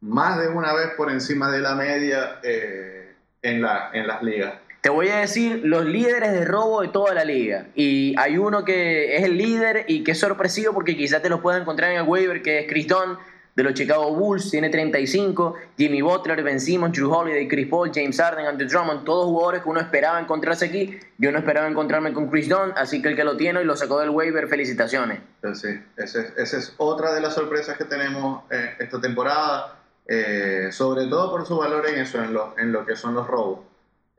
más 0.00 0.38
de 0.40 0.48
una 0.48 0.72
vez 0.74 0.90
por 0.96 1.10
encima 1.10 1.50
de 1.50 1.58
la 1.60 1.74
media 1.74 2.38
eh, 2.42 3.14
en, 3.42 3.62
la, 3.62 3.90
en 3.92 4.06
las 4.06 4.22
ligas. 4.22 4.54
Te 4.80 4.88
voy 4.88 5.08
a 5.08 5.18
decir 5.18 5.60
los 5.62 5.84
líderes 5.84 6.32
de 6.32 6.46
robo 6.46 6.80
de 6.80 6.88
toda 6.88 7.12
la 7.12 7.24
liga. 7.24 7.66
Y 7.74 8.14
hay 8.18 8.38
uno 8.38 8.64
que 8.64 9.16
es 9.16 9.24
el 9.24 9.36
líder 9.36 9.84
y 9.88 10.02
que 10.04 10.12
es 10.12 10.18
sorpresivo 10.18 10.72
porque 10.72 10.96
quizás 10.96 11.20
te 11.20 11.28
lo 11.28 11.42
puedas 11.42 11.60
encontrar 11.60 11.90
en 11.92 11.98
el 11.98 12.08
waiver, 12.08 12.40
que 12.40 12.60
es 12.60 12.66
Chris 12.66 12.88
Dunn 12.88 13.18
de 13.56 13.62
los 13.62 13.74
Chicago 13.74 14.14
Bulls, 14.14 14.50
tiene 14.50 14.70
35. 14.70 15.54
Jimmy 15.76 16.00
Butler, 16.00 16.42
Ben 16.42 16.58
Simmons, 16.58 16.96
Drew 16.96 17.12
Holiday, 17.12 17.46
Chris 17.46 17.66
Paul, 17.66 17.90
James 17.92 18.16
Harden, 18.16 18.46
Andrew 18.46 18.66
Drummond, 18.66 19.04
todos 19.04 19.26
jugadores 19.26 19.62
que 19.62 19.68
uno 19.68 19.80
esperaba 19.80 20.18
encontrarse 20.18 20.64
aquí. 20.64 20.98
Yo 21.18 21.30
no 21.30 21.38
esperaba 21.38 21.68
encontrarme 21.68 22.14
con 22.14 22.30
Chris 22.30 22.48
Dunn, 22.48 22.72
así 22.76 23.02
que 23.02 23.08
el 23.08 23.16
que 23.16 23.24
lo 23.24 23.36
tiene 23.36 23.60
y 23.60 23.64
lo 23.64 23.76
sacó 23.76 24.00
del 24.00 24.08
waiver, 24.08 24.48
felicitaciones. 24.48 25.20
Entonces, 25.42 25.80
sí, 25.80 26.02
esa 26.02 26.20
es, 26.36 26.54
es 26.54 26.74
otra 26.78 27.12
de 27.12 27.20
las 27.20 27.34
sorpresas 27.34 27.76
que 27.76 27.84
tenemos 27.84 28.44
eh, 28.50 28.76
esta 28.78 28.98
temporada, 28.98 29.78
eh, 30.06 30.68
sobre 30.72 31.06
todo 31.06 31.30
por 31.30 31.46
su 31.46 31.58
valor 31.58 31.86
en 31.86 32.00
eso, 32.00 32.22
en 32.22 32.32
lo, 32.32 32.54
en 32.56 32.72
lo 32.72 32.86
que 32.86 32.96
son 32.96 33.14
los 33.14 33.26
robos. 33.26 33.69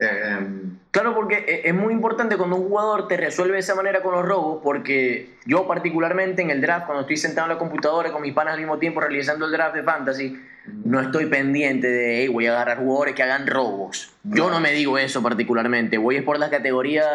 Eh, 0.02 0.48
Claro, 0.90 1.14
porque 1.14 1.36
e- 1.48 1.68
es 1.70 1.74
muy 1.74 1.94
importante 1.94 2.36
cuando 2.36 2.56
un 2.56 2.68
jugador 2.68 3.08
te 3.08 3.16
resuelve 3.16 3.54
de 3.54 3.60
esa 3.60 3.74
manera 3.74 4.02
con 4.02 4.12
los 4.12 4.26
robos, 4.26 4.60
porque 4.62 5.30
yo 5.46 5.66
particularmente 5.66 6.42
en 6.42 6.50
el 6.50 6.60
draft, 6.60 6.84
cuando 6.84 7.00
estoy 7.02 7.16
sentado 7.16 7.46
en 7.46 7.54
la 7.54 7.58
computadora 7.58 8.12
con 8.12 8.20
mis 8.20 8.34
panas 8.34 8.52
al 8.54 8.60
mismo 8.60 8.76
tiempo 8.78 9.00
realizando 9.00 9.46
el 9.46 9.52
draft 9.52 9.74
de 9.74 9.82
fantasy, 9.82 10.38
no 10.84 11.00
estoy 11.00 11.26
pendiente 11.26 11.86
de, 11.88 12.16
"Hey, 12.20 12.28
voy 12.28 12.46
a 12.46 12.52
agarrar 12.52 12.78
jugadores 12.78 13.14
que 13.14 13.22
hagan 13.22 13.46
robos. 13.46 14.12
Yo 14.22 14.50
no 14.50 14.60
me 14.60 14.72
digo 14.72 14.98
eso 14.98 15.22
particularmente, 15.22 15.96
voy 15.96 16.16
es 16.16 16.22
por 16.24 16.38
las 16.38 16.50
categorías, 16.50 17.06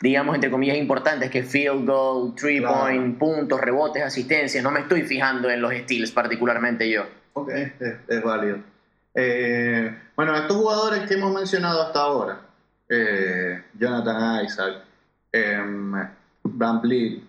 digamos, 0.00 0.34
entre 0.34 0.50
comillas, 0.50 0.78
importantes, 0.78 1.28
que 1.28 1.42
field 1.42 1.84
goal, 1.86 2.34
three 2.34 2.60
Claro. 2.60 2.80
point, 2.80 3.18
puntos, 3.18 3.60
rebotes, 3.60 4.02
asistencias, 4.02 4.64
no 4.64 4.70
me 4.70 4.80
estoy 4.80 5.02
fijando 5.02 5.50
en 5.50 5.60
los 5.60 5.74
steals 5.74 6.12
particularmente 6.12 6.88
yo. 6.88 7.04
ok, 7.34 7.50
es, 7.50 7.72
es 8.08 8.22
válido. 8.22 8.58
Eh, 9.14 9.98
bueno, 10.16 10.36
estos 10.36 10.56
jugadores 10.56 11.06
que 11.08 11.14
hemos 11.14 11.32
mencionado 11.32 11.82
hasta 11.82 12.00
ahora, 12.00 12.40
eh, 12.88 13.62
Jonathan 13.74 14.44
Isaac, 14.44 14.74
eh, 15.32 15.58
Van 16.44 16.80
Vliet, 16.80 17.22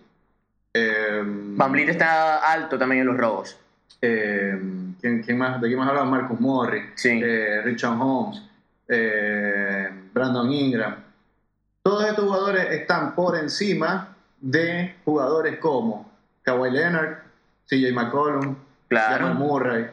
eh, 0.74 1.22
Van 1.24 1.72
Vliet 1.72 1.88
está 1.90 2.36
alto 2.52 2.78
también 2.78 3.02
en 3.02 3.06
los 3.08 3.16
robos. 3.16 3.56
eh, 4.02 4.58
¿quién, 5.00 5.22
quién 5.22 5.36
más, 5.36 5.60
¿De 5.60 5.66
quién 5.68 5.78
más 5.78 5.88
hablaba? 5.88 6.06
Marcus 6.08 6.40
Morris, 6.40 6.84
Sí. 6.94 7.20
eh, 7.22 7.60
Richard 7.62 7.98
Holmes, 8.00 8.40
Brandon 10.14 10.50
Ingram. 10.52 10.96
Todos 11.82 12.04
estos 12.08 12.24
jugadores 12.24 12.70
están 12.70 13.14
por 13.14 13.36
encima 13.36 14.16
de 14.40 14.96
jugadores 15.04 15.58
como 15.58 16.10
Kawhi 16.42 16.70
Leonard, 16.70 17.18
CJ 17.68 17.92
McCollum, 17.92 18.56
Claro. 18.88 19.26
Jamal 19.28 19.34
Murray, 19.38 19.86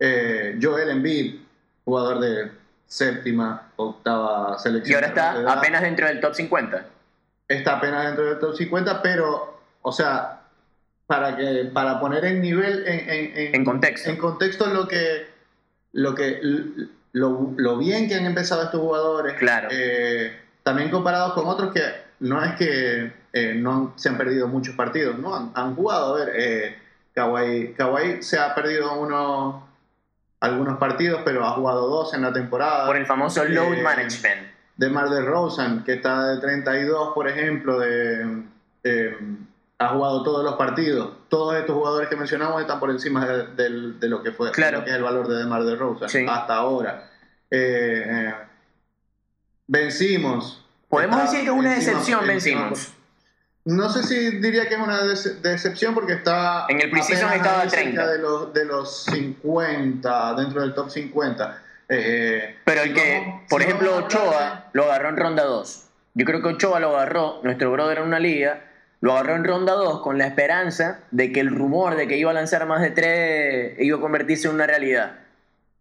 eh, 0.00 0.58
Joel 0.60 0.90
Embiid, 0.90 1.40
jugador 1.84 2.20
de 2.20 2.50
séptima, 2.86 3.70
octava 3.76 4.58
selección. 4.58 4.92
Y 4.92 4.94
ahora 4.94 5.06
está 5.08 5.38
de 5.40 5.50
apenas 5.50 5.82
dentro 5.82 6.06
del 6.06 6.20
top 6.20 6.34
50. 6.34 6.86
está 7.48 7.76
apenas 7.78 8.06
dentro 8.06 8.24
del 8.26 8.38
top 8.38 8.56
50, 8.56 9.02
pero, 9.02 9.60
o 9.82 9.92
sea, 9.92 10.40
para 11.06 11.36
que 11.36 11.70
para 11.72 12.00
poner 12.00 12.24
en 12.24 12.40
nivel, 12.40 12.86
en, 12.86 13.10
en, 13.36 13.54
En 13.54 13.64
contexto. 13.64 14.10
en 14.10 14.16
contexto 14.16 14.66
lo 14.66 14.88
que, 14.88 15.26
lo 15.92 16.14
que, 16.14 16.40
lo, 17.12 17.52
lo 17.56 17.78
bien 17.78 18.08
que 18.08 18.14
han 18.14 18.24
empezado 18.26 18.62
estos 18.62 18.80
jugadores, 18.80 19.34
Claro. 19.34 19.68
eh, 19.70 20.36
también 20.62 20.90
comparados 20.90 21.34
con 21.34 21.46
otros 21.46 21.72
que 21.72 21.82
no 22.20 22.42
es 22.42 22.54
que 22.56 23.12
eh, 23.32 23.54
no 23.54 23.72
han- 23.72 23.92
se 23.96 24.08
han 24.08 24.16
perdido 24.16 24.48
muchos 24.48 24.74
partidos, 24.76 25.18
no 25.18 25.34
han, 25.34 25.50
han 25.54 25.74
jugado, 25.74 26.14
a 26.14 26.18
ver, 26.24 26.32
eh, 26.36 26.78
Kawhi, 27.14 27.74
Kawhi 27.74 28.22
se 28.22 28.38
ha 28.38 28.54
perdido 28.54 28.98
unos 28.98 29.62
algunos 30.44 30.78
partidos, 30.78 31.20
pero 31.24 31.44
ha 31.46 31.50
jugado 31.52 31.88
dos 31.88 32.14
en 32.14 32.22
la 32.22 32.32
temporada. 32.32 32.86
Por 32.86 32.96
el 32.96 33.06
famoso 33.06 33.44
load 33.44 33.82
management. 33.82 34.48
de 34.76 34.90
Mar 34.90 35.08
de 35.08 35.22
Rosen, 35.22 35.82
que 35.84 35.94
está 35.94 36.28
de 36.28 36.40
32, 36.40 37.12
por 37.14 37.28
ejemplo, 37.28 37.78
de, 37.78 38.42
eh, 38.82 39.16
ha 39.78 39.88
jugado 39.88 40.22
todos 40.22 40.44
los 40.44 40.54
partidos. 40.56 41.10
Todos 41.28 41.54
estos 41.56 41.74
jugadores 41.74 42.08
que 42.08 42.16
mencionamos 42.16 42.60
están 42.60 42.80
por 42.80 42.90
encima 42.90 43.24
de, 43.26 43.68
de 43.98 44.08
lo 44.08 44.22
que 44.22 44.32
fue 44.32 44.50
Claro. 44.50 44.78
lo 44.78 44.84
que 44.84 44.90
es 44.90 44.96
el 44.96 45.02
valor 45.02 45.28
de 45.28 45.36
Demar 45.36 45.62
de 45.64 45.76
Rosen 45.76 46.08
Sí. 46.08 46.26
hasta 46.28 46.54
ahora. 46.56 47.08
Eh, 47.50 48.04
eh, 48.06 48.34
vencimos. 49.66 50.64
Podemos 50.88 51.22
decir 51.22 51.40
que 51.40 51.46
es 51.46 51.52
una 51.52 51.74
decepción, 51.74 52.40
Simmons. 52.40 52.92
No 53.66 53.88
sé 53.88 54.02
si 54.02 54.38
diría 54.40 54.68
que 54.68 54.74
es 54.74 54.80
una 54.80 55.00
dece- 55.02 55.40
decepción 55.40 55.94
porque 55.94 56.12
está. 56.12 56.66
En 56.68 56.80
el 56.80 56.88
apenas 56.88 57.08
estaba 57.10 57.32
ahí 57.62 57.70
cerca 57.70 57.82
30. 57.82 58.06
De 58.12 58.18
los, 58.18 58.52
de 58.52 58.64
los 58.66 59.04
50, 59.04 60.34
dentro 60.34 60.60
del 60.60 60.74
top 60.74 60.90
50. 60.90 61.62
Eh, 61.88 62.56
Pero 62.64 62.82
el 62.82 62.92
que, 62.94 63.40
por 63.48 63.62
si 63.62 63.68
ejemplo, 63.68 63.92
de- 63.92 63.98
Ochoa 64.04 64.66
lo 64.72 64.84
agarró 64.84 65.08
en 65.08 65.16
ronda 65.16 65.44
2. 65.44 65.84
Yo 66.14 66.24
creo 66.26 66.42
que 66.42 66.48
Ochoa 66.48 66.78
lo 66.78 66.94
agarró, 66.96 67.40
nuestro 67.42 67.70
brother 67.72 67.98
en 67.98 68.04
una 68.04 68.18
liga, 68.20 68.60
lo 69.00 69.12
agarró 69.12 69.34
en 69.36 69.44
ronda 69.44 69.72
2 69.72 70.00
con 70.02 70.18
la 70.18 70.26
esperanza 70.26 71.00
de 71.10 71.32
que 71.32 71.40
el 71.40 71.48
rumor 71.54 71.96
de 71.96 72.06
que 72.06 72.16
iba 72.18 72.30
a 72.30 72.34
lanzar 72.34 72.66
más 72.66 72.82
de 72.82 72.90
3 72.90 73.76
iba 73.80 73.96
a 73.98 74.00
convertirse 74.00 74.46
en 74.48 74.54
una 74.54 74.66
realidad. 74.66 75.12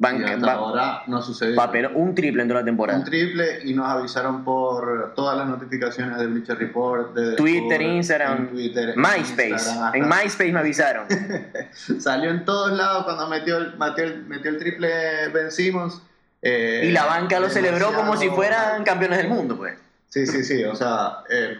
Van- 0.04 0.20
Y 0.22 0.24
hasta 0.26 0.46
va- 0.46 0.54
ahora 0.54 1.04
no 1.08 1.22
sucedió. 1.22 1.56
papel- 1.56 1.90
un 1.96 2.14
triple 2.14 2.42
en 2.42 2.48
toda 2.50 2.60
la 2.60 2.66
temporada. 2.66 3.00
Un 3.00 3.06
triple 3.06 3.60
y 3.64 3.74
nos 3.74 3.88
avisaron 3.90 4.44
por 4.44 5.14
todas 5.16 5.38
las 5.38 5.48
notificaciones 5.48 6.18
de 6.18 6.28
Bleacher 6.28 6.58
Report, 6.60 7.14
de 7.16 7.36
Twitter, 7.38 7.82
Instagram, 7.82 8.38
en 8.38 8.48
Twitter, 8.50 8.94
MySpace. 8.98 9.50
Instagram, 9.50 9.96
En 9.96 10.10
MySpace 10.10 10.52
me 10.52 10.60
avisaron. 10.60 11.06
Salió 12.00 12.30
en 12.32 12.44
todos 12.44 12.74
lados 12.74 13.06
cuando 13.06 13.28
metió 13.30 13.58
el, 13.58 13.78
metió 13.78 14.04
el, 14.04 14.26
metió 14.26 14.52
el 14.52 14.58
triple 14.58 15.30
Ben 15.30 15.50
Simmons. 15.52 16.02
eh, 16.42 16.84
Y 16.86 16.92
la 16.92 17.06
banca 17.06 17.40
lo 17.40 17.50
celebró 17.50 17.94
como 17.94 18.18
si 18.18 18.28
fueran 18.30 18.84
campeones 18.84 19.18
del 19.20 19.30
mundo, 19.30 19.56
pues. 19.56 19.76
Sí, 20.10 20.28
sí, 20.28 20.44
sí, 20.44 20.64
o 20.66 20.76
sea, 20.76 21.20
eh, 21.30 21.58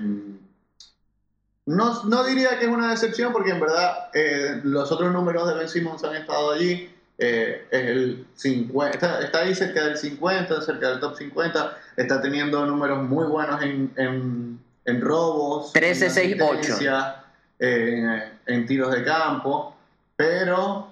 no, 1.66 2.04
no 2.04 2.24
diría 2.26 2.60
que 2.60 2.66
es 2.66 2.72
una 2.72 2.90
decepción 2.92 3.32
porque 3.32 3.52
en 3.52 3.60
verdad 3.62 4.10
eh, 4.14 4.60
los 4.64 4.92
otros 4.92 5.12
números 5.14 5.48
de 5.48 5.54
Ben 5.56 5.70
Simmons 5.70 6.04
han 6.04 6.16
estado 6.18 6.52
allí. 6.52 6.90
Eh, 7.24 7.68
es 7.72 7.86
el 7.88 8.28
50, 8.36 8.92
está, 8.96 9.22
está 9.22 9.40
ahí 9.40 9.56
cerca 9.56 9.86
del 9.86 9.98
50, 9.98 10.62
cerca 10.62 10.90
del 10.90 11.00
top 11.00 11.16
50. 11.16 11.78
Está 11.96 12.22
teniendo 12.22 12.66
números 12.66 13.04
muy 13.04 13.26
buenos 13.28 13.62
en, 13.62 13.92
en, 13.96 14.60
en 14.86 15.02
robos, 15.02 15.72
13, 15.74 16.06
en 16.06 16.12
6, 16.12 16.36
8. 16.42 16.52
asistencias, 16.52 17.16
en, 17.60 18.66
tiros 18.66 18.92
de 18.92 19.04
campo, 19.06 19.76
pero 20.18 20.90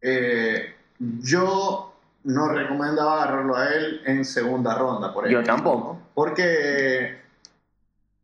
eh, 0.00 0.74
yo 0.98 1.94
no 2.24 2.48
recomendaba 2.48 3.22
agarrarlo 3.22 3.56
a 3.56 3.68
él 3.68 4.00
en 4.06 4.24
segunda 4.24 4.74
ronda, 4.74 5.12
por 5.12 5.28
Yo 5.28 5.40
ejemplo. 5.40 5.54
tampoco. 5.54 6.00
Porque, 6.14 7.20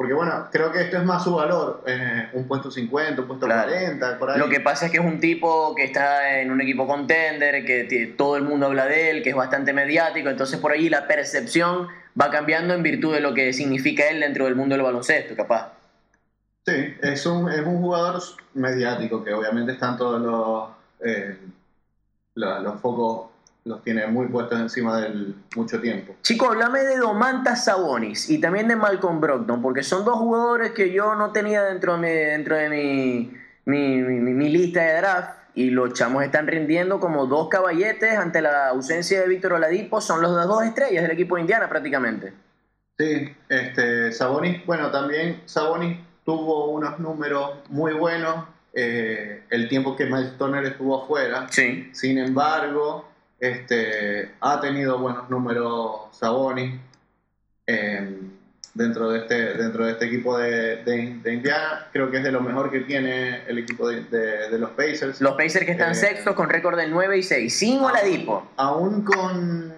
porque 0.03 0.15
bueno, 0.15 0.49
creo 0.51 0.73
que 0.73 0.81
esto 0.81 0.97
es 0.97 1.05
más 1.05 1.23
su 1.23 1.33
valor, 1.37 1.85
eh, 1.87 2.29
un 2.33 2.49
puesto 2.49 2.73
50, 2.73 3.23
un 3.23 3.29
puesto 3.29 3.47
40, 3.47 4.19
por 4.19 4.33
ahí. 4.33 4.39
Lo 4.41 4.49
que 4.49 4.59
pasa 4.59 4.87
es 4.87 4.91
que 4.91 4.99
es 4.99 5.05
un 5.05 5.21
tipo 5.21 5.77
que 5.77 5.85
está 5.85 6.41
en 6.41 6.51
un 6.51 6.61
equipo 6.61 6.89
contender, 6.89 7.65
que 7.65 8.13
todo 8.19 8.37
el 8.37 8.43
mundo 8.43 8.67
habla 8.67 8.87
de 8.87 9.11
él, 9.11 9.23
que 9.23 9.31
es 9.31 9.37
bastante 9.37 9.73
mediático, 9.73 10.29
entonces 10.29 10.59
por 10.59 10.73
ahí 10.73 10.89
la 10.89 11.07
percepción 11.07 11.87
va 12.21 12.33
cambiando 12.33 12.75
en 12.75 12.83
virtud 12.83 13.15
de 13.15 13.21
lo 13.21 13.33
que 13.33 13.53
significa 13.53 14.11
él 14.11 14.19
dentro 14.19 14.47
del 14.47 14.57
mundo 14.57 14.75
del 14.75 14.83
baloncesto, 14.83 15.37
capaz. 15.37 15.71
Sí, 16.67 16.97
es 17.01 17.25
un, 17.25 17.49
es 17.49 17.61
un 17.61 17.81
jugador 17.81 18.21
mediático 18.55 19.23
que 19.23 19.33
obviamente 19.33 19.71
están 19.71 19.97
todos 19.97 20.21
los, 20.21 20.71
eh, 21.09 21.39
los 22.35 22.81
focos 22.81 23.31
los 23.65 23.83
tiene 23.83 24.07
muy 24.09 24.27
puestos 24.27 24.59
encima 24.59 25.01
del 25.01 25.37
mucho 25.55 25.81
tiempo. 25.81 26.17
Chico, 26.23 26.51
háblame 26.51 26.81
de 26.81 26.97
Domantas 26.97 27.65
Sabonis 27.65 28.29
y 28.29 28.41
también 28.41 28.67
de 28.69 28.77
Malcolm 28.77 29.21
Brogdon, 29.21 29.63
porque 29.63 29.83
son 29.83 30.05
dos 30.05 30.17
jugadores 30.17 30.73
que 30.73 30.93
yo 30.93 31.15
no 31.15 31.33
tenía 31.33 31.63
dentro 31.63 31.95
de 31.95 31.99
mi, 32.01 32.09
dentro 32.09 32.57
de 32.57 32.69
mi, 32.69 33.31
mi, 33.65 34.49
lista 34.51 34.83
de 34.83 34.97
draft 34.97 35.39
y 35.55 35.71
los 35.71 35.93
chamos 35.93 36.25
están 36.25 36.47
rindiendo 36.47 36.99
como 36.99 37.27
dos 37.27 37.49
caballetes 37.49 38.17
ante 38.17 38.43
la 38.43 38.69
ausencia 38.69 39.21
de 39.21 39.29
Víctor 39.29 39.53
Oladipo, 39.53 40.01
son 40.01 40.23
los 40.23 40.33
dos 40.33 40.65
estrellas 40.65 41.03
del 41.03 41.13
equipo 41.13 41.37
de 41.37 41.43
Indiana 41.43 41.69
prácticamente. 41.69 42.33
Sí, 42.99 43.35
este, 43.49 44.13
Sabonis, 44.13 44.67
bueno, 44.67 44.91
también 44.91 45.43
Sabonis 45.45 45.99
tuvo 46.25 46.71
unos 46.71 46.99
números 46.99 47.59
muy 47.69 47.93
buenos 47.93 48.45
eh, 48.75 49.43
el 49.51 49.69
tiempo 49.69 49.97
que 49.97 50.07
Miles 50.07 50.37
Turner 50.39 50.65
estuvo 50.65 51.05
afuera. 51.05 51.47
Sí. 51.51 51.91
Sin 51.93 52.19
embargo, 52.19 53.12
este, 53.43 54.31
ha 54.41 54.61
tenido 54.61 54.99
buenos 54.99 55.29
números 55.29 56.03
Sabonis 56.13 56.81
em, 57.67 58.31
dentro, 58.73 59.11
de 59.11 59.19
este, 59.19 59.55
dentro 59.55 59.85
de 59.85 59.93
este 59.93 60.07
equipo 60.07 60.39
de, 60.39 60.77
de, 60.85 61.33
Indiana. 61.35 61.89
Creo 61.93 62.09
que 62.09 62.19
es 62.19 62.23
de 62.23 62.31
lo 62.31 62.41
mejor 62.41 62.71
que 62.71 62.83
tiene 62.83 63.45
el 63.49 63.59
equipo 63.59 63.89
de, 63.89 64.05
de 64.05 64.59
los 64.61 64.71
Pacers. 64.71 65.21
Los 65.21 65.33
Pacers 65.33 65.67
que 65.67 65.73
están 65.73 65.91
eh, 65.91 65.97
sextos 65.97 66.37
con 66.37 66.49
récord 66.51 66.79
de 66.79 66.87
9 66.87 67.19
y 67.19 67.23
6, 67.25 67.59
sin 67.59 67.81
Oladipo. 67.81 68.49
Aún 68.57 69.03
con, 69.03 69.75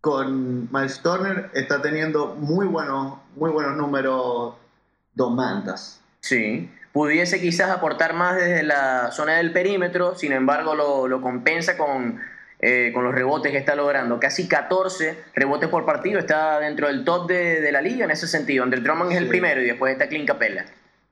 con 0.00 0.72
Miles 0.72 1.00
Turner 1.02 1.50
está 1.52 1.82
teniendo 1.82 2.34
muy 2.36 2.66
buenos, 2.66 3.18
muy 3.36 3.50
buenos 3.50 3.76
números 3.76 4.54
Domantas. 5.12 6.00
Sí 6.20 6.70
pudiese 6.94 7.40
quizás 7.40 7.70
aportar 7.70 8.14
más 8.14 8.36
desde 8.36 8.62
la 8.62 9.10
zona 9.10 9.38
del 9.38 9.52
perímetro, 9.52 10.14
sin 10.14 10.30
embargo 10.30 10.76
lo, 10.76 11.08
lo 11.08 11.20
compensa 11.20 11.76
con 11.76 12.20
eh, 12.66 12.92
con 12.94 13.04
los 13.04 13.14
rebotes 13.14 13.52
que 13.52 13.58
está 13.58 13.74
logrando. 13.74 14.18
Casi 14.18 14.48
14 14.48 15.24
rebotes 15.34 15.68
por 15.68 15.84
partido, 15.84 16.18
está 16.18 16.58
dentro 16.60 16.86
del 16.86 17.04
top 17.04 17.28
de, 17.28 17.70
la 17.70 17.82
liga 17.82 18.06
en 18.06 18.10
ese 18.10 18.26
sentido. 18.26 18.64
Andre 18.64 18.80
Drummond 18.80 19.12
es 19.12 19.18
el 19.18 19.28
primero 19.28 19.60
y 19.60 19.66
después 19.66 19.92
está 19.92 20.08
Clint 20.08 20.26
Capella. 20.26 20.64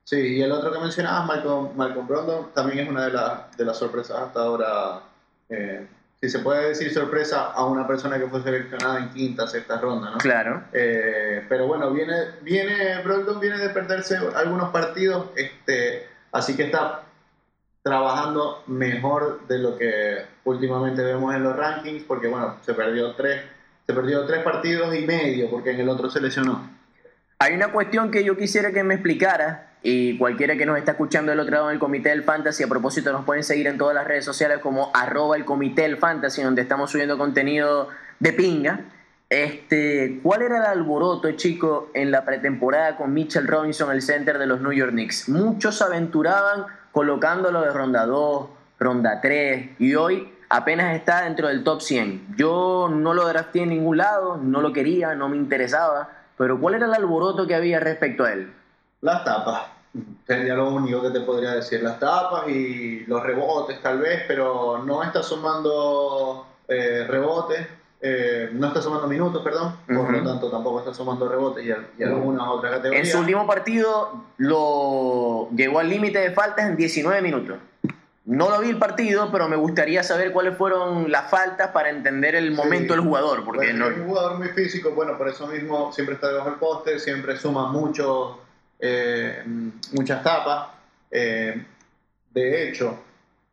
Sí, 0.02 0.16
y 0.16 0.42
el 0.42 0.50
otro 0.50 0.72
que 0.72 0.78
mencionabas, 0.78 1.26
Malcolm, 1.26 1.76
Malcolm 1.76 2.08
Brogdon, 2.08 2.54
también 2.54 2.78
es 2.78 2.88
una 2.88 3.04
de, 3.04 3.18
de 3.58 3.64
las 3.66 3.76
sorpresas 3.76 4.18
hasta 4.18 4.40
ahora. 4.40 5.02
Eh, 5.50 5.86
si 6.22 6.30
se 6.30 6.38
puede 6.38 6.68
decir 6.68 6.90
sorpresa 6.90 7.52
a 7.52 7.66
una 7.66 7.86
persona 7.86 8.18
que 8.18 8.28
fue 8.28 8.42
seleccionada 8.42 9.00
en 9.00 9.10
quinta, 9.10 9.46
sexta 9.46 9.78
ronda, 9.78 10.10
¿no? 10.10 10.18
Claro. 10.18 10.64
Eh, 10.72 11.44
pero 11.50 11.66
bueno, 11.66 11.90
viene, 11.90 12.14
viene, 12.40 13.02
Brogdon 13.02 13.40
viene 13.40 13.58
de 13.58 13.68
perderse 13.68 14.16
algunos 14.34 14.70
partidos, 14.70 15.26
este, 15.36 16.08
así 16.32 16.56
que 16.56 16.62
está 16.62 17.02
trabajando 17.82 18.62
mejor 18.66 19.46
de 19.48 19.58
lo 19.58 19.76
que 19.76 20.18
últimamente 20.44 21.02
vemos 21.02 21.34
en 21.34 21.42
los 21.42 21.56
rankings, 21.56 22.04
porque 22.04 22.28
bueno, 22.28 22.56
se 22.64 22.74
perdió 22.74 23.14
tres, 23.14 23.42
se 23.86 23.92
perdió 23.92 24.24
tres 24.24 24.42
partidos 24.42 24.94
y 24.94 25.04
medio, 25.04 25.50
porque 25.50 25.72
en 25.72 25.80
el 25.80 25.88
otro 25.88 26.08
se 26.08 26.20
lesionó. 26.20 26.70
Hay 27.40 27.54
una 27.54 27.72
cuestión 27.72 28.12
que 28.12 28.22
yo 28.22 28.36
quisiera 28.36 28.70
que 28.70 28.84
me 28.84 28.94
explicara, 28.94 29.72
y 29.82 30.16
cualquiera 30.16 30.56
que 30.56 30.64
nos 30.64 30.78
está 30.78 30.92
escuchando 30.92 31.32
del 31.32 31.40
otro 31.40 31.54
lado 31.54 31.68
del 31.68 31.80
Comité 31.80 32.10
del 32.10 32.22
Fantasy, 32.22 32.62
a 32.62 32.68
propósito 32.68 33.10
nos 33.10 33.24
pueden 33.24 33.42
seguir 33.42 33.66
en 33.66 33.78
todas 33.78 33.96
las 33.96 34.06
redes 34.06 34.24
sociales 34.24 34.58
como 34.58 34.92
arroba 34.94 35.36
el 35.36 35.44
Comité 35.44 35.82
del 35.82 35.96
Fantasy, 35.96 36.42
donde 36.42 36.62
estamos 36.62 36.92
subiendo 36.92 37.18
contenido 37.18 37.88
de 38.20 38.32
pinga. 38.32 38.80
Este, 39.28 40.20
¿Cuál 40.22 40.42
era 40.42 40.58
el 40.58 40.64
alboroto, 40.66 41.32
chico, 41.32 41.90
en 41.94 42.12
la 42.12 42.24
pretemporada 42.24 42.96
con 42.96 43.12
Mitchell 43.12 43.48
Robinson, 43.48 43.90
el 43.90 44.02
center 44.02 44.38
de 44.38 44.46
los 44.46 44.60
New 44.60 44.72
York 44.72 44.92
Knicks? 44.92 45.28
Muchos 45.28 45.82
aventuraban 45.82 46.66
colocándolo 46.92 47.62
de 47.62 47.72
ronda 47.72 48.06
2, 48.06 48.48
ronda 48.78 49.20
3 49.20 49.70
y 49.78 49.94
hoy 49.94 50.32
apenas 50.48 50.94
está 50.94 51.22
dentro 51.22 51.48
del 51.48 51.64
top 51.64 51.80
100. 51.80 52.34
Yo 52.36 52.88
no 52.92 53.14
lo 53.14 53.26
drafté 53.26 53.62
en 53.62 53.70
ningún 53.70 53.96
lado, 53.96 54.36
no 54.36 54.60
lo 54.60 54.72
quería, 54.72 55.14
no 55.14 55.28
me 55.28 55.36
interesaba, 55.36 56.08
pero 56.36 56.60
¿cuál 56.60 56.74
era 56.74 56.86
el 56.86 56.94
alboroto 56.94 57.46
que 57.46 57.54
había 57.54 57.80
respecto 57.80 58.24
a 58.24 58.32
él? 58.32 58.52
Las 59.00 59.24
tapas. 59.24 59.62
Sería 60.26 60.54
lo 60.54 60.70
único 60.70 61.02
que 61.02 61.10
te 61.10 61.20
podría 61.20 61.52
decir. 61.52 61.82
Las 61.82 61.98
tapas 61.98 62.48
y 62.48 63.04
los 63.06 63.22
rebotes 63.22 63.80
tal 63.82 63.98
vez, 63.98 64.22
pero 64.26 64.82
no 64.84 65.02
está 65.02 65.22
sumando 65.22 66.46
eh, 66.68 67.06
rebotes 67.08 67.66
eh, 68.04 68.50
no 68.52 68.66
está 68.66 68.82
sumando 68.82 69.06
minutos, 69.06 69.44
perdón, 69.44 69.76
por 69.86 70.10
lo 70.10 70.24
tanto 70.24 70.50
tampoco 70.50 70.80
está 70.80 70.92
sumando 70.92 71.28
rebotes 71.28 71.64
y, 71.64 72.02
algunas 72.02 72.48
otras 72.48 72.72
categorías. 72.72 73.06
En 73.06 73.12
su 73.12 73.18
último 73.20 73.46
partido 73.46 74.24
lo 74.38 75.48
llegó 75.54 75.78
al 75.78 75.88
límite 75.88 76.18
de 76.18 76.32
faltas 76.32 76.68
en 76.68 76.76
19 76.76 77.22
minutos. 77.22 77.58
No 78.24 78.50
lo 78.50 78.58
vi 78.60 78.70
el 78.70 78.78
partido, 78.78 79.30
pero 79.30 79.48
me 79.48 79.54
gustaría 79.54 80.02
saber 80.02 80.32
cuáles 80.32 80.56
fueron 80.56 81.12
las 81.12 81.30
faltas 81.30 81.70
para 81.70 81.90
entender 81.90 82.34
el 82.34 82.50
momento 82.50 82.94
del 82.94 83.02
jugador. 83.02 83.44
Porque 83.44 83.72
no... 83.72 83.88
Es 83.88 83.98
un 83.98 84.06
jugador 84.06 84.38
muy 84.38 84.48
físico, 84.48 84.90
bueno, 84.90 85.16
por 85.16 85.28
eso 85.28 85.46
mismo 85.46 85.92
siempre 85.92 86.16
está 86.16 86.26
debajo 86.28 86.50
del 86.50 86.58
poste, 86.58 86.98
siempre 86.98 87.36
suma 87.36 87.70
mucho, 87.70 88.40
eh, 88.80 89.44
muchas 89.92 90.24
tapas. 90.24 90.70
Eh, 91.08 91.64
de 92.32 92.68
hecho, 92.68 92.98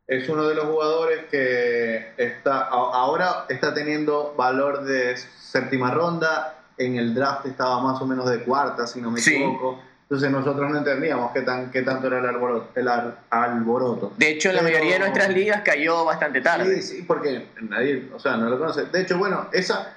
es 0.09 0.27
uno 0.27 0.47
de 0.47 0.55
los 0.55 0.65
jugadores 0.65 1.25
que 1.29 2.13
está 2.17 2.61
ahora 2.63 3.45
está 3.47 3.75
teniendo 3.75 4.33
valor 4.35 4.83
de 4.83 5.15
séptima 5.15 5.91
ronda. 5.91 6.55
En 6.79 6.95
el 6.95 7.13
draft 7.13 7.45
estaba 7.45 7.79
más 7.79 8.01
o 8.01 8.07
menos 8.07 8.27
de 8.27 8.39
cuarta, 8.39 8.87
si 8.87 8.99
no 9.01 9.11
me 9.11 9.19
equivoco. 9.19 9.79
Entonces 10.03 10.31
nosotros 10.31 10.71
no 10.71 10.79
entendíamos 10.79 11.31
qué, 11.31 11.41
tan, 11.41 11.69
qué 11.69 11.83
tanto 11.83 12.07
era 12.07 12.17
el 12.19 12.25
alboroto. 12.25 12.71
El 12.73 12.87
alboroto. 13.29 14.13
De 14.17 14.31
hecho, 14.31 14.49
en 14.49 14.55
la 14.55 14.61
mayoría 14.63 14.93
de 14.93 14.99
nuestras 14.99 15.29
ligas 15.29 15.61
cayó 15.63 16.03
bastante 16.05 16.41
tarde. 16.41 16.81
Sí, 16.81 16.95
sí, 16.95 17.03
porque 17.03 17.49
nadie, 17.61 18.09
o 18.11 18.19
sea, 18.19 18.35
no 18.35 18.49
lo 18.49 18.57
conoce. 18.57 18.85
De 18.85 19.01
hecho, 19.01 19.15
bueno, 19.19 19.47
esa... 19.51 19.95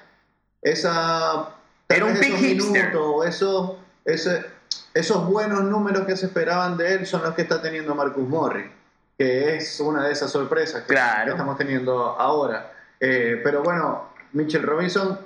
esa 0.61 1.49
era 1.89 2.05
un 2.05 2.19
minutos, 2.19 3.25
esos, 3.25 3.77
esos 4.93 5.25
buenos 5.25 5.63
números 5.63 6.05
que 6.05 6.15
se 6.15 6.27
esperaban 6.27 6.77
de 6.77 6.93
él 6.93 7.07
son 7.07 7.23
los 7.23 7.33
que 7.33 7.41
está 7.41 7.63
teniendo 7.63 7.95
Marcus 7.95 8.27
Morris 8.27 8.67
que 9.17 9.55
es 9.55 9.79
una 9.79 10.05
de 10.05 10.13
esas 10.13 10.31
sorpresas 10.31 10.83
que, 10.83 10.93
estamos 10.93 11.57
teniendo 11.57 12.19
ahora. 12.19 12.71
Eh, 12.99 13.39
pero 13.43 13.63
bueno, 13.63 14.09
Mitchell 14.33 14.63
Robinson 14.63 15.19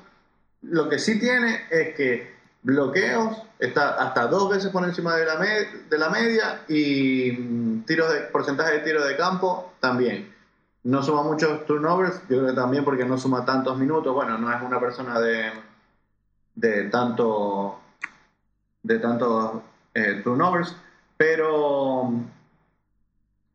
lo 0.64 0.90
que 0.90 1.00
sí 1.00 1.20
tiene 1.20 1.66
es 1.70 1.96
que 1.96 2.36
bloqueos 2.64 3.42
está 3.60 3.96
hasta 3.96 4.28
dos 4.28 4.50
veces 4.50 4.72
por 4.72 4.84
encima 4.84 5.16
de 5.16 5.26
la, 5.26 5.38
de 5.38 5.98
la 5.98 6.10
media 6.10 6.62
y 6.68 7.32
mm, 7.32 7.86
tiros 7.86 8.12
de 8.12 8.22
porcentaje 8.22 8.74
de 8.74 8.80
tiro 8.80 9.06
de 9.06 9.16
campo 9.16 9.74
también. 9.80 10.34
No 10.84 11.04
suma 11.04 11.24
muchos 11.24 11.66
turnovers, 11.66 12.22
yo 12.30 12.38
creo 12.40 12.48
que 12.48 12.54
también 12.54 12.86
porque 12.86 13.06
no 13.06 13.18
suma 13.18 13.46
tantos 13.46 13.78
minutos. 13.78 14.14
Bueno, 14.14 14.38
no 14.38 14.52
es 14.54 14.62
una 14.62 14.80
persona 14.80 15.20
de, 15.20 15.52
de 16.56 16.86
tanto 16.86 17.80
de 18.84 19.00
tantos 19.00 19.62
eh, 19.94 20.22
turnovers, 20.24 20.76
pero 21.18 22.10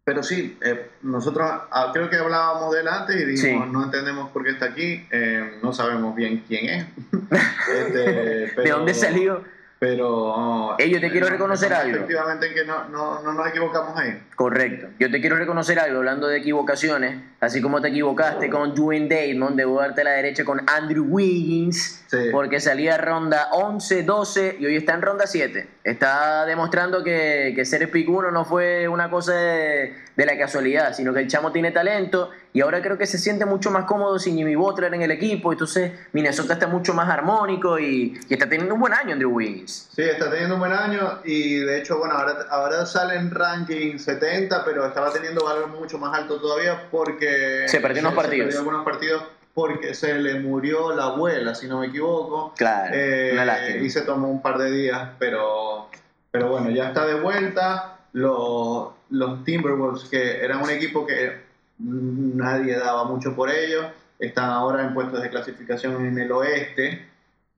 pero 0.04 0.22
sí, 0.22 0.58
eh, 0.62 0.90
nosotros 1.02 1.48
ah, 1.70 1.90
creo 1.92 2.10
que 2.10 2.16
hablábamos 2.16 2.74
de 2.74 2.80
él 2.80 2.88
antes 2.88 3.16
y 3.16 3.24
dijimos, 3.24 3.68
no 3.68 3.84
entendemos 3.84 4.30
por 4.30 4.42
qué 4.42 4.50
está 4.50 4.66
aquí, 4.66 5.06
eh, 5.12 5.58
no 5.62 5.72
sabemos 5.72 6.16
bien 6.16 6.44
quién 6.46 6.68
es. 6.68 6.86
Este, 7.72 8.60
¿De 8.60 8.70
dónde 8.70 8.92
salió? 8.92 9.42
Pero. 9.82 10.76
yo 10.78 11.00
te 11.00 11.10
quiero 11.10 11.28
reconocer 11.28 11.72
algo. 11.72 11.96
Efectivamente, 11.96 12.54
que 12.54 12.64
no, 12.64 12.88
no, 12.88 13.20
no, 13.20 13.32
nos 13.32 13.48
equivocamos 13.48 13.98
ahí. 13.98 14.22
Correcto. 14.36 14.86
Yo 15.00 15.10
te 15.10 15.20
quiero 15.20 15.34
reconocer 15.34 15.80
algo, 15.80 15.98
hablando 15.98 16.28
de 16.28 16.38
equivocaciones. 16.38 17.20
Así 17.40 17.60
como 17.60 17.80
te 17.80 17.88
equivocaste 17.88 18.48
con 18.48 18.76
Dwayne 18.76 19.08
Damon, 19.08 19.56
debo 19.56 19.80
darte 19.80 20.04
la 20.04 20.12
derecha 20.12 20.44
con 20.44 20.60
Andrew 20.68 21.04
Wiggins, 21.08 22.04
porque 22.30 22.60
salía 22.60 22.96
ronda 22.96 23.48
11, 23.50 24.04
12 24.04 24.56
y 24.60 24.66
hoy 24.66 24.76
está 24.76 24.94
en 24.94 25.02
ronda 25.02 25.26
7. 25.26 25.68
Está 25.84 26.46
demostrando 26.46 27.02
que, 27.02 27.52
que 27.56 27.64
ser 27.64 27.90
pick 27.90 28.08
1 28.08 28.30
no 28.30 28.44
fue 28.44 28.86
una 28.86 29.10
cosa 29.10 29.34
de, 29.34 29.94
de 30.16 30.26
la 30.26 30.38
casualidad, 30.38 30.94
sino 30.94 31.12
que 31.12 31.20
el 31.20 31.28
chamo 31.28 31.50
tiene 31.52 31.70
talento 31.70 32.30
y 32.52 32.60
ahora 32.60 32.82
creo 32.82 32.98
que 32.98 33.06
se 33.06 33.18
siente 33.18 33.46
mucho 33.46 33.70
más 33.70 33.84
cómodo 33.84 34.18
sin 34.18 34.36
Jimmy 34.36 34.54
Butler 34.54 34.92
en 34.94 35.02
el 35.02 35.10
equipo, 35.10 35.52
entonces 35.52 35.92
Minnesota 36.12 36.54
está 36.54 36.66
mucho 36.66 36.92
más 36.92 37.08
armónico 37.08 37.78
y, 37.78 38.20
está 38.28 38.48
teniendo 38.48 38.74
un 38.74 38.80
buen 38.80 38.92
año 38.92 39.14
Andrew 39.14 39.32
Wiggins. 39.32 39.88
Sí, 39.94 40.02
está 40.02 40.30
teniendo 40.30 40.54
un 40.54 40.60
buen 40.60 40.72
año 40.72 41.20
y 41.24 41.56
de 41.56 41.78
hecho, 41.78 41.98
bueno, 41.98 42.14
ahora, 42.14 42.46
ahora 42.50 42.86
sale 42.86 43.16
en 43.16 43.30
ranking 43.30 43.98
70, 43.98 44.64
pero 44.64 44.86
estaba 44.86 45.12
teniendo 45.12 45.44
valor 45.44 45.68
mucho 45.68 45.98
más 45.98 46.16
alto 46.16 46.40
todavía 46.40 46.88
porque... 46.90 47.64
Se 47.66 47.80
perdió 47.80 48.02
unos 48.02 48.14
partidos. 48.14 48.52
Se 48.52 48.58
perdió 48.58 48.58
algunos 48.60 48.84
partidos 48.84 49.22
porque 49.54 49.94
se 49.94 50.14
le 50.14 50.40
murió 50.40 50.94
la 50.94 51.04
abuela, 51.04 51.54
si 51.54 51.66
no 51.68 51.80
me 51.80 51.86
equivoco. 51.86 52.54
Claro, 52.56 52.94
eh, 52.94 53.80
Y 53.82 53.90
se 53.90 54.02
tomó 54.02 54.28
un 54.28 54.40
par 54.40 54.58
de 54.58 54.70
días, 54.70 55.10
pero 55.18 55.88
pero 56.32 56.48
bueno, 56.48 56.70
ya 56.70 56.88
está 56.88 57.06
de 57.06 57.20
vuelta. 57.20 57.98
Los, 58.14 58.88
los 59.10 59.44
Timberwolves, 59.44 60.04
que 60.08 60.42
eran 60.42 60.62
un 60.62 60.70
equipo 60.70 61.06
que 61.06 61.42
nadie 61.78 62.76
daba 62.76 63.04
mucho 63.04 63.36
por 63.36 63.50
ellos, 63.50 63.86
están 64.18 64.50
ahora 64.50 64.82
en 64.82 64.94
puestos 64.94 65.22
de 65.22 65.30
clasificación 65.30 66.04
en 66.06 66.18
el 66.18 66.32
oeste. 66.32 67.06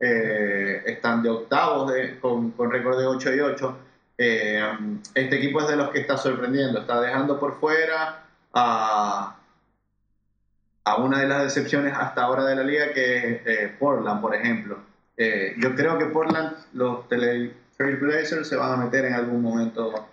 Eh, 0.01 0.83
están 0.87 1.23
de 1.23 1.31
octavos 1.31 1.93
con, 2.21 2.51
con 2.51 2.71
récord 2.71 2.99
de 2.99 3.07
8 3.07 3.35
y 3.35 3.41
8. 3.41 3.79
Eh, 4.19 4.61
este 5.15 5.37
equipo 5.37 5.61
es 5.61 5.69
de 5.69 5.77
los 5.77 5.91
que 5.91 6.01
está 6.01 6.17
sorprendiendo, 6.17 6.81
está 6.81 7.01
dejando 7.01 7.39
por 7.39 7.59
fuera 7.61 8.25
a, 8.53 9.37
a 10.85 10.97
una 10.97 11.21
de 11.21 11.27
las 11.27 11.45
decepciones 11.45 11.95
hasta 11.97 12.23
ahora 12.23 12.45
de 12.45 12.57
la 12.57 12.63
liga, 12.63 12.93
que 12.93 13.17
es 13.17 13.41
eh, 13.47 13.75
Portland, 13.79 14.21
por 14.21 14.35
ejemplo. 14.35 14.79
yo 15.59 15.75
creo 15.75 15.99
que 15.99 16.07
Portland, 16.07 16.53
los 16.73 17.09
Trailblazers 17.09 18.49
se 18.49 18.57
van 18.57 18.73
a 18.73 18.77
meter 18.85 19.05
en 19.07 19.15
algún 19.15 19.43
momento 19.43 20.09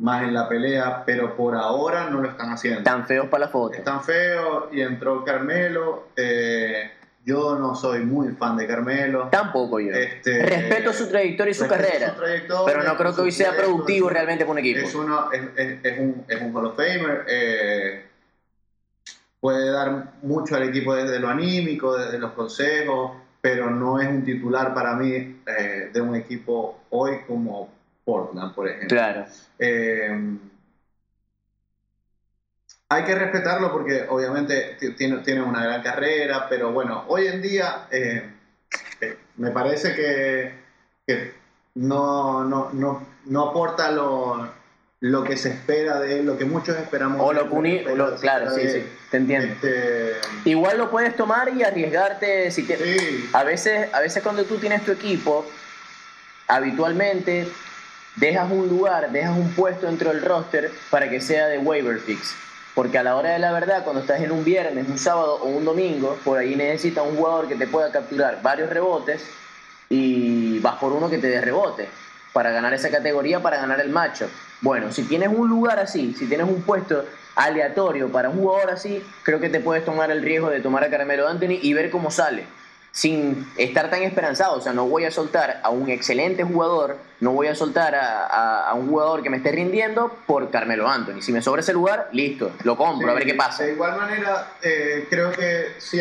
más 0.00 0.22
en 0.22 0.34
la 0.34 0.48
pelea, 0.48 1.02
pero 1.04 1.36
por 1.36 1.54
ahora 1.54 2.08
no 2.08 2.20
lo 2.20 2.30
están 2.30 2.50
haciendo. 2.50 2.80
Están 2.80 3.06
feos 3.06 3.28
para 3.28 3.46
la 3.46 3.50
foto. 3.50 3.76
Están 3.76 4.02
feos 4.02 4.64
y 4.72 4.80
entró 4.80 5.24
Carmelo. 5.24 6.08
Eh, 6.16 6.90
yo 7.24 7.58
no 7.58 7.74
soy 7.74 8.00
muy 8.00 8.28
fan 8.28 8.56
de 8.56 8.66
Carmelo. 8.66 9.28
Tampoco 9.30 9.78
yo. 9.78 9.92
Este, 9.92 10.42
respeto 10.42 10.94
su 10.94 11.06
trayectoria 11.06 11.50
y 11.50 11.54
su 11.54 11.66
carrera. 11.66 12.16
pero 12.64 12.82
no 12.82 12.96
creo 12.96 13.14
que 13.14 13.20
hoy 13.20 13.32
sea 13.32 13.54
productivo 13.54 14.08
realmente 14.08 14.44
para 14.44 14.52
un 14.52 14.58
equipo. 14.58 14.80
Es, 14.80 14.94
uno, 14.94 15.30
es, 15.32 15.42
es, 15.82 15.98
un, 15.98 16.24
es 16.26 16.40
un 16.40 16.56
Hall 16.56 16.66
of 16.66 16.76
Famer. 16.76 17.26
Eh, 17.28 18.04
puede 19.40 19.70
dar 19.70 20.12
mucho 20.22 20.56
al 20.56 20.64
equipo 20.64 20.94
desde 20.94 21.18
lo 21.18 21.28
anímico, 21.28 21.96
desde 21.96 22.18
los 22.18 22.32
consejos, 22.32 23.12
pero 23.40 23.70
no 23.70 24.00
es 24.00 24.08
un 24.08 24.24
titular 24.24 24.74
para 24.74 24.94
mí 24.94 25.40
eh, 25.46 25.90
de 25.92 26.00
un 26.00 26.14
equipo 26.14 26.80
hoy 26.90 27.20
como 27.26 27.72
Portland, 28.04 28.54
por 28.54 28.68
ejemplo. 28.68 28.88
Claro. 28.88 29.24
Eh, 29.58 30.36
hay 32.92 33.04
que 33.04 33.14
respetarlo 33.14 33.72
porque 33.72 34.04
obviamente 34.08 34.76
tiene, 34.96 35.18
tiene, 35.18 35.42
una 35.42 35.62
gran 35.62 35.80
carrera, 35.80 36.48
pero 36.48 36.72
bueno, 36.72 37.04
hoy 37.06 37.28
en 37.28 37.40
día 37.40 37.86
eh, 37.90 38.28
me 39.36 39.52
parece 39.52 39.94
que, 39.94 41.32
no, 41.76 42.44
no, 42.44 42.70
no, 42.72 43.06
no, 43.26 43.48
aporta 43.48 43.92
lo, 43.92 44.48
lo, 45.00 45.24
que 45.24 45.36
se 45.36 45.48
espera 45.48 45.98
de 45.98 46.20
él, 46.20 46.26
lo 46.26 46.36
que 46.36 46.44
muchos 46.44 46.76
esperamos. 46.76 47.20
O 47.20 47.32
lo 47.32 47.48
que 47.48 47.84
claro, 48.20 48.54
sí, 48.54 48.68
sí, 48.68 48.86
te 49.10 49.16
entiendo. 49.16 49.54
Este, 49.54 50.12
Igual 50.44 50.78
lo 50.78 50.90
puedes 50.90 51.16
tomar 51.16 51.50
y 51.56 51.62
arriesgarte 51.62 52.50
si 52.50 52.64
sí. 52.64 53.30
A 53.32 53.42
veces, 53.42 53.92
a 53.94 54.00
veces 54.00 54.22
cuando 54.22 54.44
tú 54.44 54.58
tienes 54.58 54.84
tu 54.84 54.92
equipo, 54.92 55.46
habitualmente 56.48 57.48
dejas 58.16 58.50
un 58.50 58.68
lugar, 58.68 59.10
dejas 59.10 59.36
un 59.36 59.50
puesto 59.54 59.86
dentro 59.86 60.10
del 60.10 60.22
roster 60.22 60.70
para 60.90 61.08
que 61.08 61.20
sea 61.20 61.46
de 61.46 61.58
waiver 61.58 61.98
fix. 61.98 62.34
Porque 62.74 62.98
a 62.98 63.02
la 63.02 63.16
hora 63.16 63.30
de 63.30 63.38
la 63.38 63.52
verdad, 63.52 63.82
cuando 63.82 64.02
estás 64.02 64.20
en 64.20 64.30
un 64.30 64.44
viernes, 64.44 64.86
un 64.86 64.98
sábado 64.98 65.36
o 65.36 65.48
un 65.48 65.64
domingo, 65.64 66.18
por 66.24 66.38
ahí 66.38 66.54
necesitas 66.54 67.04
un 67.04 67.16
jugador 67.16 67.48
que 67.48 67.56
te 67.56 67.66
pueda 67.66 67.90
capturar 67.90 68.40
varios 68.42 68.70
rebotes 68.70 69.24
y 69.88 70.58
vas 70.60 70.76
por 70.76 70.92
uno 70.92 71.10
que 71.10 71.18
te 71.18 71.28
dé 71.28 71.40
rebote 71.40 71.88
para 72.32 72.50
ganar 72.50 72.72
esa 72.74 72.90
categoría, 72.90 73.40
para 73.40 73.58
ganar 73.58 73.80
el 73.80 73.90
macho. 73.90 74.28
Bueno, 74.60 74.92
si 74.92 75.04
tienes 75.04 75.28
un 75.28 75.48
lugar 75.48 75.78
así, 75.78 76.14
si 76.18 76.26
tienes 76.26 76.46
un 76.46 76.62
puesto 76.62 77.04
aleatorio 77.36 78.10
para 78.10 78.28
un 78.28 78.38
jugador 78.38 78.70
así, 78.70 79.02
creo 79.22 79.40
que 79.40 79.48
te 79.48 79.60
puedes 79.60 79.84
tomar 79.84 80.10
el 80.10 80.22
riesgo 80.22 80.50
de 80.50 80.60
tomar 80.60 80.84
a 80.84 80.90
Carmelo 80.90 81.28
Anthony 81.28 81.58
y 81.62 81.72
ver 81.72 81.90
cómo 81.90 82.10
sale 82.10 82.44
sin 82.92 83.46
estar 83.56 83.90
tan 83.90 84.02
esperanzado. 84.02 84.56
O 84.56 84.60
sea, 84.60 84.72
no 84.72 84.86
voy 84.86 85.04
a 85.04 85.10
soltar 85.10 85.60
a 85.62 85.70
un 85.70 85.88
excelente 85.90 86.44
jugador, 86.44 86.98
no 87.20 87.32
voy 87.32 87.46
a 87.46 87.54
soltar 87.54 87.94
a, 87.94 88.72
un 88.74 88.88
jugador 88.88 89.22
que 89.22 89.30
me 89.30 89.38
esté 89.38 89.52
rindiendo 89.52 90.16
por 90.26 90.50
Carmelo 90.50 90.88
Anthony. 90.88 91.20
Si 91.20 91.32
me 91.32 91.42
sobra 91.42 91.60
ese 91.60 91.72
lugar, 91.72 92.08
listo, 92.12 92.52
lo 92.64 92.76
compro, 92.76 93.10
a 93.10 93.14
ver 93.14 93.24
qué 93.24 93.34
pasa. 93.34 93.64
De 93.64 93.72
igual 93.72 93.96
manera, 93.96 94.54
eh, 94.62 95.06
creo 95.08 95.32
que 95.32 95.74
sí, 95.78 96.00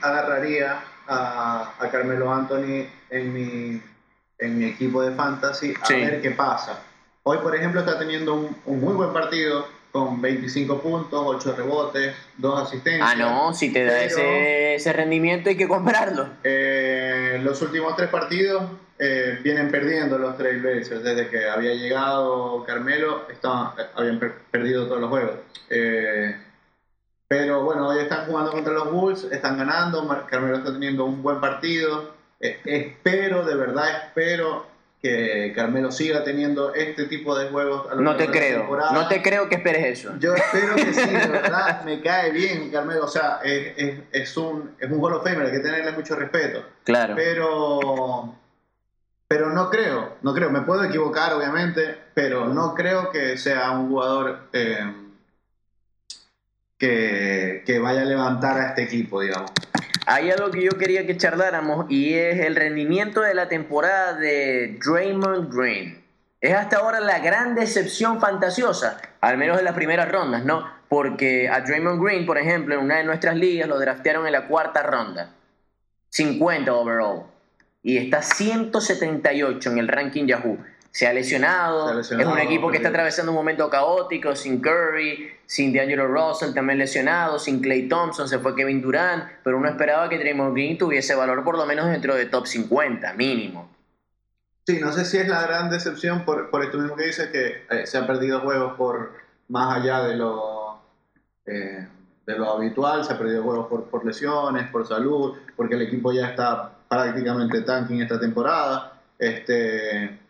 agarraría 0.00 0.80
a, 1.08 1.72
Carmelo 1.90 2.32
Anthony 2.32 2.86
en 3.10 3.32
mi, 3.32 3.82
en 4.38 4.58
mi 4.58 4.66
equipo 4.66 5.02
de 5.02 5.14
fantasy 5.14 5.74
a 5.80 5.88
ver 5.88 6.20
qué 6.20 6.30
pasa. 6.32 6.82
Hoy, 7.22 7.38
por 7.38 7.56
ejemplo, 7.56 7.80
está 7.80 7.98
teniendo 7.98 8.34
un 8.34 8.80
muy 8.80 8.94
buen 8.94 9.12
partido 9.12 9.66
con 9.96 10.20
25 10.20 10.82
puntos, 10.82 11.22
8 11.24 11.54
rebotes, 11.56 12.14
2 12.36 12.62
asistencias. 12.62 13.08
Ah, 13.10 13.14
no, 13.16 13.54
si 13.54 13.72
te 13.72 13.84
da 13.84 14.02
ese, 14.02 14.92
rendimiento 14.92 15.48
hay 15.48 15.56
que 15.56 15.66
comprarlo. 15.66 16.28
Eh, 16.44 17.40
los 17.42 17.62
últimos 17.62 17.96
tres 17.96 18.10
partidos 18.10 18.64
eh, 18.98 19.38
vienen 19.42 19.70
perdiendo 19.70 20.18
los 20.18 20.36
Trailblazers. 20.36 21.02
Desde 21.02 21.28
que 21.28 21.48
había 21.48 21.74
llegado 21.74 22.62
Carmelo, 22.64 23.26
estaban, 23.30 23.70
habían 23.94 24.20
perdido 24.50 24.86
todos 24.86 25.00
los 25.00 25.08
juegos. 25.08 25.36
Eh, 25.70 26.36
pero 27.26 27.64
bueno, 27.64 27.88
hoy 27.88 28.00
están 28.00 28.26
jugando 28.26 28.52
contra 28.52 28.74
los 28.74 28.92
Bulls, 28.92 29.24
están 29.32 29.56
ganando, 29.56 30.06
Carmelo 30.28 30.58
está 30.58 30.72
teniendo 30.72 31.06
un 31.06 31.22
buen 31.22 31.40
partido. 31.40 32.15
Espero, 32.40 33.44
de 33.44 33.56
verdad 33.56 34.06
espero 34.06 34.66
que 35.02 35.52
Carmelo 35.54 35.92
siga 35.92 36.24
teniendo 36.24 36.74
este 36.74 37.04
tipo 37.04 37.38
de 37.38 37.48
juegos. 37.48 37.90
A 37.90 37.94
no 37.96 38.16
te 38.16 38.28
creo, 38.28 38.68
no 38.92 39.08
te 39.08 39.22
creo 39.22 39.48
que 39.48 39.56
esperes 39.56 39.98
eso. 39.98 40.14
Yo 40.18 40.34
espero 40.34 40.74
que 40.74 40.92
sí, 40.92 41.10
de 41.10 41.26
verdad, 41.28 41.84
me 41.84 42.00
cae 42.00 42.30
bien 42.32 42.70
Carmelo, 42.70 43.04
o 43.04 43.08
sea, 43.08 43.40
es, 43.44 44.00
es, 44.10 44.36
un, 44.36 44.74
es 44.78 44.90
un 44.90 45.02
Hall 45.02 45.14
of 45.14 45.24
Famer, 45.24 45.46
hay 45.46 45.52
que 45.52 45.60
tenerle 45.60 45.92
mucho 45.92 46.16
respeto. 46.16 46.64
Claro. 46.84 47.14
Pero, 47.14 48.34
pero 49.28 49.50
no 49.50 49.70
creo, 49.70 50.16
no 50.22 50.34
creo, 50.34 50.50
me 50.50 50.62
puedo 50.62 50.84
equivocar 50.84 51.34
obviamente, 51.34 51.96
pero 52.14 52.46
no 52.46 52.74
creo 52.74 53.10
que 53.10 53.36
sea 53.36 53.70
un 53.72 53.88
jugador 53.88 54.48
eh, 54.52 54.92
que, 56.78 57.62
que 57.66 57.78
vaya 57.78 58.02
a 58.02 58.06
levantar 58.06 58.58
a 58.58 58.68
este 58.68 58.84
equipo, 58.84 59.20
digamos. 59.20 59.50
Hay 60.08 60.30
algo 60.30 60.52
que 60.52 60.62
yo 60.62 60.70
quería 60.78 61.04
que 61.04 61.16
charláramos 61.16 61.86
y 61.88 62.14
es 62.14 62.38
el 62.46 62.54
rendimiento 62.54 63.22
de 63.22 63.34
la 63.34 63.48
temporada 63.48 64.14
de 64.14 64.78
Draymond 64.84 65.52
Green. 65.52 66.00
Es 66.40 66.54
hasta 66.54 66.76
ahora 66.76 67.00
la 67.00 67.18
gran 67.18 67.56
decepción 67.56 68.20
fantasiosa, 68.20 69.00
al 69.20 69.36
menos 69.36 69.58
en 69.58 69.64
las 69.64 69.74
primeras 69.74 70.08
rondas, 70.10 70.44
¿no? 70.44 70.64
Porque 70.88 71.48
a 71.48 71.60
Draymond 71.60 72.00
Green, 72.00 72.24
por 72.24 72.38
ejemplo, 72.38 72.76
en 72.76 72.82
una 72.82 72.98
de 72.98 73.04
nuestras 73.04 73.34
ligas 73.34 73.68
lo 73.68 73.80
draftearon 73.80 74.26
en 74.26 74.32
la 74.32 74.46
cuarta 74.46 74.84
ronda. 74.84 75.32
50 76.10 76.72
overall. 76.72 77.24
Y 77.82 77.96
está 77.96 78.22
178 78.22 79.70
en 79.70 79.78
el 79.78 79.88
ranking 79.88 80.26
Yahoo 80.26 80.58
se 80.96 81.06
ha 81.06 81.12
lesionado. 81.12 82.00
es 82.00 82.10
un 82.10 82.38
equipo 82.38 82.70
que 82.70 82.78
está 82.78 82.88
atravesando 82.88 83.30
un 83.30 83.36
momento 83.36 83.68
caótico, 83.68 84.34
sin 84.34 84.62
Curry, 84.62 85.30
sin 85.44 85.70
D'Angelo 85.70 86.06
Russell 86.06 86.54
también 86.54 86.78
lesionado, 86.78 87.38
sin 87.38 87.60
Clay 87.60 87.86
Thompson, 87.86 88.26
se 88.26 88.38
fue 88.38 88.54
Kevin 88.54 88.80
Durant, 88.80 89.24
pero 89.44 89.58
uno 89.58 89.68
esperaba 89.68 90.08
que 90.08 90.16
Draymond 90.16 90.54
Green 90.54 90.78
tuviese 90.78 91.14
valor 91.14 91.44
por 91.44 91.58
lo 91.58 91.66
menos 91.66 91.84
dentro 91.90 92.14
de 92.14 92.24
top 92.24 92.46
50, 92.46 93.12
mínimo. 93.12 93.68
Sí, 94.66 94.80
no 94.80 94.90
sé 94.90 95.04
si 95.04 95.18
es 95.18 95.28
la 95.28 95.42
gran 95.42 95.68
decepción 95.68 96.24
por, 96.24 96.48
por 96.48 96.64
esto 96.64 96.78
mismo 96.78 96.96
que 96.96 97.04
dice 97.04 97.30
que 97.30 97.66
eh, 97.68 97.86
se 97.86 97.98
han 97.98 98.06
perdido 98.06 98.40
juegos 98.40 98.72
por 98.78 99.12
más 99.48 99.76
allá 99.76 100.02
de 100.02 100.16
lo, 100.16 100.80
eh, 101.44 101.86
de 102.24 102.38
lo 102.38 102.52
habitual, 102.52 103.04
se 103.04 103.12
ha 103.12 103.18
perdido 103.18 103.42
juegos 103.42 103.66
por, 103.66 103.84
por 103.90 104.02
lesiones, 104.02 104.70
por 104.70 104.86
salud, 104.86 105.36
porque 105.56 105.74
el 105.74 105.82
equipo 105.82 106.10
ya 106.10 106.30
está 106.30 106.72
prácticamente 106.88 107.60
tanking 107.60 108.00
esta 108.00 108.18
temporada. 108.18 108.94
Este, 109.18 110.24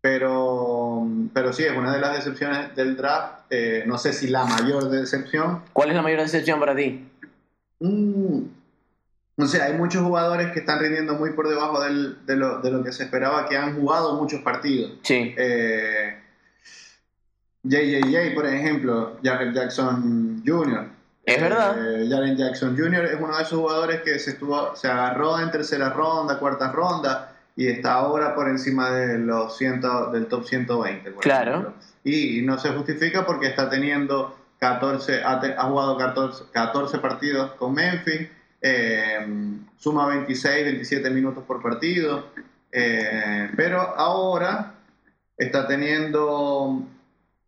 pero, 0.00 1.06
pero 1.32 1.52
sí, 1.52 1.64
es 1.64 1.76
una 1.76 1.92
de 1.92 2.00
las 2.00 2.16
decepciones 2.16 2.74
del 2.76 2.96
draft. 2.96 3.40
Eh, 3.50 3.84
no 3.86 3.98
sé 3.98 4.12
si 4.12 4.28
la 4.28 4.44
mayor 4.44 4.88
decepción. 4.90 5.62
¿Cuál 5.72 5.90
es 5.90 5.96
la 5.96 6.02
mayor 6.02 6.20
decepción 6.20 6.60
para 6.60 6.76
ti? 6.76 7.08
Mm, 7.80 8.42
o 9.38 9.46
sea, 9.46 9.66
hay 9.66 9.74
muchos 9.74 10.02
jugadores 10.02 10.52
que 10.52 10.60
están 10.60 10.78
rindiendo 10.78 11.14
muy 11.14 11.32
por 11.32 11.48
debajo 11.48 11.82
del, 11.82 12.24
de, 12.26 12.36
lo, 12.36 12.60
de, 12.60 12.70
lo, 12.70 12.84
que 12.84 12.92
se 12.92 13.04
esperaba, 13.04 13.48
que 13.48 13.56
han 13.56 13.76
jugado 13.76 14.14
muchos 14.14 14.40
partidos. 14.42 14.92
Sí. 15.02 15.34
Eh, 15.36 16.16
JJJ, 17.64 18.34
por 18.34 18.46
ejemplo, 18.46 19.16
Jaren 19.22 19.52
Jackson 19.52 20.42
Jr. 20.46 20.88
Es 21.24 21.40
verdad. 21.40 21.76
Eh, 21.76 22.08
Jaren 22.08 22.36
Jackson 22.36 22.76
Jr. 22.78 23.04
es 23.04 23.20
uno 23.20 23.36
de 23.36 23.42
esos 23.42 23.58
jugadores 23.58 24.02
que 24.02 24.18
se, 24.18 24.30
estuvo, 24.30 24.74
se 24.76 24.88
agarró 24.88 25.40
en 25.40 25.50
tercera 25.50 25.90
ronda, 25.90 26.38
cuarta 26.38 26.70
ronda 26.70 27.27
y 27.58 27.66
está 27.66 27.94
ahora 27.94 28.36
por 28.36 28.48
encima 28.48 28.92
de 28.92 29.18
los 29.18 29.58
100, 29.58 29.80
del 30.12 30.26
top 30.28 30.44
120. 30.44 31.14
claro. 31.14 31.74
Y, 32.04 32.40
no 32.42 32.56
se 32.56 32.68
justifica 32.68 33.26
porque 33.26 33.48
está 33.48 33.68
teniendo 33.68 34.38
14, 34.60 35.24
ha, 35.24 35.64
jugado 35.64 35.98
14, 35.98 36.44
14, 36.52 36.98
partidos 36.98 37.50
con 37.54 37.74
Memphis, 37.74 38.28
eh, 38.62 39.26
suma 39.76 40.06
26, 40.06 40.66
27 40.66 41.10
minutos 41.10 41.42
por 41.42 41.60
partido, 41.60 42.26
eh, 42.70 43.50
pero 43.56 43.80
ahora 43.80 44.74
está 45.36 45.66
teniendo 45.66 46.84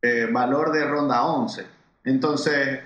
eh, 0.02 0.28
valor 0.28 0.72
de 0.72 0.86
ronda 0.86 1.22
11. 1.22 1.64
Entonces, 2.02 2.80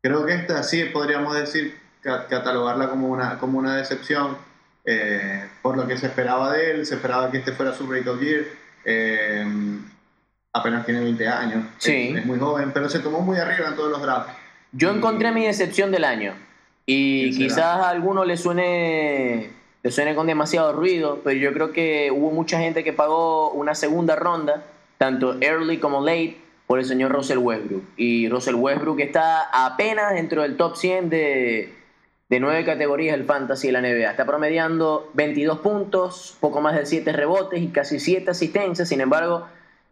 creo 0.00 0.24
que 0.24 0.32
esta 0.32 0.62
sí 0.62 0.86
podríamos 0.86 1.36
decir, 1.36 1.78
catalogarla 2.00 2.88
como 2.88 3.08
una, 3.08 3.38
como 3.38 3.58
una 3.58 3.76
decepción 3.76 4.38
eh, 4.84 5.48
por 5.62 5.76
lo 5.76 5.86
que 5.86 5.96
se 5.96 6.06
esperaba 6.06 6.52
de 6.52 6.70
él, 6.70 6.86
se 6.86 6.96
esperaba 6.96 7.30
que 7.30 7.38
este 7.38 7.52
fuera 7.52 7.74
su 7.74 7.86
break 7.86 8.06
of 8.06 8.20
year. 8.20 8.44
Eh, 8.84 9.44
apenas 10.52 10.84
tiene 10.84 11.00
20 11.00 11.28
años. 11.28 11.64
Sí. 11.78 12.10
Es, 12.10 12.20
es 12.20 12.26
muy 12.26 12.38
joven, 12.38 12.72
pero 12.72 12.88
se 12.88 13.00
tomó 13.00 13.20
muy 13.20 13.38
arriba 13.38 13.68
en 13.68 13.76
todos 13.76 13.90
los 13.90 14.02
drafts. 14.02 14.32
Yo 14.72 14.90
encontré 14.90 15.32
mi 15.32 15.46
decepción 15.46 15.90
del 15.90 16.04
año. 16.04 16.34
Y 16.86 17.36
quizás 17.36 17.64
a 17.80 17.88
alguno 17.88 18.24
le 18.24 18.36
suene, 18.36 19.50
le 19.82 19.90
suene 19.90 20.14
con 20.14 20.26
demasiado 20.26 20.72
ruido, 20.72 21.20
pero 21.24 21.38
yo 21.38 21.52
creo 21.52 21.72
que 21.72 22.10
hubo 22.10 22.30
mucha 22.30 22.58
gente 22.58 22.84
que 22.84 22.92
pagó 22.92 23.50
una 23.52 23.74
segunda 23.74 24.16
ronda, 24.16 24.64
tanto 24.98 25.40
early 25.40 25.78
como 25.78 26.04
late, 26.04 26.36
por 26.66 26.78
el 26.78 26.84
señor 26.84 27.12
Russell 27.12 27.38
Westbrook. 27.38 27.84
Y 27.96 28.28
Russell 28.28 28.56
Westbrook 28.56 29.00
está 29.00 29.48
apenas 29.52 30.12
dentro 30.12 30.42
del 30.42 30.56
top 30.56 30.76
100 30.76 31.08
de, 31.08 31.72
de 32.28 32.40
nueve 32.40 32.64
categorías 32.64 33.16
del 33.16 33.26
fantasy 33.26 33.68
de 33.68 33.72
la 33.72 33.80
NBA. 33.80 34.10
Está 34.10 34.24
promediando 34.24 35.10
22 35.14 35.58
puntos, 35.60 36.36
poco 36.40 36.60
más 36.60 36.74
de 36.74 36.86
7 36.86 37.12
rebotes 37.12 37.60
y 37.60 37.68
casi 37.68 37.98
7 37.98 38.30
asistencias. 38.30 38.88
Sin 38.88 39.00
embargo, 39.00 39.46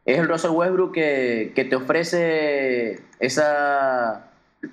es 0.04 0.18
el 0.18 0.28
Russell 0.28 0.52
Westbrook 0.52 0.92
que, 0.92 1.52
que 1.54 1.64
te 1.64 1.76
ofrece 1.76 3.00
esa, 3.20 4.30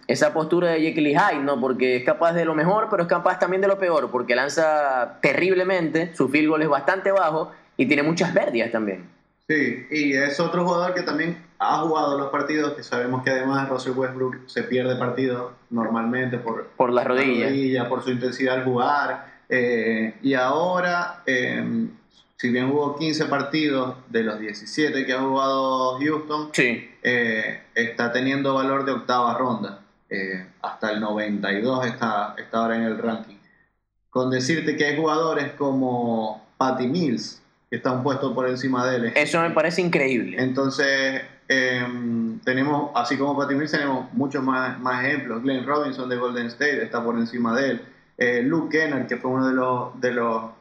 esa 0.07 0.33
postura 0.33 0.69
de 0.69 0.81
Jekyll 0.81 1.07
y 1.07 1.15
Hyde, 1.15 1.43
¿no? 1.43 1.59
Porque 1.59 1.97
es 1.97 2.03
capaz 2.03 2.33
de 2.33 2.45
lo 2.45 2.55
mejor, 2.55 2.87
pero 2.89 3.03
es 3.03 3.09
capaz 3.09 3.39
también 3.39 3.61
de 3.61 3.67
lo 3.67 3.77
peor, 3.77 4.09
porque 4.11 4.35
lanza 4.35 5.19
terriblemente, 5.21 6.15
su 6.15 6.29
field 6.29 6.49
goal 6.49 6.61
es 6.61 6.69
bastante 6.69 7.11
bajo 7.11 7.51
y 7.77 7.85
tiene 7.87 8.03
muchas 8.03 8.31
pérdidas 8.31 8.71
también. 8.71 9.18
Sí, 9.49 9.87
y 9.89 10.13
es 10.13 10.39
otro 10.39 10.63
jugador 10.63 10.93
que 10.93 11.01
también 11.01 11.43
ha 11.57 11.79
jugado 11.79 12.19
los 12.19 12.29
partidos, 12.29 12.73
que 12.73 12.83
sabemos 12.83 13.23
que 13.23 13.31
además 13.31 13.67
Russell 13.67 13.93
Westbrook 13.97 14.47
se 14.47 14.61
pierde 14.63 14.95
partidos 14.95 15.53
normalmente 15.71 16.37
por, 16.37 16.67
Por 16.77 16.91
las 16.91 17.03
la 17.05 17.09
rodillas. 17.09 17.49
rodilla, 17.49 17.89
por 17.89 18.03
su 18.03 18.11
intensidad 18.11 18.55
al 18.57 18.63
jugar. 18.63 19.39
eh, 19.49 20.13
y 20.21 20.35
ahora, 20.35 21.23
eh, 21.25 21.87
si 22.37 22.49
bien 22.51 22.69
jugó 22.69 22.95
15 22.95 23.25
partidos 23.25 23.95
de 24.09 24.21
los 24.23 24.39
17 24.39 25.03
que 25.05 25.13
ha 25.13 25.19
jugado 25.21 25.97
Houston, 25.99 26.49
Sí, 26.53 26.87
eh, 27.01 27.63
está 27.73 28.11
teniendo 28.11 28.53
valor 28.53 28.85
de 28.85 28.91
octava 28.91 29.35
ronda. 29.35 29.79
Eh, 30.11 30.45
hasta 30.61 30.91
el 30.91 30.99
92 31.01 31.87
está, 31.87 32.35
está 32.37 32.59
ahora 32.59 32.75
en 32.75 32.83
el 32.83 32.97
ranking. 32.99 33.37
Con 34.11 34.29
decirte 34.29 34.77
que 34.77 34.85
hay 34.85 34.95
jugadores 34.97 35.53
como 35.53 36.47
Patty 36.57 36.87
Mills, 36.87 37.41
que 37.69 37.77
está 37.77 37.91
un 37.91 38.03
puesto 38.03 38.33
por 38.33 38.47
encima 38.49 38.85
de 38.89 38.95
él. 38.97 39.11
eso 39.15 39.41
me 39.41 39.51
parece 39.51 39.81
increíble. 39.81 40.41
Entonces, 40.41 41.21
eh, 41.47 41.85
tenemos, 42.43 42.91
así 42.95 43.15
como 43.17 43.37
Patty 43.37 43.55
Mills, 43.55 43.71
tenemos 43.71 44.11
muchos 44.13 44.43
más, 44.43 44.79
más 44.79 45.05
ejemplos. 45.05 45.43
Glenn 45.43 45.65
Robinson 45.65 46.09
de 46.09 46.15
Golden 46.15 46.47
State 46.47 46.83
está 46.83 47.03
por 47.03 47.15
encima 47.17 47.55
de 47.55 47.71
él. 47.71 47.81
Eh, 48.17 48.41
Luke 48.43 48.77
Kennard, 48.77 49.07
que 49.07 49.17
fue 49.17 49.31
uno 49.31 49.47
de 49.47 49.53
los, 49.53 50.01
de 50.01 50.11
los 50.13 50.51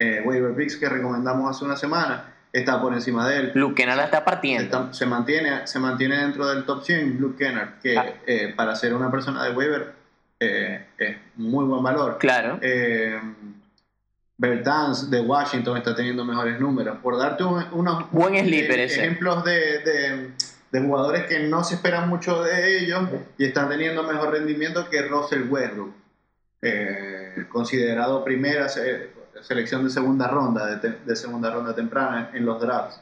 eh, 0.00 0.22
waiver 0.24 0.54
picks 0.54 0.76
que 0.76 0.88
recomendamos 0.88 1.48
hace 1.50 1.64
una 1.64 1.76
semana, 1.76 2.34
está 2.52 2.80
por 2.82 2.92
encima 2.94 3.28
de 3.28 3.36
él. 3.38 3.52
Luke 3.54 3.74
Kennard 3.76 3.96
la 3.96 4.04
está 4.04 4.24
partiendo. 4.24 4.64
Está- 4.64 4.92
se, 4.92 5.06
mantiene, 5.06 5.66
se 5.66 5.78
mantiene 5.78 6.18
dentro 6.18 6.48
del 6.48 6.64
top 6.64 6.82
100 6.84 7.20
Luke 7.20 7.42
Kennard, 7.44 7.78
que 7.80 7.96
Ah. 7.96 8.06
eh, 8.26 8.52
para 8.56 8.74
ser 8.74 8.92
una 8.94 9.10
persona 9.10 9.44
de 9.44 9.52
waiver 9.52 9.92
eh, 10.40 10.84
es 10.98 11.16
muy 11.36 11.64
buen 11.64 11.82
valor. 11.82 12.18
Claro. 12.18 12.58
Bertans 14.36 15.10
de 15.10 15.20
Washington 15.20 15.76
está 15.76 15.94
teniendo 15.94 16.24
mejores 16.24 16.58
números. 16.60 16.98
Por 17.02 17.16
darte 17.18 17.44
un- 17.44 17.64
unos 17.72 18.10
Buen 18.10 18.34
sleeper 18.44 18.80
ese. 18.80 19.00
ejemplos 19.00 19.44
de, 19.44 19.78
de- 19.80 20.30
de 20.72 20.80
jugadores 20.80 21.24
que 21.26 21.40
no 21.48 21.62
se 21.62 21.76
espera 21.76 22.00
mucho 22.04 22.42
de 22.42 22.78
ellos 22.78 23.08
y 23.38 23.44
están 23.44 23.68
teniendo 23.68 24.02
mejor 24.02 24.32
rendimiento 24.32 24.90
que 24.90 25.02
Russell 25.02 25.48
Westbrook, 25.48 25.92
eh, 26.62 27.46
considerado 27.48 28.24
primera 28.24 28.68
se- 28.68 29.10
selección 29.42 29.84
de 29.84 29.90
segunda 29.90 30.26
ronda, 30.26 30.66
de, 30.66 30.76
te- 30.78 30.98
de 31.04 31.14
segunda 31.16 31.50
ronda 31.52 31.74
temprana 31.74 32.30
en 32.34 32.44
los 32.44 32.60
drafts. 32.60 33.00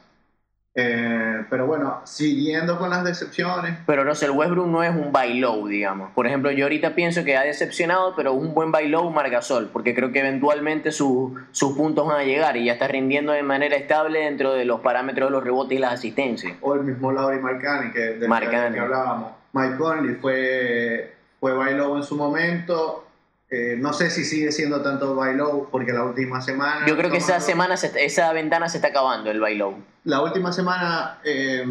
Eh, 0.74 1.44
pero 1.50 1.66
bueno, 1.66 2.00
siguiendo 2.04 2.78
con 2.78 2.88
las 2.88 3.04
decepciones, 3.04 3.76
Pero 3.86 4.04
Russell 4.04 4.30
Westbrook 4.30 4.66
no 4.68 4.82
es 4.82 4.90
un 4.90 5.12
buy 5.12 5.34
low, 5.38 5.66
digamos. 5.68 6.10
Por 6.12 6.26
ejemplo, 6.26 6.50
yo 6.50 6.64
ahorita 6.64 6.94
pienso 6.94 7.24
que 7.24 7.36
ha 7.36 7.42
decepcionado, 7.42 8.14
pero 8.16 8.32
un 8.32 8.54
buen 8.54 8.72
buy 8.72 8.88
low 8.88 9.10
Margasol, 9.10 9.68
porque 9.70 9.94
creo 9.94 10.12
que 10.12 10.20
eventualmente 10.20 10.90
su- 10.90 11.34
sus 11.50 11.76
puntos 11.76 12.06
van 12.08 12.20
a 12.20 12.24
llegar 12.24 12.56
y 12.56 12.64
ya 12.64 12.72
está 12.72 12.88
rindiendo 12.88 13.32
de 13.32 13.42
manera 13.42 13.76
estable 13.76 14.20
dentro 14.20 14.54
de 14.54 14.64
los 14.64 14.80
parámetros 14.80 15.28
de 15.28 15.32
los 15.32 15.44
rebotes 15.44 15.76
y 15.76 15.80
las 15.80 15.92
asistencias. 15.92 16.54
o 16.62 16.74
el 16.74 16.84
mismo 16.84 17.12
Lauri 17.12 17.38
Marcani, 17.38 17.90
que, 17.92 18.00
del 18.00 18.28
Marcani. 18.28 18.74
que 18.74 18.80
hablábamos. 18.80 19.32
Mike 19.52 19.76
Conley 19.76 20.14
fue, 20.14 21.14
fue 21.38 21.52
bailó 21.52 21.98
en 21.98 22.02
su 22.02 22.16
momento. 22.16 23.06
Eh, 23.54 23.76
no 23.78 23.92
sé 23.92 24.08
si 24.08 24.24
sigue 24.24 24.50
siendo 24.50 24.80
tanto 24.80 25.14
bailó 25.14 25.68
porque 25.70 25.92
la 25.92 26.04
última 26.04 26.40
semana. 26.40 26.86
Yo 26.86 26.96
creo 26.96 27.10
que 27.10 27.18
esa 27.18 27.38
semana, 27.38 27.76
se- 27.76 28.02
esa 28.02 28.32
ventana 28.32 28.66
se 28.70 28.78
está 28.78 28.88
acabando, 28.88 29.30
el 29.30 29.40
buy 29.40 29.56
low. 29.56 29.76
La 30.04 30.22
última 30.22 30.52
semana 30.52 31.18
eh, 31.22 31.62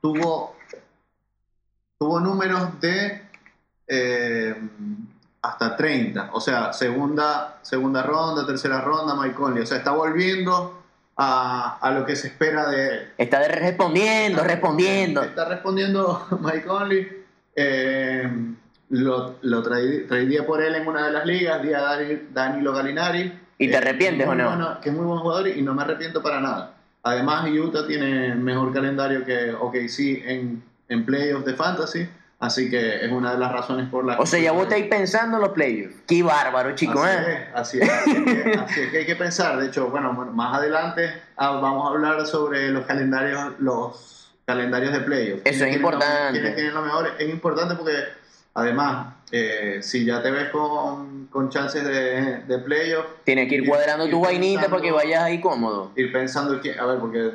tuvo, 0.00 0.56
tuvo 1.98 2.20
números 2.20 2.80
de 2.80 3.20
eh, 3.86 4.54
hasta 5.42 5.76
30. 5.76 6.30
O 6.32 6.40
sea, 6.40 6.72
segunda, 6.72 7.58
segunda 7.60 8.02
ronda, 8.02 8.46
tercera 8.46 8.80
ronda, 8.80 9.14
Mike 9.14 9.34
Conley. 9.34 9.62
O 9.62 9.66
sea, 9.66 9.76
está 9.76 9.90
volviendo 9.90 10.82
a, 11.18 11.80
a 11.82 11.90
lo 11.90 12.06
que 12.06 12.16
se 12.16 12.28
espera 12.28 12.66
de 12.70 12.88
él. 12.88 13.12
Está 13.18 13.40
de- 13.40 13.48
respondiendo, 13.48 14.42
respondiendo. 14.42 15.22
Está 15.22 15.44
respondiendo 15.44 16.26
Mike 16.40 16.64
Conley. 16.64 17.24
Eh, 18.90 18.96
lo, 18.96 19.36
lo 19.42 19.62
traí- 19.62 20.06
traería 20.06 20.46
por 20.46 20.62
él 20.62 20.74
en 20.74 20.86
una 20.86 21.06
de 21.06 21.12
las 21.12 21.26
ligas, 21.26 21.62
día 21.62 21.80
Dani- 21.80 22.28
Danilo 22.32 22.72
Galinari. 22.72 23.32
¿Y 23.58 23.68
te 23.68 23.74
Eh, 23.74 23.76
arrepientes 23.76 24.26
que 24.26 24.32
es 24.32 24.46
o 24.46 24.56
no? 24.56 24.80
que 24.80 24.88
es 24.90 24.94
muy 24.94 25.06
buen 25.06 25.20
jugador 25.20 25.48
y 25.48 25.62
no 25.62 25.74
me 25.74 25.82
arrepiento 25.82 26.22
para 26.22 26.40
nada. 26.40 26.72
Además, 27.02 27.48
Utah 27.50 27.86
tiene 27.86 28.34
mejor 28.34 28.72
calendario 28.72 29.24
que 29.24 29.52
OKC 29.52 30.24
en, 30.26 30.62
en 30.88 31.04
playoffs 31.04 31.44
de 31.44 31.54
fantasy, 31.54 32.08
así 32.40 32.70
que 32.70 33.04
es 33.04 33.12
una 33.12 33.32
de 33.32 33.38
las 33.38 33.52
razones 33.52 33.88
por 33.90 34.04
las 34.06 34.18
O 34.18 34.24
sea, 34.26 34.40
ya 34.40 34.52
vos 34.52 34.62
estáis 34.64 34.86
pensando 34.86 35.36
en 35.36 35.42
los 35.42 35.52
playoffs. 35.52 35.96
Qué 36.06 36.22
bárbaro, 36.22 36.74
chico, 36.74 37.02
Así 37.02 37.16
¿eh? 37.16 37.32
es, 37.32 37.54
así 37.54 37.78
es, 37.80 37.90
así 37.90 38.10
es 38.10 38.24
que- 38.24 38.52
así 38.58 38.80
es 38.80 38.90
que 38.90 38.98
hay 38.98 39.06
que 39.06 39.16
pensar. 39.16 39.58
De 39.60 39.66
hecho, 39.66 39.88
bueno, 39.88 40.12
más 40.12 40.56
adelante 40.58 41.12
ah, 41.36 41.50
vamos 41.60 41.86
a 41.86 41.90
hablar 41.94 42.26
sobre 42.26 42.70
los 42.70 42.86
calendarios, 42.86 43.52
los 43.60 44.32
calendarios 44.46 44.92
de 44.92 45.00
playoffs. 45.00 45.42
Eso 45.44 45.64
es 45.64 45.70
¿Quiénes 45.70 45.70
tienen 45.70 45.82
lo- 45.82 45.88
importante. 45.92 46.32
¿Quiénes 46.40 46.54
tienen 46.56 46.74
lo 46.74 46.82
mejor? 46.82 47.10
Es 47.18 47.28
importante 47.28 47.74
porque, 47.74 47.92
además, 48.54 49.14
eh, 49.32 49.78
si 49.82 50.04
ya 50.04 50.22
te 50.22 50.30
ves 50.30 50.48
con, 50.50 51.26
con 51.26 51.48
chances 51.50 51.84
de, 51.84 52.38
de 52.46 52.58
playoffs, 52.58 53.08
Tienes 53.24 53.48
que 53.48 53.56
ir 53.56 53.62
Ir- 53.64 53.68
cuadrando 53.68 54.06
ir 54.06 54.10
tu 54.12 54.20
vainita 54.20 54.68
para 54.68 54.80
que 54.82 54.92
vayas 54.92 55.22
ahí 55.22 55.40
cómodo. 55.40 55.90
ir 55.96 56.12
pensando 56.12 56.60
que, 56.60 56.78
a 56.78 56.84
ver, 56.86 56.98
porque 56.98 57.32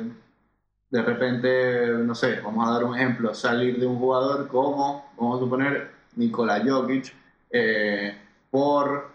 de 0.90 1.02
repente, 1.02 1.86
no 2.04 2.14
sé, 2.14 2.40
vamos 2.42 2.66
a 2.68 2.72
dar 2.72 2.84
un 2.84 2.96
ejemplo, 2.96 3.34
salir 3.34 3.78
de 3.78 3.86
un 3.86 3.98
jugador 3.98 4.48
como, 4.48 5.08
vamos 5.16 5.36
a 5.36 5.44
suponer, 5.44 5.90
Nikola 6.16 6.60
Jokic, 6.66 7.14
eh, 7.50 8.18
por 8.50 9.08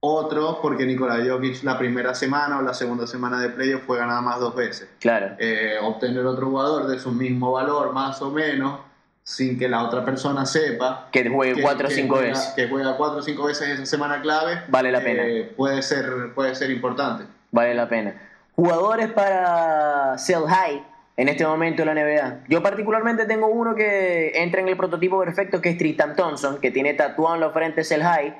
otro, 0.00 0.58
porque 0.60 0.84
Nikola 0.84 1.24
Jokic 1.26 1.62
la 1.62 1.78
primera 1.78 2.14
semana 2.14 2.58
o 2.58 2.62
la 2.62 2.74
segunda 2.74 3.06
semana 3.06 3.40
de 3.40 3.48
playoff 3.48 3.84
fue 3.86 3.96
ganada 3.96 4.20
más 4.20 4.38
dos 4.40 4.54
veces. 4.54 4.88
Claro. 5.00 5.34
Eh, 5.38 5.76
obtener 5.82 6.26
otro 6.26 6.46
jugador 6.48 6.86
de 6.88 6.98
su 6.98 7.10
mismo 7.12 7.52
valor, 7.52 7.94
más 7.94 8.20
o 8.20 8.30
menos, 8.30 8.80
sin 9.24 9.58
que 9.58 9.68
la 9.68 9.82
otra 9.82 10.04
persona 10.04 10.44
sepa. 10.46 11.08
Que 11.10 11.28
juegue 11.28 11.54
que- 11.54 11.62
cuatro 11.62 11.86
o 11.86 11.88
que 11.88 11.94
cinco 11.94 12.16
juega- 12.16 12.28
veces. 12.30 12.52
Que 12.54 12.68
juega 12.68 12.96
cuatro 12.96 13.18
o 13.18 13.22
cinco 13.22 13.44
veces 13.46 13.68
esa 13.68 13.86
semana 13.86 14.20
clave. 14.20 14.60
Vale 14.68 14.92
la 14.92 15.00
pena. 15.00 15.22
eh, 15.26 15.52
puede, 15.56 15.82
ser, 15.82 16.32
puede 16.34 16.54
ser 16.54 16.70
importante. 16.70 17.24
Vale 17.50 17.74
la 17.74 17.88
pena. 17.88 18.14
Jugadores 18.54 19.08
para 19.12 20.16
sell 20.18 20.44
high 20.46 20.84
en 21.16 21.28
este 21.28 21.46
momento 21.46 21.82
en 21.82 21.86
la 21.86 21.94
NBA. 21.94 22.44
Yo 22.48 22.62
particularmente 22.62 23.24
tengo 23.24 23.46
uno 23.48 23.74
que 23.74 24.32
entra 24.42 24.60
en 24.60 24.68
el 24.68 24.76
prototipo 24.76 25.18
perfecto, 25.18 25.60
que 25.60 25.70
es 25.70 25.78
Tristan 25.78 26.14
Thompson, 26.14 26.58
que 26.60 26.70
tiene 26.70 26.92
tatuado 26.94 27.34
en 27.34 27.40
la 27.40 27.50
frente 27.50 27.82
sell 27.82 28.02
high, 28.02 28.36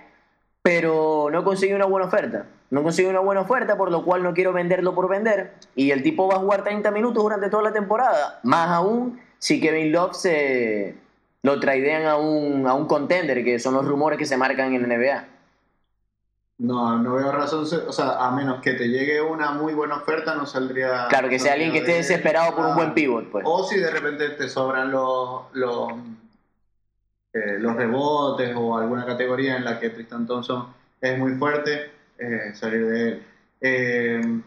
pero 0.62 1.28
no 1.32 1.44
consigue 1.44 1.74
una 1.74 1.86
buena 1.86 2.06
oferta. 2.06 2.44
No 2.70 2.82
consigue 2.82 3.08
una 3.08 3.20
buena 3.20 3.40
oferta, 3.42 3.76
por 3.76 3.90
lo 3.90 4.04
cual 4.04 4.22
no 4.22 4.34
quiero 4.34 4.52
venderlo 4.52 4.94
por 4.94 5.08
vender. 5.08 5.54
Y 5.76 5.92
el 5.92 6.02
tipo 6.02 6.26
va 6.28 6.34
a 6.36 6.38
jugar 6.40 6.62
30 6.64 6.90
minutos 6.90 7.22
durante 7.22 7.48
toda 7.48 7.62
la 7.62 7.72
temporada. 7.72 8.40
Más 8.42 8.68
aún 8.70 9.20
si 9.44 9.60
Kevin 9.60 9.92
Love 9.92 10.14
se 10.14 10.94
lo 11.42 11.60
traidean 11.60 12.06
a 12.06 12.16
un, 12.16 12.66
a 12.66 12.72
un 12.72 12.86
contender, 12.86 13.44
que 13.44 13.58
son 13.58 13.74
los 13.74 13.84
rumores 13.84 14.18
que 14.18 14.24
se 14.24 14.38
marcan 14.38 14.72
en 14.72 14.88
la 14.88 14.94
NBA. 14.94 15.24
No, 16.56 16.96
no 16.96 17.16
veo 17.16 17.30
razón, 17.30 17.66
o 17.86 17.92
sea, 17.92 18.24
a 18.26 18.30
menos 18.30 18.62
que 18.62 18.72
te 18.72 18.88
llegue 18.88 19.20
una 19.20 19.50
muy 19.50 19.74
buena 19.74 19.96
oferta, 19.96 20.34
no 20.34 20.46
saldría. 20.46 21.08
Claro, 21.10 21.28
que 21.28 21.38
sea 21.38 21.52
alguien 21.52 21.72
que 21.72 21.80
esté 21.80 21.90
de- 21.90 21.98
desesperado 21.98 22.56
por 22.56 22.64
un 22.64 22.74
buen 22.74 22.94
pivot, 22.94 23.30
pues. 23.30 23.44
O 23.46 23.64
si 23.64 23.78
de 23.78 23.90
repente 23.90 24.30
te 24.30 24.48
sobran 24.48 24.90
los, 24.90 25.42
los, 25.52 25.92
eh, 27.34 27.58
los 27.58 27.76
rebotes 27.76 28.56
o 28.56 28.78
alguna 28.78 29.04
categoría 29.04 29.58
en 29.58 29.64
la 29.66 29.78
que 29.78 29.90
Tristan 29.90 30.26
Thompson 30.26 30.68
es 31.02 31.18
muy 31.18 31.34
fuerte, 31.34 31.90
eh, 32.16 32.52
salir 32.54 32.86
de 32.86 33.08
él. 33.08 33.26
Eh, 33.60 34.40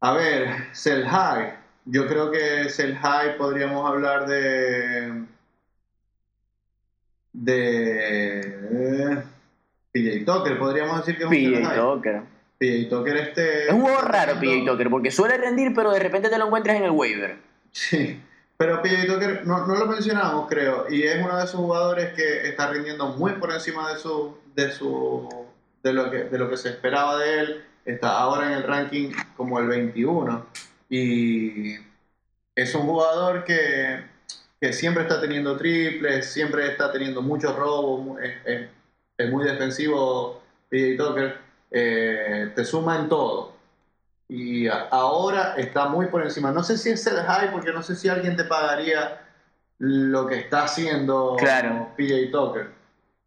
a 0.00 0.12
ver, 0.14 0.48
Sell 0.72 1.06
High. 1.06 1.59
Yo 1.84 2.06
creo 2.06 2.30
que 2.30 2.68
Sell 2.68 2.96
High 2.96 3.36
podríamos 3.36 3.88
hablar 3.88 4.26
de. 4.26 5.24
de. 7.32 9.22
PJ 9.92 10.24
Tucker, 10.24 10.58
podríamos 10.58 10.98
decir 10.98 11.16
que 11.16 11.24
es 11.24 11.28
un 11.28 11.62
PJ. 11.62 11.74
Tucker. 11.74 12.22
PJ 12.58 12.88
Tucker 12.88 13.16
este... 13.16 13.66
Es 13.66 13.72
un 13.72 13.80
jugador 13.80 14.12
raro 14.12 14.38
PJ 14.38 14.64
Tucker, 14.64 14.90
porque 14.90 15.10
suele 15.10 15.36
rendir, 15.36 15.72
pero 15.74 15.90
de 15.90 15.98
repente 15.98 16.28
te 16.28 16.38
lo 16.38 16.46
encuentras 16.46 16.76
en 16.76 16.84
el 16.84 16.90
waiver. 16.90 17.38
Sí, 17.72 18.20
pero 18.56 18.82
PJ 18.82 19.06
Tucker 19.06 19.46
no, 19.46 19.66
no 19.66 19.74
lo 19.74 19.86
mencionamos, 19.86 20.48
creo, 20.48 20.88
y 20.90 21.02
es 21.02 21.24
uno 21.24 21.36
de 21.38 21.44
esos 21.44 21.58
jugadores 21.58 22.12
que 22.14 22.46
está 22.48 22.70
rindiendo 22.70 23.08
muy 23.16 23.32
por 23.32 23.52
encima 23.52 23.92
de 23.92 23.98
su, 23.98 24.36
de 24.54 24.70
su, 24.70 25.28
de 25.82 25.92
lo 25.92 26.10
que, 26.10 26.24
de 26.24 26.38
lo 26.38 26.48
que 26.48 26.56
se 26.56 26.68
esperaba 26.68 27.18
de 27.18 27.40
él. 27.40 27.64
Está 27.84 28.18
ahora 28.18 28.46
en 28.46 28.52
el 28.52 28.62
ranking 28.62 29.10
como 29.36 29.58
el 29.58 29.66
21 29.66 30.46
y 30.90 31.76
es 32.54 32.74
un 32.74 32.82
jugador 32.82 33.44
que, 33.44 34.04
que 34.60 34.72
siempre 34.72 35.04
está 35.04 35.20
teniendo 35.20 35.56
triples, 35.56 36.30
siempre 36.30 36.66
está 36.66 36.92
teniendo 36.92 37.22
muchos 37.22 37.56
robos, 37.56 38.20
es, 38.20 38.34
es- 38.44 38.68
es 39.16 39.30
muy 39.30 39.44
defensivo 39.44 40.42
PJ 40.70 40.96
Tucker, 41.02 41.38
eh, 41.70 42.52
te 42.54 42.64
suma 42.64 42.98
en 42.98 43.08
todo. 43.08 43.54
Y 44.28 44.66
a- 44.66 44.88
ahora 44.90 45.54
está 45.56 45.88
muy 45.88 46.06
por 46.06 46.22
encima. 46.22 46.52
No 46.52 46.62
sé 46.62 46.76
si 46.78 46.90
es 46.90 47.06
el 47.06 47.18
high, 47.18 47.50
porque 47.52 47.72
no 47.72 47.82
sé 47.82 47.96
si 47.96 48.08
alguien 48.08 48.36
te 48.36 48.44
pagaría 48.44 49.20
lo 49.78 50.26
que 50.26 50.36
está 50.38 50.64
haciendo 50.64 51.36
Claro. 51.38 51.88
PJ 51.96 52.30
Tucker. 52.30 52.68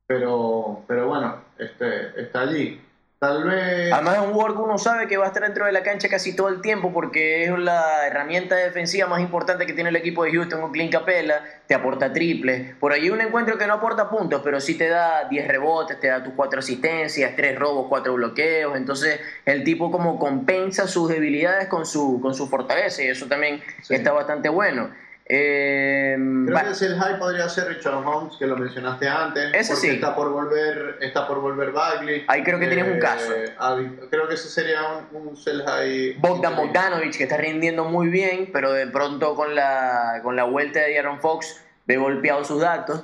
Pero, 0.07 0.83
pero 0.87 1.07
bueno, 1.07 1.43
este, 1.57 2.19
está 2.21 2.41
allí. 2.41 2.81
Tal 3.23 3.43
vez. 3.45 3.93
Además 3.93 4.15
es 4.17 4.21
un 4.21 4.33
jugador 4.33 4.55
que 4.57 4.61
uno 4.63 4.77
sabe 4.77 5.07
que 5.07 5.15
va 5.15 5.23
a 5.23 5.27
estar 5.27 5.43
dentro 5.43 5.65
de 5.65 5.71
la 5.71 5.81
cancha 5.81 6.09
casi 6.09 6.35
todo 6.35 6.49
el 6.49 6.59
tiempo 6.59 6.91
porque 6.91 7.45
es 7.45 7.57
la 7.57 8.05
herramienta 8.05 8.55
defensiva 8.55 9.07
más 9.07 9.21
importante 9.21 9.65
que 9.65 9.71
tiene 9.71 9.91
el 9.91 9.95
equipo 9.95 10.25
de 10.25 10.31
Houston 10.33 10.59
con 10.59 10.71
Clint 10.73 10.91
Capella, 10.91 11.41
te 11.65 11.73
aporta 11.73 12.11
triples. 12.11 12.75
Por 12.81 12.91
allí 12.91 13.09
un 13.09 13.21
encuentro 13.21 13.57
que 13.57 13.65
no 13.65 13.75
aporta 13.75 14.09
puntos, 14.09 14.41
pero 14.43 14.59
sí 14.59 14.77
te 14.77 14.89
da 14.89 15.29
10 15.29 15.47
rebotes, 15.47 15.99
te 16.01 16.07
da 16.09 16.21
tus 16.21 16.33
4 16.33 16.59
asistencias, 16.59 17.33
3 17.37 17.57
robos, 17.57 17.85
4 17.87 18.13
bloqueos. 18.13 18.75
Entonces 18.75 19.21
el 19.45 19.63
tipo 19.63 19.89
como 19.89 20.19
compensa 20.19 20.85
sus 20.85 21.07
debilidades 21.07 21.69
con 21.69 21.85
su, 21.85 22.19
con 22.21 22.33
su 22.33 22.49
fortaleza 22.49 23.03
y 23.03 23.07
eso 23.07 23.27
también 23.27 23.61
Sí. 23.83 23.95
está 23.95 24.11
bastante 24.11 24.49
bueno. 24.49 24.89
Eh, 25.25 26.15
Creo 26.17 26.55
va- 26.55 26.63
que 26.63 26.75
si 26.75 26.85
el 26.85 26.97
high 26.99 27.17
podría 27.17 27.47
ser 27.49 27.67
Richard 27.69 27.95
Holmes, 28.05 28.35
que 28.37 28.45
lo 28.45 28.57
mencionaste 28.57 29.07
antes. 29.07 29.53
Ese 29.53 29.75
sí. 29.75 29.89
está 29.89 30.15
por 30.15 30.31
volver, 30.31 30.97
está 31.01 31.27
por 31.27 31.39
volver 31.39 31.71
Bagley. 31.71 32.23
Ahí 32.27 32.43
creo 32.43 32.59
que 32.59 32.67
tienes 32.67 32.87
un 32.93 32.99
caso. 32.99 33.31
Adi- 33.59 33.97
Creo 34.09 34.27
que 34.27 34.35
ese 34.35 34.49
sería 34.49 34.79
un, 35.13 35.27
un 35.29 35.37
sell 35.37 35.63
high. 35.65 36.15
Bogdan. 36.19 36.55
Bogdanovic, 36.55 37.15
que 37.17 37.23
está 37.23 37.37
rindiendo 37.37 37.85
muy 37.85 38.09
bien, 38.09 38.49
pero 38.51 38.73
de 38.73 38.87
pronto 38.87 39.35
con 39.35 39.55
la, 39.55 40.19
con 40.23 40.35
la 40.35 40.43
vuelta 40.43 40.81
de 40.81 40.99
Aaron 40.99 41.19
Fox 41.19 41.61
ve 41.85 41.97
golpeado 41.97 42.43
sus 42.43 42.61
datos. 42.61 43.03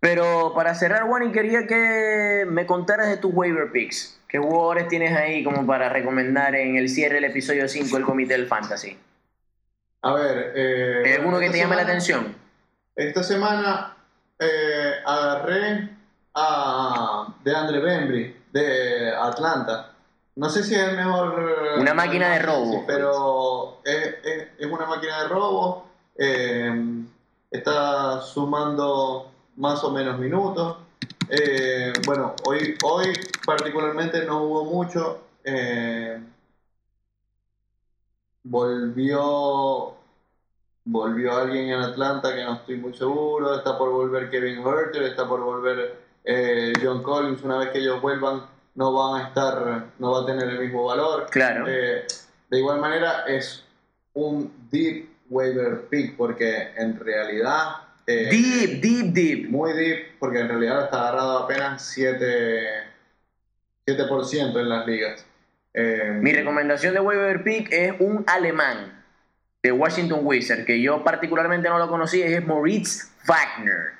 Pero 0.00 0.52
para 0.54 0.74
cerrar, 0.74 1.04
Wani, 1.04 1.30
quería 1.30 1.66
que 1.66 2.46
me 2.48 2.64
contaras 2.64 3.08
de 3.08 3.18
tus 3.18 3.32
waiver 3.34 3.70
picks. 3.70 4.18
¿Qué 4.28 4.38
jugadores 4.38 4.88
tienes 4.88 5.14
ahí 5.14 5.44
como 5.44 5.66
para 5.66 5.88
recomendar 5.90 6.54
en 6.54 6.76
el 6.76 6.88
cierre 6.88 7.16
del 7.16 7.24
episodio 7.24 7.68
5 7.68 7.96
del 7.96 8.06
Comité 8.06 8.32
del 8.34 8.46
Fantasy? 8.46 8.96
A 10.02 10.12
ver. 10.14 10.52
Eh, 10.56 11.02
¿Hay 11.06 11.12
alguno 11.14 11.38
que 11.38 11.50
te 11.50 11.58
llame 11.58 11.76
la 11.76 11.82
atención? 11.82 12.34
Esta 12.96 13.22
semana 13.22 13.96
eh, 14.38 14.94
agarré 15.04 15.90
a 16.34 17.26
DeAndre 17.44 17.80
Bembry 17.80 18.36
de 18.52 19.12
Atlanta. 19.14 19.92
No 20.36 20.48
sé 20.48 20.62
si 20.62 20.74
es 20.74 20.80
el 20.80 20.96
mejor. 20.96 21.50
eh, 21.76 21.80
Una 21.80 21.94
máquina 21.94 22.30
de 22.32 22.38
robo. 22.40 22.72
sí, 22.72 22.78
pero 22.86 23.80
es, 23.84 24.14
es- 24.24 24.48
es 24.58 24.66
una 24.66 24.86
máquina 24.86 25.22
de 25.22 25.28
robo. 25.28 25.86
eh, 26.18 27.02
está 27.50 28.20
sumando 28.20 29.30
más 29.56 29.82
o 29.84 29.90
menos 29.90 30.18
minutos. 30.18 30.76
Eh, 31.28 31.92
bueno, 32.06 32.34
hoy, 32.44 32.76
hoy 32.84 33.12
particularmente 33.44 34.24
no 34.24 34.42
hubo 34.44 34.64
mucho. 34.64 35.22
eh, 35.44 36.20
volvió 38.42 39.96
volvió 40.84 41.36
alguien 41.36 41.68
en 41.68 41.80
Atlanta 41.80 42.34
que 42.34 42.42
no 42.44 42.54
estoy 42.54 42.76
muy 42.76 42.94
seguro, 42.94 43.56
está 43.56 43.78
por 43.78 43.90
volver 43.90 44.30
Kevin 44.30 44.66
Herter, 44.66 45.04
está 45.04 45.28
por 45.28 45.40
volver 45.40 45.96
eh, 46.24 46.72
John 46.82 47.02
Collins, 47.02 47.42
una 47.42 47.58
vez 47.58 47.70
que 47.70 47.78
ellos 47.78 48.00
vuelvan 48.00 48.42
no 48.74 48.92
van 48.92 49.20
a 49.20 49.28
estar, 49.28 49.86
no 49.98 50.12
va 50.12 50.22
a 50.22 50.26
tener 50.26 50.48
el 50.48 50.58
mismo 50.58 50.84
valor. 50.84 51.26
Claro. 51.30 51.66
Eh, 51.68 52.06
de 52.48 52.58
igual 52.58 52.80
manera 52.80 53.24
es 53.26 53.64
un 54.14 54.52
deep 54.70 55.08
waiver 55.28 55.86
pick 55.88 56.16
porque 56.16 56.70
en 56.76 56.98
realidad 56.98 57.76
eh, 58.06 58.28
Deep, 58.30 58.80
deep, 58.80 59.12
deep. 59.12 59.50
muy 59.50 59.72
deep 59.72 60.18
porque 60.18 60.40
en 60.40 60.48
realidad 60.48 60.84
está 60.84 61.00
agarrado 61.08 61.38
apenas 61.40 61.82
7, 61.82 62.68
7% 63.86 64.60
en 64.60 64.68
las 64.68 64.86
ligas. 64.86 65.26
Eh, 65.72 66.18
Mi 66.20 66.32
recomendación 66.32 66.94
de 66.94 67.00
waiver 67.00 67.42
pick 67.42 67.72
es 67.72 67.94
un 68.00 68.24
alemán 68.26 69.02
de 69.62 69.72
Washington 69.72 70.20
Wizards, 70.22 70.64
que 70.64 70.80
yo 70.80 71.04
particularmente 71.04 71.68
no 71.68 71.78
lo 71.78 71.88
conocía, 71.88 72.26
es 72.26 72.44
Moritz 72.44 73.12
Wagner, 73.26 73.92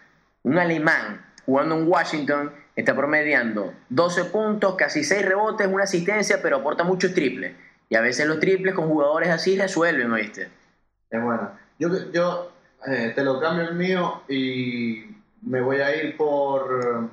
un 0.42 0.58
alemán 0.58 1.24
jugando 1.44 1.76
en 1.76 1.86
Washington, 1.86 2.52
está 2.74 2.96
promediando 2.96 3.74
12 3.90 4.24
puntos, 4.26 4.74
casi 4.76 5.04
6 5.04 5.24
rebotes, 5.24 5.66
una 5.66 5.84
asistencia, 5.84 6.40
pero 6.42 6.56
aporta 6.56 6.82
muchos 6.82 7.12
triples. 7.12 7.54
Y 7.88 7.96
a 7.96 8.00
veces 8.00 8.26
los 8.26 8.40
triples 8.40 8.74
con 8.74 8.88
jugadores 8.88 9.28
así 9.28 9.58
resuelven, 9.58 10.10
¿oíste? 10.12 10.48
Es 11.10 11.22
bueno. 11.22 11.50
Yo, 11.78 12.10
yo 12.12 12.52
eh, 12.86 13.12
te 13.14 13.24
lo 13.24 13.40
cambio 13.40 13.68
el 13.68 13.74
mío 13.74 14.22
y 14.28 15.04
me 15.42 15.60
voy 15.60 15.80
a 15.80 15.94
ir 15.94 16.16
por 16.16 17.10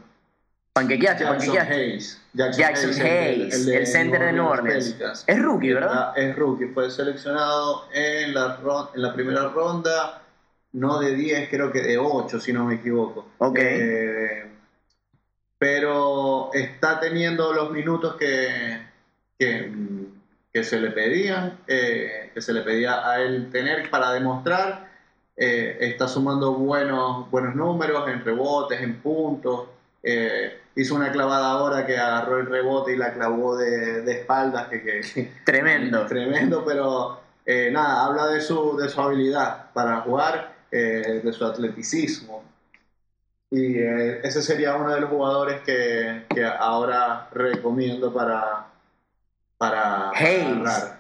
Panquequeaste, 0.82 1.24
Jackson 1.24 1.38
panquequeaste. 1.38 1.74
Hayes. 1.74 2.22
Jackson 2.34 2.90
el- 2.92 3.02
Hayes, 3.02 3.68
el 3.68 3.88
center 3.88 4.20
de 4.22 4.34
New 4.34 4.46
Orleans. 4.46 4.96
Es 5.28 5.42
rookie, 5.42 5.74
¿verdad? 5.74 6.18
Es 6.18 6.36
rookie, 6.36 6.68
fue 6.68 6.90
seleccionado 6.92 7.86
en 7.94 8.34
la, 8.34 8.58
ron- 8.58 8.90
en 8.96 9.02
la 9.02 9.14
primera 9.14 9.50
ronda, 9.50 10.22
no 10.74 11.00
de 11.00 11.16
10, 11.16 11.50
creo 11.50 11.72
que 11.72 11.82
de 11.82 11.98
8, 11.98 12.40
si 12.40 12.54
no 12.54 12.66
me 12.66 12.76
equivoco. 12.76 13.28
Ok. 13.40 13.58
Eh, 13.60 14.44
pero 15.58 16.52
está 16.54 17.00
teniendo 17.00 17.52
los 17.54 17.72
minutos 17.72 18.16
que, 18.16 18.80
que, 19.40 19.72
que 20.54 20.64
se 20.64 20.80
le 20.80 20.92
pedían, 20.92 21.58
eh, 21.68 22.30
que 22.34 22.42
se 22.42 22.54
le 22.54 22.62
pedía 22.62 23.10
a 23.10 23.20
él 23.22 23.50
tener 23.52 23.90
para 23.90 24.12
demostrar. 24.12 24.88
Eh, 25.36 25.78
está 25.82 26.08
sumando 26.08 26.54
buenos, 26.54 27.30
buenos 27.32 27.56
números 27.56 28.08
en 28.10 28.24
rebotes, 28.24 28.80
en 28.82 28.96
puntos. 29.02 29.70
Eh, 30.04 30.60
hizo 30.78 30.96
una 30.96 31.12
clavada 31.12 31.52
ahora 31.52 31.86
que 31.86 31.98
agarró 31.98 32.40
el 32.40 32.46
rebote 32.46 32.94
y 32.94 32.98
la 32.98 33.12
clavó 33.14 33.58
de, 33.58 34.04
de 34.04 34.12
espaldas, 34.12 34.68
que, 34.70 34.82
que- 34.82 35.32
Tremendo. 35.46 36.06
Tremendo, 36.06 36.64
pero 36.64 37.20
eh, 37.46 37.70
nada, 37.72 38.06
habla 38.06 38.28
de 38.28 38.40
su, 38.42 38.78
de 38.78 38.88
su 38.88 39.02
habilidad 39.02 39.72
para 39.74 39.98
jugar, 40.02 40.54
eh, 40.72 41.22
de 41.24 41.34
su 41.34 41.44
atleticismo. 41.46 42.44
Y 43.50 43.78
eh, 43.80 44.20
ese 44.24 44.42
sería 44.42 44.76
uno 44.76 44.94
de 44.94 45.02
los 45.02 45.10
jugadores 45.10 45.62
que, 45.62 46.26
que 46.34 46.46
ahora 46.46 47.28
recomiendo 47.34 48.14
para, 48.14 48.68
para, 49.58 50.12
Hayes. 50.12 50.94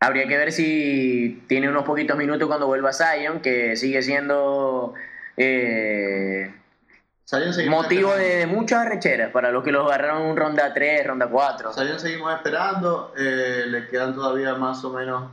Habría 0.00 0.26
que 0.26 0.38
ver 0.38 0.50
si 0.50 1.44
tiene 1.46 1.68
unos 1.68 1.84
poquitos 1.84 2.16
minutos 2.16 2.48
cuando 2.48 2.66
vuelva 2.66 2.90
Zion, 2.94 3.40
que 3.40 3.76
sigue 3.76 4.00
siendo 4.02 4.94
eh, 5.36 6.50
motivo 7.68 8.14
de, 8.14 8.36
de 8.36 8.46
muchas 8.46 8.86
arrecheras 8.86 9.30
para 9.30 9.50
los 9.50 9.62
que 9.64 9.72
los 9.72 9.86
agarraron 9.86 10.22
en 10.28 10.36
ronda 10.36 10.72
3, 10.74 11.06
ronda 11.06 11.26
4. 11.28 11.72
Zion 11.72 11.98
seguimos 12.00 12.34
esperando, 12.34 13.12
eh, 13.16 13.64
le 13.66 13.88
quedan 13.88 14.14
todavía 14.14 14.54
más 14.54 14.82
o 14.84 14.92
menos 14.92 15.30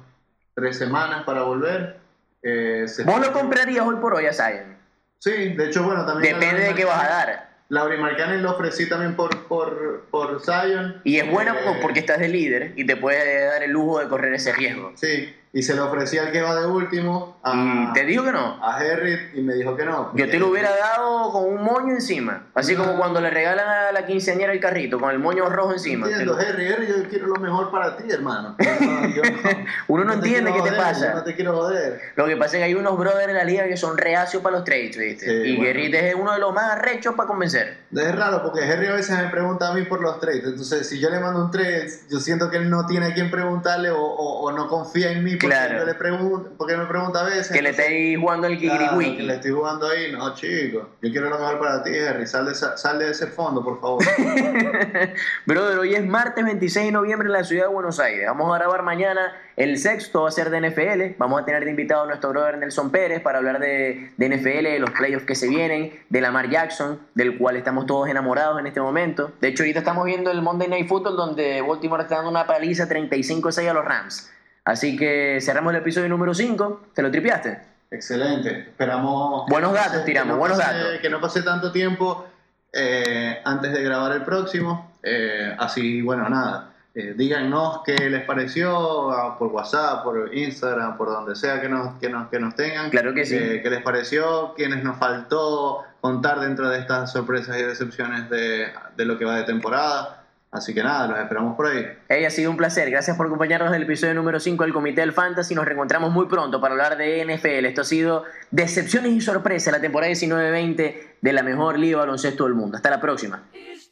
tres 0.54 0.78
semanas 0.78 1.24
para 1.26 1.42
volver. 1.44 1.98
Eh, 2.44 2.84
se- 2.88 3.04
¿Vos 3.04 3.20
lo 3.20 3.32
comprarías 3.34 3.86
hoy 3.86 3.96
por 3.98 4.14
hoy 4.16 4.26
a 4.28 4.34
Zion? 4.34 4.78
Sí, 5.20 5.54
de 5.56 5.66
hecho, 5.68 5.84
bueno, 5.84 6.06
también... 6.06 6.40
Depende 6.40 6.64
de 6.64 6.76
qué 6.76 6.86
vas 6.86 7.04
a 7.04 7.08
dar. 7.08 7.48
Lauri 7.70 7.98
Markkanen 7.98 8.44
lo 8.44 8.52
ofrecí 8.52 8.88
también 8.88 9.16
por, 9.16 9.46
por, 9.48 10.06
por 10.10 10.42
Zion. 10.42 11.02
Y 11.04 11.18
es 11.20 11.30
bueno 11.30 11.54
Eh, 11.54 11.80
porque 11.82 12.00
estás 12.00 12.20
de 12.20 12.30
líder 12.30 12.72
y 12.78 12.86
te 12.86 12.96
puede 12.96 13.46
dar 13.46 13.62
el 13.64 13.72
lujo 13.72 14.00
de 14.00 14.08
correr 14.08 14.34
ese 14.36 14.54
riesgo. 14.54 14.94
Sí, 14.96 15.36
y 15.58 15.64
se 15.64 15.74
lo 15.76 15.88
ofrecí 15.88 16.20
al 16.20 16.32
que 16.32 16.40
va 16.40 16.54
de 16.56 16.68
último, 16.68 17.40
a, 17.42 17.92
te 17.92 18.06
digo 18.06 18.24
que 18.24 18.32
no. 18.32 18.64
a 18.64 18.76
Harry, 18.78 19.32
y 19.34 19.42
me 19.42 19.56
dijo 19.56 19.76
que 19.76 19.86
no. 19.86 20.12
Yo 20.14 20.30
te 20.30 20.38
lo 20.38 20.50
hubiera 20.50 20.70
dado 20.70 21.32
con 21.32 21.46
un 21.46 21.64
moño 21.64 21.96
encima. 21.96 22.44
Así 22.54 22.76
como 22.76 22.92
No. 22.92 22.98
cuando 23.00 23.20
le 23.22 23.32
regalan 23.32 23.68
a 23.68 23.92
la 23.92 24.06
quinceañera 24.06 24.54
el 24.54 24.60
carrito, 24.60 25.00
con 25.00 25.10
el 25.10 25.18
moño 25.18 25.50
rojo 25.50 25.74
encima. 25.74 26.06
Entiendo, 26.08 26.38
Te 26.38 26.44
lo- 26.44 26.48
Harry, 26.50 26.68
Harry, 26.72 26.88
yo 26.88 27.10
quiero 27.10 27.26
lo 27.26 27.38
mejor 27.38 27.72
para 27.72 27.98
ti, 27.98 28.04
hermano. 28.08 28.56
Yo 28.60 28.86
no- 28.86 29.08
yo 29.08 29.22
no- 29.24 29.50
Uno 29.88 30.04
no 30.04 30.12
te 30.12 30.28
entiende 30.28 30.52
qué 30.54 30.58
te 30.62 30.70
joder, 30.70 30.78
pasa. 30.78 31.10
yo 31.10 31.16
No 31.16 31.24
te 31.24 31.34
quiero 31.36 31.54
joder. 31.56 32.02
Lo 32.16 32.28
que 32.28 32.38
pasa 32.38 32.58
es 32.58 32.60
que 32.60 32.64
hay 32.66 32.74
unos 32.76 32.96
brothers 32.96 33.30
en 33.30 33.34
la 33.36 33.44
liga 33.44 33.68
que 33.68 33.78
son 33.78 33.98
reacios 33.98 34.44
para 34.44 34.58
los 34.58 34.64
trades, 34.64 34.96
¿viste? 34.96 35.26
Sí, 35.26 35.32
y 35.50 35.56
bueno. 35.56 35.64
Guerrita 35.74 35.98
es 35.98 36.14
uno 36.14 36.34
de 36.34 36.40
los 36.40 36.54
más 36.54 36.66
arrechos 36.74 37.16
para 37.16 37.26
convencer. 37.28 37.78
Es 37.96 38.16
raro 38.16 38.44
porque 38.44 38.64
Harry 38.64 38.86
a 38.86 38.94
veces 38.94 39.18
me 39.18 39.30
pregunta 39.30 39.70
a 39.70 39.74
mí 39.74 39.86
por 39.86 40.02
los 40.02 40.20
trades. 40.20 40.44
Entonces, 40.46 40.88
si 40.88 41.00
yo 41.00 41.10
le 41.10 41.20
mando 41.20 41.46
un 41.46 41.50
trade, 41.50 41.90
yo 42.12 42.20
siento 42.20 42.52
que 42.52 42.58
él 42.58 42.70
no 42.70 42.86
tiene 42.86 43.08
a 43.08 43.14
quién 43.16 43.32
preguntarle 43.32 43.90
o, 43.90 44.00
o- 44.04 44.42
o 44.44 44.52
no 44.52 44.68
confía 44.68 45.12
en 45.12 45.24
mí 45.24 45.36
Claro. 45.48 45.86
le 45.86 45.94
pregunto, 45.96 46.52
porque 46.58 46.78
me 46.78 46.86
pregunta 46.86 47.22
a 47.22 47.24
veces. 47.24 47.52
Que 47.52 47.62
le 47.62 47.70
estéis 47.70 48.20
jugando 48.20 48.48
el 48.48 48.58
claro, 48.60 49.00
Que 49.00 49.24
le 49.24 49.34
estoy 49.36 49.52
jugando 49.52 49.88
ahí. 49.88 50.12
No, 50.12 50.34
chico. 50.36 50.90
Yo 51.02 51.12
quiero 51.12 51.30
lo 51.30 51.40
mejor 51.40 51.60
para 51.60 51.84
ti, 51.84 51.98
Harry. 51.98 52.28
Sal 52.28 52.46
de, 52.46 52.56
sal 52.56 53.00
de 53.00 53.12
ese 53.12 53.28
fondo, 53.28 53.64
por 53.64 53.80
favor. 53.80 54.04
Brother, 55.46 55.80
hoy 55.80 55.96
es 55.96 56.06
martes 56.06 56.44
26 56.44 56.88
de 56.88 56.92
noviembre 56.92 57.28
en 57.28 57.34
la 57.34 57.44
ciudad 57.44 57.68
de 57.68 57.74
Buenos 57.74 58.00
Aires. 58.00 58.26
Vamos 58.28 58.54
a 58.54 58.60
grabar 58.60 58.84
mañana 58.84 59.34
el 59.58 59.80
sexto, 59.80 60.22
va 60.22 60.30
a 60.30 60.32
ser 60.32 60.50
de 60.52 60.62
NFL. 60.62 61.18
Vamos 61.18 61.42
a 61.42 61.46
tener 61.46 61.66
de 61.66 61.72
invitado 61.72 62.04
a 62.04 62.06
nuestro 62.06 62.30
brother 62.30 62.58
Nelson 62.58 62.92
Pérez 62.92 63.22
para 63.22 63.40
hablar 63.40 63.60
de, 63.60 64.12
de 64.16 64.30
NFL, 64.30 64.64
de 64.64 64.80
los 64.80 64.92
playoffs 64.92 65.26
que 65.26 65.36
se 65.36 65.48
vienen, 65.48 66.00
de 66.10 66.22
Lamar 66.22 66.50
Jackson, 66.50 67.00
del 67.16 67.38
cual 67.38 67.58
estamos 67.58 67.88
todos 67.88 68.08
enamorados 68.08 68.60
en 68.60 68.68
este 68.68 68.80
momento. 68.80 69.32
De 69.42 69.48
hecho, 69.48 69.64
ahorita 69.64 69.80
estamos 69.80 70.06
viendo 70.06 70.30
el 70.30 70.42
Monday 70.42 70.68
Night 70.68 70.88
Football 70.88 71.18
donde 71.18 71.62
Baltimore 71.62 72.04
está 72.04 72.16
dando 72.16 72.30
una 72.30 72.46
paliza 72.46 72.88
35-6 72.88 73.68
a 73.68 73.74
los 73.74 73.86
Rams. 73.86 74.32
Así 74.68 74.98
que 74.98 75.40
cerramos 75.40 75.72
el 75.74 75.80
episodio 75.80 76.10
número 76.10 76.34
5. 76.34 76.88
¿Te 76.94 77.02
lo 77.02 77.10
tripiaste? 77.10 77.58
Excelente. 77.90 78.68
Esperamos. 78.68 79.46
Buenos 79.48 79.72
datos, 79.72 80.04
tiramos, 80.04 80.38
buenos 80.38 80.58
datos. 80.58 81.00
Que 81.02 81.10
no 81.10 81.22
pase 81.22 81.42
tanto 81.42 81.72
tiempo 81.72 82.28
eh, 82.74 83.40
antes 83.46 83.72
de 83.72 83.82
grabar 83.82 84.12
el 84.12 84.24
próximo. 84.24 84.92
Eh, 85.02 85.56
así, 85.58 86.02
bueno, 86.02 86.28
nada. 86.28 86.74
Eh, 86.94 87.14
díganos 87.16 87.80
qué 87.86 88.10
les 88.10 88.26
pareció 88.26 89.10
ah, 89.12 89.38
por 89.40 89.54
WhatsApp, 89.54 90.04
por 90.04 90.36
Instagram, 90.36 90.98
por 90.98 91.08
donde 91.08 91.38
sea 91.38 91.62
que 91.62 91.70
nos, 91.70 91.98
que 92.00 92.10
nos, 92.10 92.28
que 92.28 92.38
nos 92.38 92.54
tengan. 92.54 92.90
Claro 92.90 93.14
que 93.14 93.26
sí. 93.26 93.38
¿Qué 93.38 93.70
les 93.70 93.82
pareció? 93.82 94.54
¿Quiénes 94.58 94.84
nos 94.84 94.98
faltó 94.98 95.86
contar 96.02 96.42
dentro 96.42 96.68
de 96.68 96.80
estas 96.80 97.14
sorpresas 97.14 97.58
y 97.58 97.64
decepciones 97.64 98.30
de, 98.30 98.68
de 98.98 99.06
lo 99.06 99.18
que 99.18 99.24
va 99.24 99.38
de 99.38 99.44
temporada? 99.44 100.27
Así 100.50 100.74
que 100.74 100.82
nada, 100.82 101.08
los 101.08 101.20
esperamos 101.20 101.56
por 101.56 101.68
ahí. 101.68 101.86
Hey, 102.08 102.24
ha 102.24 102.30
sido 102.30 102.50
un 102.50 102.58
placer. 102.58 102.90
Gracias 102.90 103.18
por 103.18 103.26
acompañarnos 103.26 103.70
en 103.70 103.76
el 103.76 103.84
episodio 103.84 104.14
número 104.14 104.40
5 104.40 104.64
del 104.64 104.74
Comité 104.74 105.02
del 105.02 105.12
Fantasy. 105.12 105.54
Nos 105.54 105.66
reencontramos 105.66 106.12
muy 106.12 106.28
pronto 106.28 106.62
para 106.62 106.74
hablar 106.74 106.98
de 106.98 107.26
NFL. 107.26 107.66
Esto 107.66 107.82
ha 107.82 107.86
sido 107.86 108.24
Decepciones 108.50 109.12
y 109.12 109.22
Sorpresas, 109.22 109.74
la 109.74 109.82
temporada 109.82 110.12
19-20 110.12 111.18
de 111.22 111.34
la 111.34 111.44
mejor 111.44 111.78
liga 111.78 111.98
baloncesto 111.98 112.46
del 112.46 112.54
mundo. 112.54 112.78
Hasta 112.78 112.90
la 112.90 113.02
próxima. 113.02 113.44
Is 113.54 113.90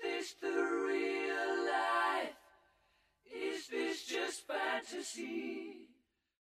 this 3.67 4.07
just 4.07 4.47
fantasy? 4.47 5.64